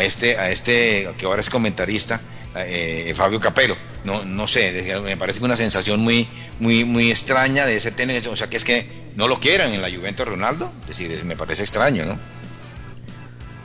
este, 0.01 0.39
a 0.39 0.51
este 0.51 1.09
que 1.19 1.27
ahora 1.27 1.41
es 1.41 1.51
comentarista, 1.51 2.21
eh, 2.57 3.12
Fabio 3.17 3.41
Capello. 3.41 3.77
No, 4.05 4.25
no 4.25 4.47
sé, 4.47 5.01
me 5.03 5.17
parece 5.17 5.45
una 5.45 5.57
sensación 5.57 6.01
muy, 6.01 6.29
muy, 6.61 6.85
muy 6.85 7.11
extraña 7.11 7.67
de 7.67 7.77
ese 7.77 7.91
tenis, 7.91 8.27
o 8.27 8.37
sea 8.37 8.49
que 8.49 8.57
es 8.57 8.64
que 8.64 8.87
no 9.17 9.29
lo 9.29 9.41
quieran 9.41 9.73
en 9.73 9.83
la 9.83 9.91
Juventus 9.91 10.27
Ronaldo, 10.27 10.73
es 10.89 10.99
decir, 10.99 11.25
me 11.25 11.37
parece 11.37 11.62
extraño, 11.62 12.05
¿no? 12.05 12.19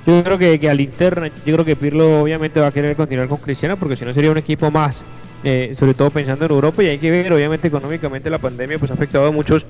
Yo 0.08 0.24
creo 0.24 0.38
que, 0.39 0.60
que 0.60 0.70
al 0.70 0.82
interno, 0.82 1.28
yo 1.28 1.54
creo 1.54 1.66
que 1.66 1.76
Pirlo 1.76 2.22
obviamente 2.22 2.60
va 2.60 2.68
a 2.68 2.72
querer 2.72 2.95
continuar 2.95 3.28
con 3.28 3.38
Cristiano 3.38 3.78
porque 3.78 3.95
si 3.95 4.04
no 4.04 4.14
sería 4.14 4.32
un 4.32 4.38
equipo 4.38 4.72
más, 4.72 5.06
eh, 5.43 5.76
sobre 5.78 5.93
todo 5.93 6.10
pensando 6.10 6.45
en 6.45 6.52
Europa 6.52 6.84
y 6.84 6.88
hay 6.88 6.97
que 6.97 7.12
ver, 7.12 7.32
obviamente 7.32 7.68
económicamente 7.68 8.30
la 8.30 8.39
pandemia 8.39 8.80
pues 8.80 8.89
ha 8.89 8.95
afectado 8.95 9.28
a 9.28 9.32
muchos 9.32 9.66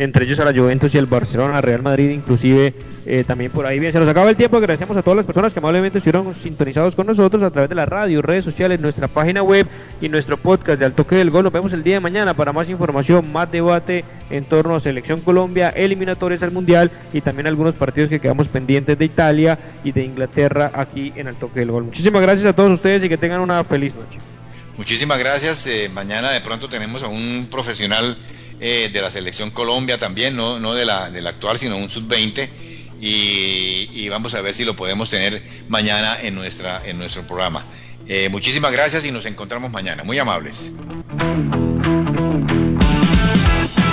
entre 0.00 0.24
ellos 0.24 0.40
a 0.40 0.46
la 0.46 0.58
Juventus 0.58 0.94
y 0.94 0.98
el 0.98 1.04
Barcelona, 1.04 1.60
Real 1.60 1.82
Madrid 1.82 2.08
inclusive 2.08 2.72
eh, 3.04 3.22
también 3.26 3.52
por 3.52 3.66
ahí. 3.66 3.78
Bien, 3.78 3.92
se 3.92 4.00
nos 4.00 4.08
acaba 4.08 4.30
el 4.30 4.36
tiempo, 4.36 4.56
agradecemos 4.56 4.96
a 4.96 5.02
todas 5.02 5.18
las 5.18 5.26
personas 5.26 5.52
que 5.52 5.58
amablemente 5.58 5.98
estuvieron 5.98 6.34
sintonizados 6.34 6.94
con 6.94 7.06
nosotros 7.06 7.42
a 7.42 7.50
través 7.50 7.68
de 7.68 7.74
la 7.74 7.84
radio, 7.84 8.22
redes 8.22 8.42
sociales, 8.42 8.80
nuestra 8.80 9.08
página 9.08 9.42
web 9.42 9.66
y 10.00 10.08
nuestro 10.08 10.38
podcast 10.38 10.78
de 10.78 10.86
Al 10.86 10.94
Toque 10.94 11.16
del 11.16 11.28
Gol. 11.28 11.44
Nos 11.44 11.52
vemos 11.52 11.74
el 11.74 11.82
día 11.82 11.96
de 11.96 12.00
mañana 12.00 12.32
para 12.32 12.50
más 12.50 12.70
información, 12.70 13.30
más 13.30 13.52
debate 13.52 14.06
en 14.30 14.46
torno 14.46 14.74
a 14.74 14.80
Selección 14.80 15.20
Colombia, 15.20 15.68
eliminatorias 15.68 16.42
al 16.42 16.52
Mundial 16.52 16.90
y 17.12 17.20
también 17.20 17.46
algunos 17.46 17.74
partidos 17.74 18.08
que 18.08 18.20
quedamos 18.20 18.48
pendientes 18.48 18.98
de 18.98 19.04
Italia 19.04 19.58
y 19.84 19.92
de 19.92 20.02
Inglaterra 20.02 20.70
aquí 20.72 21.12
en 21.14 21.28
Al 21.28 21.36
Toque 21.36 21.60
del 21.60 21.72
Gol. 21.72 21.84
Muchísimas 21.84 22.22
gracias 22.22 22.46
a 22.46 22.54
todos 22.54 22.72
ustedes 22.72 23.04
y 23.04 23.08
que 23.10 23.18
tengan 23.18 23.40
una 23.40 23.62
feliz 23.64 23.94
noche. 23.94 24.18
Muchísimas 24.78 25.18
gracias. 25.18 25.66
Eh, 25.66 25.90
mañana 25.92 26.30
de 26.30 26.40
pronto 26.40 26.70
tenemos 26.70 27.02
a 27.02 27.08
un 27.08 27.48
profesional 27.50 28.16
eh, 28.60 28.90
de 28.92 29.00
la 29.00 29.10
selección 29.10 29.50
Colombia 29.50 29.98
también, 29.98 30.36
no, 30.36 30.58
no 30.58 30.74
de, 30.74 30.84
la, 30.84 31.10
de 31.10 31.20
la 31.22 31.30
actual, 31.30 31.58
sino 31.58 31.76
un 31.76 31.88
sub-20. 31.88 32.48
Y, 33.00 34.08
vamos 34.10 34.34
a 34.34 34.40
ver 34.42 34.52
si 34.52 34.64
lo 34.64 34.76
podemos 34.76 35.08
tener 35.08 35.42
mañana 35.68 36.18
en, 36.20 36.34
nuestra, 36.34 36.82
en 36.84 36.98
nuestro 36.98 37.22
programa. 37.22 37.64
Eh, 38.06 38.28
muchísimas 38.28 38.72
gracias 38.72 39.06
y 39.06 39.12
nos 39.12 39.24
encontramos 39.24 39.70
mañana. 39.70 40.04
Muy 40.04 40.18
amables. 40.18 40.72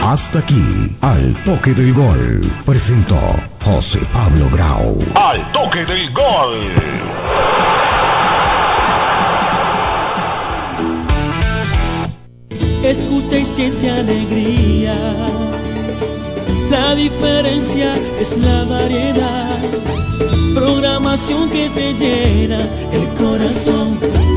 Hasta 0.04 0.40
aquí, 0.40 0.96
al 1.02 1.44
toque 1.44 1.74
del 1.74 1.94
gol, 1.94 2.52
presentó 2.66 3.20
José 3.62 4.00
Pablo 4.14 4.50
Grau. 4.50 5.00
Al 5.16 5.52
toque 5.52 5.86
del 5.86 6.12
gol. 6.14 7.77
Escucha 12.90 13.38
y 13.38 13.46
siente 13.46 13.90
alegría. 13.90 14.96
La 16.72 16.96
diferencia 16.96 17.96
es 18.20 18.38
la 18.38 18.66
variedad, 18.66 19.60
programación 20.54 21.50
que 21.50 21.70
te 21.70 21.94
llena 21.94 22.70
el 22.92 23.14
corazón 23.14 24.17